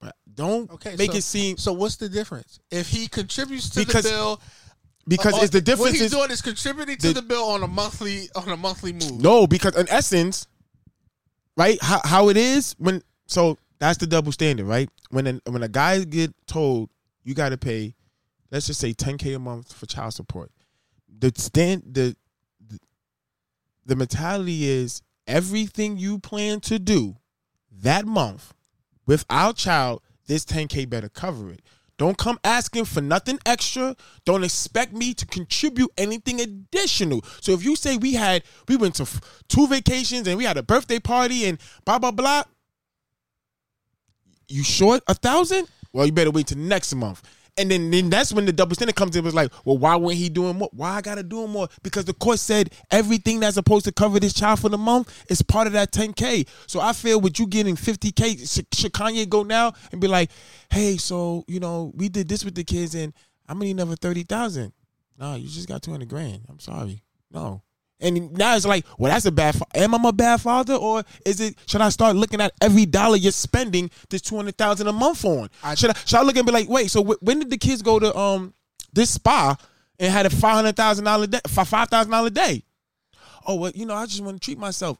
[0.00, 3.80] But don't Okay, make so- it seem So what's the difference if he contributes to
[3.80, 4.40] Because the bill?
[5.08, 7.44] because uh, it's the difference What he's is doing is contributing to the- the bill
[7.44, 9.20] on a monthly on a monthly move.
[9.20, 10.46] No, because in essence,
[11.56, 11.78] right?
[11.82, 14.88] How how it is when so That's the double standard, right?
[15.10, 16.88] When a, when a guy get told
[17.24, 17.94] you got to pay,
[18.50, 20.50] let's just say 10k a month for child support.
[21.18, 22.16] The stand the the,
[23.86, 27.16] the mentality is everything you plan to do
[27.70, 28.52] that month
[29.06, 31.62] with our child, this 10k better cover it.
[31.98, 33.96] Don't come asking for nothing extra.
[34.26, 37.24] Don't expect me to contribute anything additional.
[37.40, 39.06] So if you say we had we went to
[39.48, 42.42] two vacations and we had a birthday party and blah blah blah,
[44.48, 45.68] you short a thousand?
[45.92, 47.22] Well, you better wait till next month.
[47.58, 49.24] And then, then that's when the double standard comes in.
[49.24, 50.68] Was like, well, why wasn't he doing more?
[50.72, 51.68] Why I gotta do more?
[51.82, 55.40] Because the court said everything that's supposed to cover this child for the month is
[55.40, 56.46] part of that 10K.
[56.66, 60.30] So I feel with you getting 50K, should, Kanye go now and be like,
[60.70, 63.14] hey, so you know, we did this with the kids and
[63.48, 64.72] I'm gonna need another 30,000.
[65.18, 66.42] No, you just got 200 grand.
[66.48, 67.02] I'm sorry.
[67.30, 67.62] No.
[67.98, 69.54] And now it's like, well, that's a bad.
[69.56, 71.56] Fa- Am I a bad father, or is it?
[71.66, 75.24] Should I start looking at every dollar you're spending this two hundred thousand a month
[75.24, 75.48] on?
[75.62, 75.94] I- should I?
[76.04, 76.90] Should I look and be like, wait?
[76.90, 78.52] So wh- when did the kids go to um
[78.92, 79.56] this spa
[79.98, 82.62] and had a five hundred thousand dollar day, five thousand dollar day?
[83.46, 84.98] Oh well, you know, I just want to treat myself.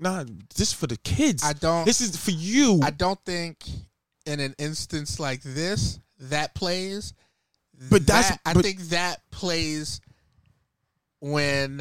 [0.00, 0.24] Nah,
[0.56, 1.44] this for the kids.
[1.44, 2.80] I don't- This is for you.
[2.82, 3.64] I don't think
[4.26, 7.14] in an instance like this that plays.
[7.90, 10.00] But that's- that- I but- think that plays
[11.24, 11.78] when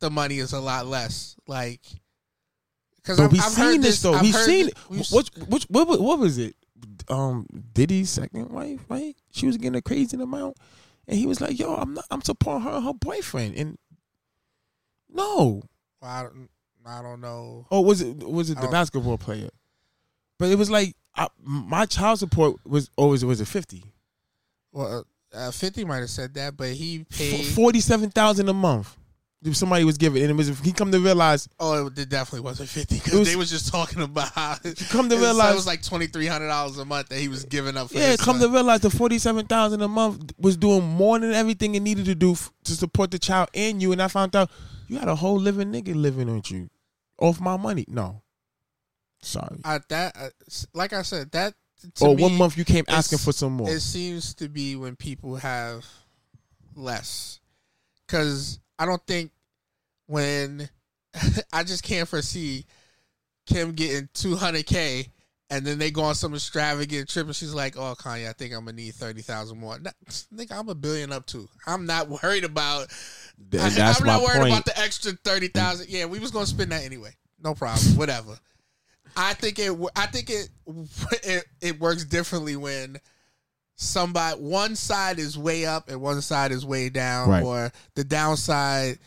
[0.00, 1.36] the money is a lot less.
[1.46, 1.82] Like,
[2.96, 4.14] because I've, we've I've seen heard this though.
[4.14, 5.06] I've We've seen thi- it.
[5.10, 6.56] What, what, what, what was it?
[7.08, 9.14] Um, Diddy's second wife, right?
[9.32, 10.56] She was getting a crazy amount,
[11.06, 12.04] and he was like, "Yo, I'm not.
[12.10, 13.78] I'm supporting her and her boyfriend." And
[15.12, 15.62] no,
[16.02, 16.48] I don't,
[16.84, 17.66] I don't know.
[17.70, 19.50] oh, was it was it the basketball player?
[20.38, 23.84] But it was like I, my child support was always was it fifty?
[24.72, 27.44] Well, uh, Fifty might have said that, but he paid.
[27.46, 28.96] Forty seven thousand a month.
[29.44, 32.68] If somebody was giving, and it was he come to realize Oh, it definitely wasn't
[32.68, 34.28] fifty It because was- they was just talking about.
[34.34, 34.56] How,
[34.90, 37.44] come to realize- it was like twenty three hundred dollars a month that he was
[37.44, 37.90] giving up.
[37.90, 38.48] For Yeah, come son.
[38.48, 42.06] to realize the forty seven thousand a month was doing more than everything it needed
[42.06, 43.92] to do f- to support the child and you.
[43.92, 44.50] And I found out
[44.88, 46.68] you had a whole living nigga living with you
[47.20, 47.84] off my money.
[47.88, 48.22] No,
[49.20, 49.60] sorry.
[49.64, 50.16] I, that
[50.48, 51.54] s- like I said that.
[52.00, 53.70] Or me, one month you came asking for some more.
[53.70, 55.84] It seems to be when people have
[56.74, 57.40] less,
[58.06, 59.30] because I don't think
[60.06, 60.68] when
[61.52, 62.66] I just can't foresee
[63.46, 65.08] Kim getting two hundred k.
[65.48, 68.52] And then they go on some extravagant trip, and she's like, "Oh, Kanye, I think
[68.52, 69.92] I'm gonna need thirty thousand more." Nah,
[70.34, 71.48] nigga, I'm a billion up too.
[71.68, 72.88] I'm not worried about.
[73.52, 74.52] Th- I, am not worried point.
[74.52, 75.88] about the extra thirty thousand.
[75.88, 77.14] Yeah, we was gonna spend that anyway.
[77.40, 77.84] No problem.
[77.96, 78.36] Whatever.
[79.16, 79.72] I think it.
[79.96, 80.48] I think it.
[81.24, 82.98] It, it works differently when
[83.76, 87.42] somebody one side is way up and one side is way down, Right.
[87.42, 88.98] or the downside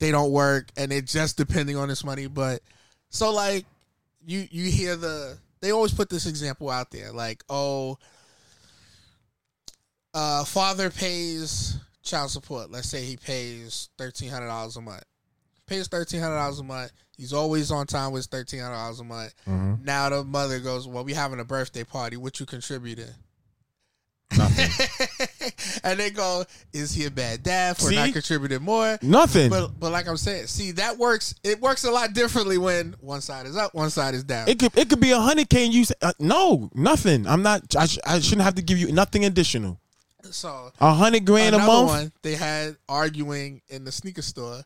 [0.00, 2.26] they don't work and it just depending on this money.
[2.26, 2.60] But
[3.10, 3.64] so like
[4.26, 7.96] you you hear the they always put this example out there like oh
[10.12, 15.04] uh father pays child support let's say he pays $1300 a month
[15.74, 19.82] pays $1300 a month he's always on time with $1300 a month Mhm.
[19.84, 23.06] now the mother goes well we having a birthday party what you contributing
[24.36, 24.70] Nothing.
[25.84, 27.94] and they go is he a bad dad for See?
[27.94, 29.50] not contributing more Nothing.
[29.50, 31.34] but but like I'm saying, see that works.
[31.44, 34.48] It works a lot differently when one side is up, one side is down.
[34.48, 37.28] it could it could be a hundred k and you say uh, no nothing.
[37.28, 37.76] I'm not.
[37.76, 39.78] I, sh- I shouldn't have to give you nothing additional.
[40.30, 41.86] so A hundred grand a month.
[41.88, 44.62] one they had arguing in the sneaker store.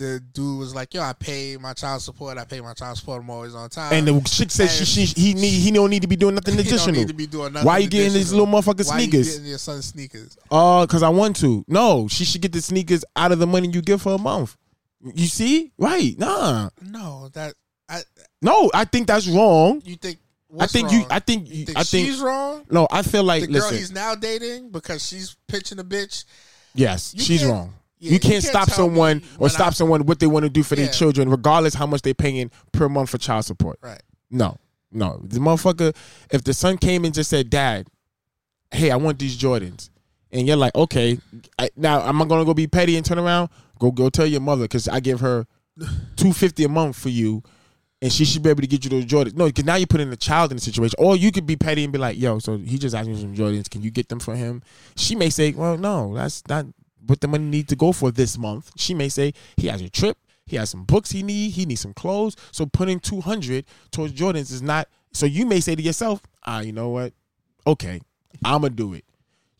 [0.00, 2.38] The dude was like, "Yo, I pay my child support.
[2.38, 3.20] I pay my child support.
[3.20, 6.00] I'm always on time." And the chick said she, she he need he don't need
[6.00, 6.94] to be doing nothing additional.
[6.94, 9.28] need to be doing nothing Why you getting these little motherfucking Why you sneakers?
[9.34, 10.38] getting your son's sneakers?
[10.50, 11.66] Uh, cause I want to.
[11.68, 14.56] No, she should get the sneakers out of the money you give her a month.
[15.02, 16.18] You see, right?
[16.18, 17.52] Nah, No, that
[17.86, 18.00] I.
[18.40, 18.70] no.
[18.72, 19.82] I think that's wrong.
[19.84, 20.18] You think?
[20.58, 21.00] I think wrong?
[21.00, 21.06] you.
[21.10, 21.46] I think.
[21.50, 22.06] You think I think.
[22.06, 22.64] she's wrong.
[22.70, 26.24] no, I feel like The girl he's now dating because she's pitching a bitch.
[26.74, 27.74] yes, you she's wrong.
[28.00, 30.50] Yeah, you can't, you can't stop someone or stop I- someone what they want to
[30.50, 30.84] do for Yeah.
[30.86, 33.78] their children, regardless how much they're paying per month for child support.
[33.82, 34.02] Right.
[34.30, 34.56] No,
[34.90, 35.20] no.
[35.22, 35.94] The motherfucker,
[36.32, 37.86] if the son came and just said, Dad,
[38.72, 39.90] hey, I want these Jordans.
[40.32, 41.18] And you're like, okay,
[41.58, 43.48] I, now am I gonna go be petty and turn around?
[43.80, 45.46] Go go tell your mother because I give her
[46.16, 47.42] two fifty a month for you,
[48.00, 49.34] and she should be able to get you those Jordans.
[49.34, 50.94] No, because now you're putting a child in the situation.
[50.98, 53.34] Or you could be petty and be like, yo, so he just asked me some
[53.34, 53.68] Jordans.
[53.68, 54.62] Can you get them for him?
[54.96, 56.66] She may say, well, no, that's not
[57.06, 58.70] what the money need to go for this month.
[58.76, 60.18] She may say he has a trip.
[60.46, 61.50] He has some books he need.
[61.52, 62.36] He needs some clothes.
[62.52, 64.88] So putting two hundred towards Jordans is not.
[65.12, 67.12] So you may say to yourself, ah, you know what?
[67.66, 68.00] Okay,
[68.44, 69.04] I'ma do it.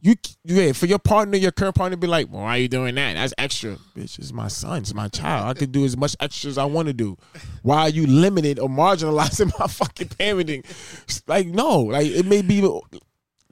[0.02, 0.14] You
[0.44, 3.14] yeah, for your partner, your current partner, be like, well, why are you doing that?
[3.14, 4.18] That's extra, bitch.
[4.18, 5.46] It's my son, it's my child.
[5.46, 7.18] I could do as much extra as I want to do.
[7.62, 10.64] Why are you limited or marginalizing my fucking parenting?
[11.28, 12.66] Like, no, like it may be.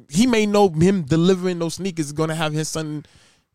[0.09, 3.05] He may know him delivering those sneakers is gonna have his son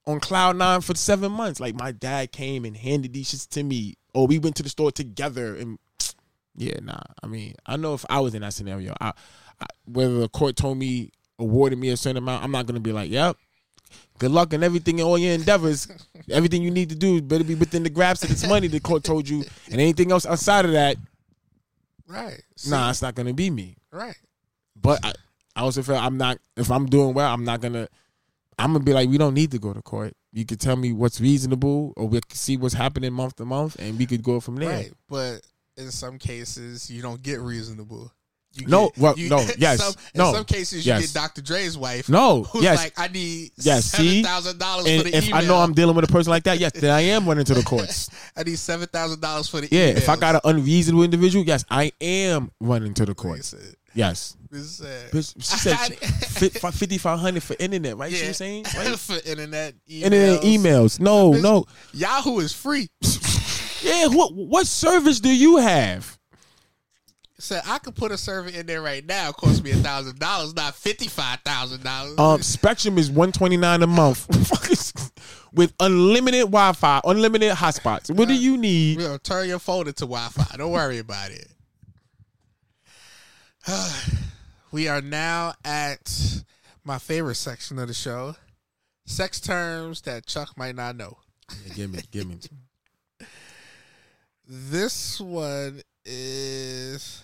[0.06, 1.60] on cloud nine for seven months.
[1.60, 4.70] Like my dad came and handed these shits to me, or we went to the
[4.70, 5.80] store together, and
[6.56, 7.02] yeah, nah.
[7.22, 9.14] I mean, I know if I was in that scenario, I,
[9.60, 12.92] I whether the court told me awarded me a certain amount, I'm not gonna be
[12.92, 13.38] like, yep.
[14.18, 15.88] Good luck and everything in all your endeavors.
[16.32, 19.04] everything you need to do better be within the grasp of this money the court
[19.04, 20.98] told you, and anything else outside of that,
[22.08, 22.42] Right.
[22.56, 22.70] See?
[22.70, 23.78] nah, it's not gonna be me.
[23.92, 24.18] Right.
[24.80, 25.14] But I,
[25.56, 26.38] I also feel I'm not.
[26.56, 27.88] If I'm doing well, I'm not gonna.
[28.60, 30.14] I'm gonna be like, we don't need to go to court.
[30.32, 33.76] You could tell me what's reasonable, or we could see what's happening month to month,
[33.80, 34.70] and we could go from there.
[34.70, 34.94] Right.
[35.10, 35.42] But
[35.78, 38.12] in some cases, you don't get reasonable.
[38.56, 41.12] You No, get- well, you- no, yes, some, no, In some cases, you yes.
[41.12, 41.42] get Dr.
[41.42, 42.08] Dre's wife.
[42.08, 42.78] No, who's yes.
[42.78, 45.36] like, I need Yes, seven thousand dollars for the if email.
[45.38, 47.56] I know I'm dealing with a person like that, yes, then I am running to
[47.56, 48.10] the courts.
[48.38, 51.66] I need seven thousand dollars for the Yeah, if I got an unreasonable individual, yes,
[51.72, 53.56] I am running to the courts.
[53.96, 54.38] Yes.
[54.62, 55.76] Said- Bitch, She said
[56.74, 58.12] fifty five hundred for internet, right?
[58.14, 58.98] She was saying, right?
[59.00, 60.02] for internet emails.
[60.04, 61.00] Internet emails.
[61.00, 61.66] No, Bitch, no.
[61.94, 62.90] Yahoo is free.
[63.82, 66.18] Yeah, what what service do you have?
[67.40, 69.30] Said I could put a server in there right now.
[69.30, 72.18] It cost me a thousand dollars, not fifty five thousand dollars.
[72.18, 74.28] Um, Spectrum is one twenty nine a month
[75.52, 78.10] with unlimited Wi Fi, unlimited hotspots.
[78.16, 78.98] What do you need?
[79.00, 80.56] We'll turn your phone into Wi-Fi.
[80.56, 81.48] Don't worry about it.
[84.74, 86.44] We are now at
[86.84, 88.36] my favorite section of the show:
[89.06, 91.18] sex terms that Chuck might not know.
[91.68, 92.38] Yeah, give me, give me.
[94.46, 97.24] This one is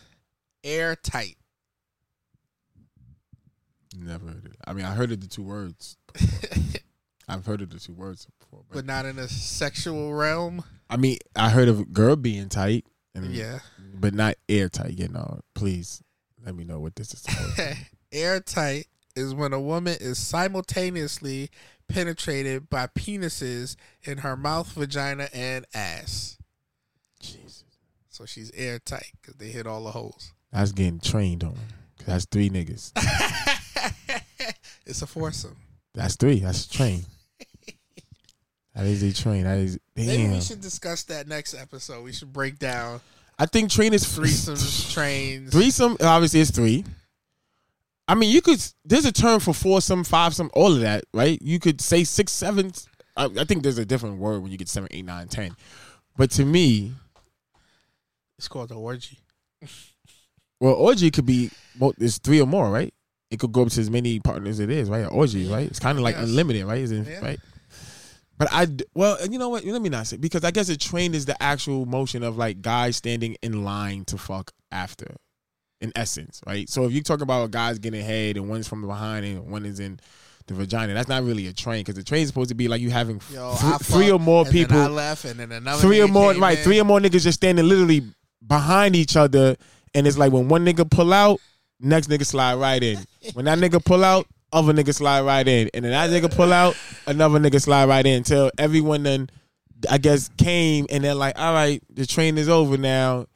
[0.64, 1.36] airtight.
[3.98, 4.56] Never heard it.
[4.66, 5.98] I mean, I heard of the two words.
[7.28, 10.64] I've heard of the two words before, but, but not in a sexual realm.
[10.90, 13.60] I mean, I heard of a girl being tight, and Yeah.
[13.94, 14.98] but not airtight.
[14.98, 16.02] You know, please
[16.50, 17.78] let me know what this is.
[18.12, 21.52] Airtight is when a woman is simultaneously
[21.88, 26.40] penetrated by penises in her mouth, vagina, and ass.
[27.22, 27.66] Jesus,
[28.10, 30.34] So she's airtight because they hit all the holes.
[30.52, 31.56] that's getting trained on.
[32.08, 32.94] That's three niggas.
[34.88, 35.56] it's a foursome.
[35.94, 36.40] That's three.
[36.40, 37.04] That's a train.
[38.74, 39.44] That is a train.
[39.44, 40.32] That is Maybe damn.
[40.32, 42.04] we should discuss that next episode.
[42.04, 43.02] We should break down
[43.40, 45.52] I think train is threesomes, trains.
[45.52, 46.84] Threesome, obviously, is three.
[48.08, 48.62] I mean, you could.
[48.84, 51.42] There's a term for foursome, fivesome, all of that, right?
[51.42, 52.74] You could say six, seven.
[53.16, 55.56] I, I think there's a different word when you get seven, eight, nine, ten.
[56.18, 56.92] But to me,
[58.38, 59.20] It's called the orgy.
[60.60, 61.52] well, orgy could be.
[61.80, 62.94] Well, it's three or more, right?
[63.32, 65.04] It could go up to as many partners as it is, right?
[65.06, 65.68] Orgy, right?
[65.68, 66.28] It's kind of like Yes.
[66.30, 66.80] unlimited, right?
[66.82, 67.20] Is it, Yeah.
[67.20, 67.40] Right.
[68.40, 69.66] But I well, you know what?
[69.66, 72.62] Let me not say because I guess a train is the actual motion of like
[72.62, 75.18] guys standing in line to fuck after,
[75.82, 76.68] in essence, right?
[76.70, 79.82] So if you talk about guys getting head and one's from behind and one is
[79.82, 80.00] in
[80.48, 82.80] the vagina, that's not really a train because the train is supposed to be like
[82.80, 86.08] you having Yo, th- three or more people, I left, and then another three or
[86.08, 86.58] more, right?
[86.58, 86.64] in.
[86.64, 88.04] Three or more niggas just standing literally
[88.48, 89.58] behind each other,
[89.94, 91.42] and it's like when one nigga pull out,
[91.82, 93.06] next nigga slide right in.
[93.34, 96.54] When that nigga pull out, other nigga slide right in, and then that nigga pull
[96.54, 96.76] out,
[97.08, 98.18] another nigga slide right in.
[98.18, 99.30] Until everyone then,
[99.90, 103.28] I guess, came and they're like, all right, the train is over now.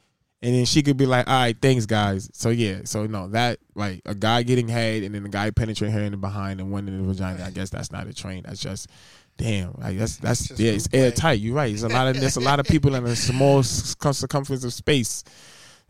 [0.42, 2.28] And then she could be like, all right, thanks, guys.
[2.34, 5.96] So yeah, so no, that like a guy getting head and then a guy penetrating
[5.96, 7.42] her in the behind and one in the vagina.
[7.42, 8.42] I guess that's not a train.
[8.44, 8.90] That's just
[9.38, 9.72] damn.
[9.78, 11.40] Like that's that's yeah, it's airtight.
[11.40, 11.68] You're right.
[11.68, 15.24] There's a lot of there's a lot of people in a small circumference of space.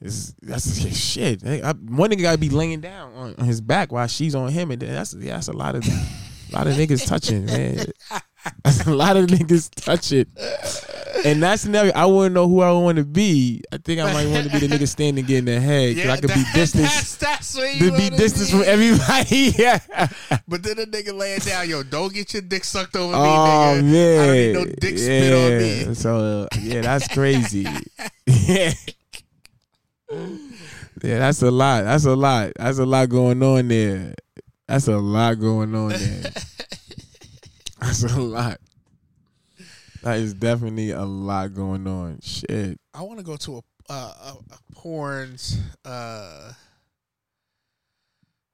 [0.00, 1.42] It's, that's shit.
[1.42, 4.50] Hey, I, one nigga gotta be laying down on, on his back while she's on
[4.50, 7.86] him, and then that's yeah, that's a lot of a lot of niggas touching, man.
[8.62, 10.26] That's a lot of niggas touching.
[11.24, 13.62] And that scenario, I wouldn't know who I want to be.
[13.72, 16.16] I think I might want to be the nigga standing getting the head because I
[16.20, 17.16] could be that- distance.
[17.16, 18.28] That's, that's where you To be be.
[18.28, 19.54] from everybody.
[19.58, 19.78] Yeah.
[20.46, 23.80] But then the nigga laying down, yo, don't get your dick sucked over me, Oh
[23.80, 23.84] nigga.
[23.84, 24.20] man.
[24.20, 25.84] I don't need no dick spit on me.
[25.84, 25.92] Yeah.
[25.94, 27.66] So uh, yeah, that's crazy.
[28.26, 28.72] yeah.
[31.02, 31.84] Yeah, that's a lot.
[31.84, 32.52] That's a lot.
[32.56, 34.14] That's a lot going on there.
[34.66, 36.22] That's a lot going on there.
[37.80, 38.58] That's a lot.
[40.02, 42.20] That is definitely a lot going on.
[42.22, 42.80] Shit.
[42.94, 43.60] I want to go to a
[43.90, 46.52] uh, a, a porn's uh,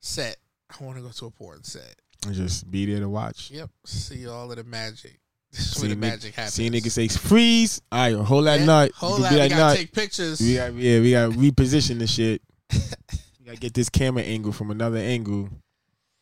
[0.01, 0.37] set.
[0.69, 1.95] I want to go to a porn set.
[2.27, 3.51] And Just be there to watch.
[3.51, 5.20] Yep, see all of the magic.
[5.53, 6.55] This is See where the magic happens.
[6.55, 7.83] See niggas say freeze.
[7.91, 8.93] All right, hold that Yeah, nut.
[8.97, 9.33] Hold that.
[9.33, 9.77] We gotta nut.
[9.77, 10.41] take pictures.
[10.41, 12.41] We got yeah, we got to reposition the shit.
[12.73, 15.49] we got to get this camera angle from another angle.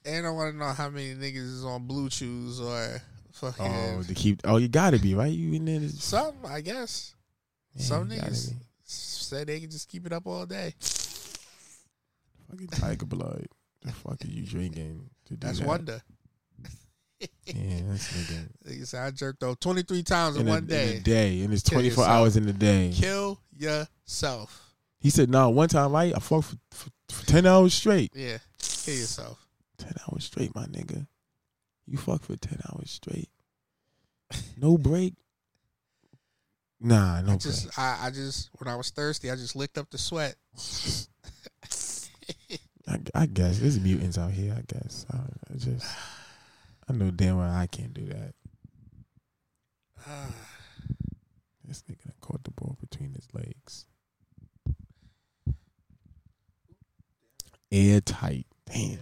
[0.07, 3.03] And I want to know how many niggas is on BlueChews or
[3.33, 4.41] fucking Oh, to keep.
[4.45, 5.31] Oh, you gotta be right.
[5.33, 5.87] You in there?
[5.91, 6.51] something.
[6.51, 7.15] I guess
[7.75, 10.73] Yeah, some gotta niggas say they can just keep it up all day.
[12.51, 13.47] Fucking tiger blood.
[13.83, 15.11] The fuck are you drinking?
[15.27, 15.69] To do That's that?
[15.69, 16.03] wonder.
[17.21, 17.29] Yeah,
[17.89, 18.49] that's nigga.
[18.67, 20.97] Nigga say I jerked off twenty three times in, In a, one in day.
[20.97, 22.93] a day, and it's twenty four hours in a day.
[22.95, 24.73] Kill yourself.
[25.01, 26.13] He said, "No, one time, right?
[26.15, 28.13] I fucked for, for, for ten hours straight.
[28.15, 29.45] Yeah, kill yourself.
[29.79, 31.07] Ten hours straight, my nigga.
[31.87, 33.29] You fuck for ten hours straight.
[34.57, 35.15] No break.
[36.81, 37.41] Nah, no I break.
[37.41, 40.37] just, I, I just, when I was thirsty, I just licked up the sweat.
[42.89, 44.55] I, I guess there's mutants out here.
[44.57, 45.87] I guess I, I just
[46.89, 48.35] I know damn well I can't do that.
[51.65, 53.85] This nigga done caught the ball between his legs.
[57.71, 58.47] Airtight.
[58.65, 58.99] Damn.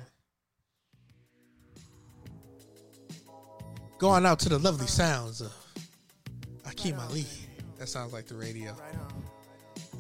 [3.99, 5.53] Going out to the lovely sounds of
[6.65, 7.25] Akeem Ali.
[7.79, 8.75] That sounds like the radio.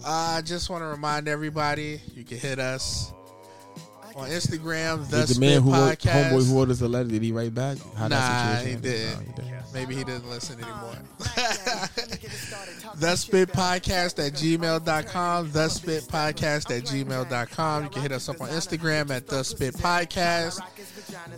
[0.04, 3.12] I just want to remind everybody you can hit us
[4.16, 5.08] on Instagram.
[5.10, 6.30] The the man who wrote, Podcast.
[6.30, 7.76] homeboy who wrote us a letter, did he write back?
[7.96, 9.12] How Nah, that he didn't.
[9.12, 9.52] No, he didn't.
[9.74, 10.96] Maybe he didn't listen anymore.
[12.96, 15.50] the Spit Podcast at gmail.com.
[15.52, 17.84] The Spit Podcast at gmail.com.
[17.84, 20.62] You can hit us up on Instagram at The Spit Podcast.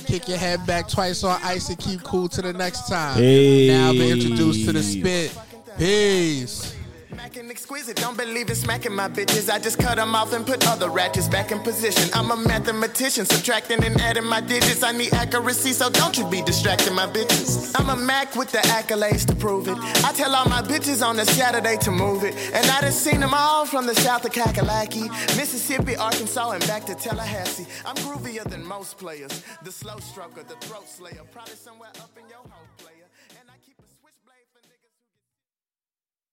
[0.07, 3.17] Kick your head back twice on ice and keep cool to the next time.
[3.17, 3.67] Hey.
[3.67, 5.37] Now be introduced to the spit.
[5.77, 6.75] Peace.
[7.21, 9.47] Mackin' exquisite, don't believe in smacking my bitches.
[9.47, 12.09] I just cut them off and put other ratchets back in position.
[12.15, 14.81] I'm a mathematician, subtracting and adding my digits.
[14.81, 17.79] I need accuracy, so don't you be distracting my bitches.
[17.79, 19.77] I'm a Mac with the accolades to prove it.
[20.03, 22.33] I tell all my bitches on a Saturday to move it.
[22.55, 25.07] And I done seen them all from the south of Kakalaki,
[25.37, 27.67] Mississippi, Arkansas, and back to Tallahassee.
[27.85, 29.43] I'm groovier than most players.
[29.63, 32.40] The slow stroker, the throat slayer, probably somewhere up in your.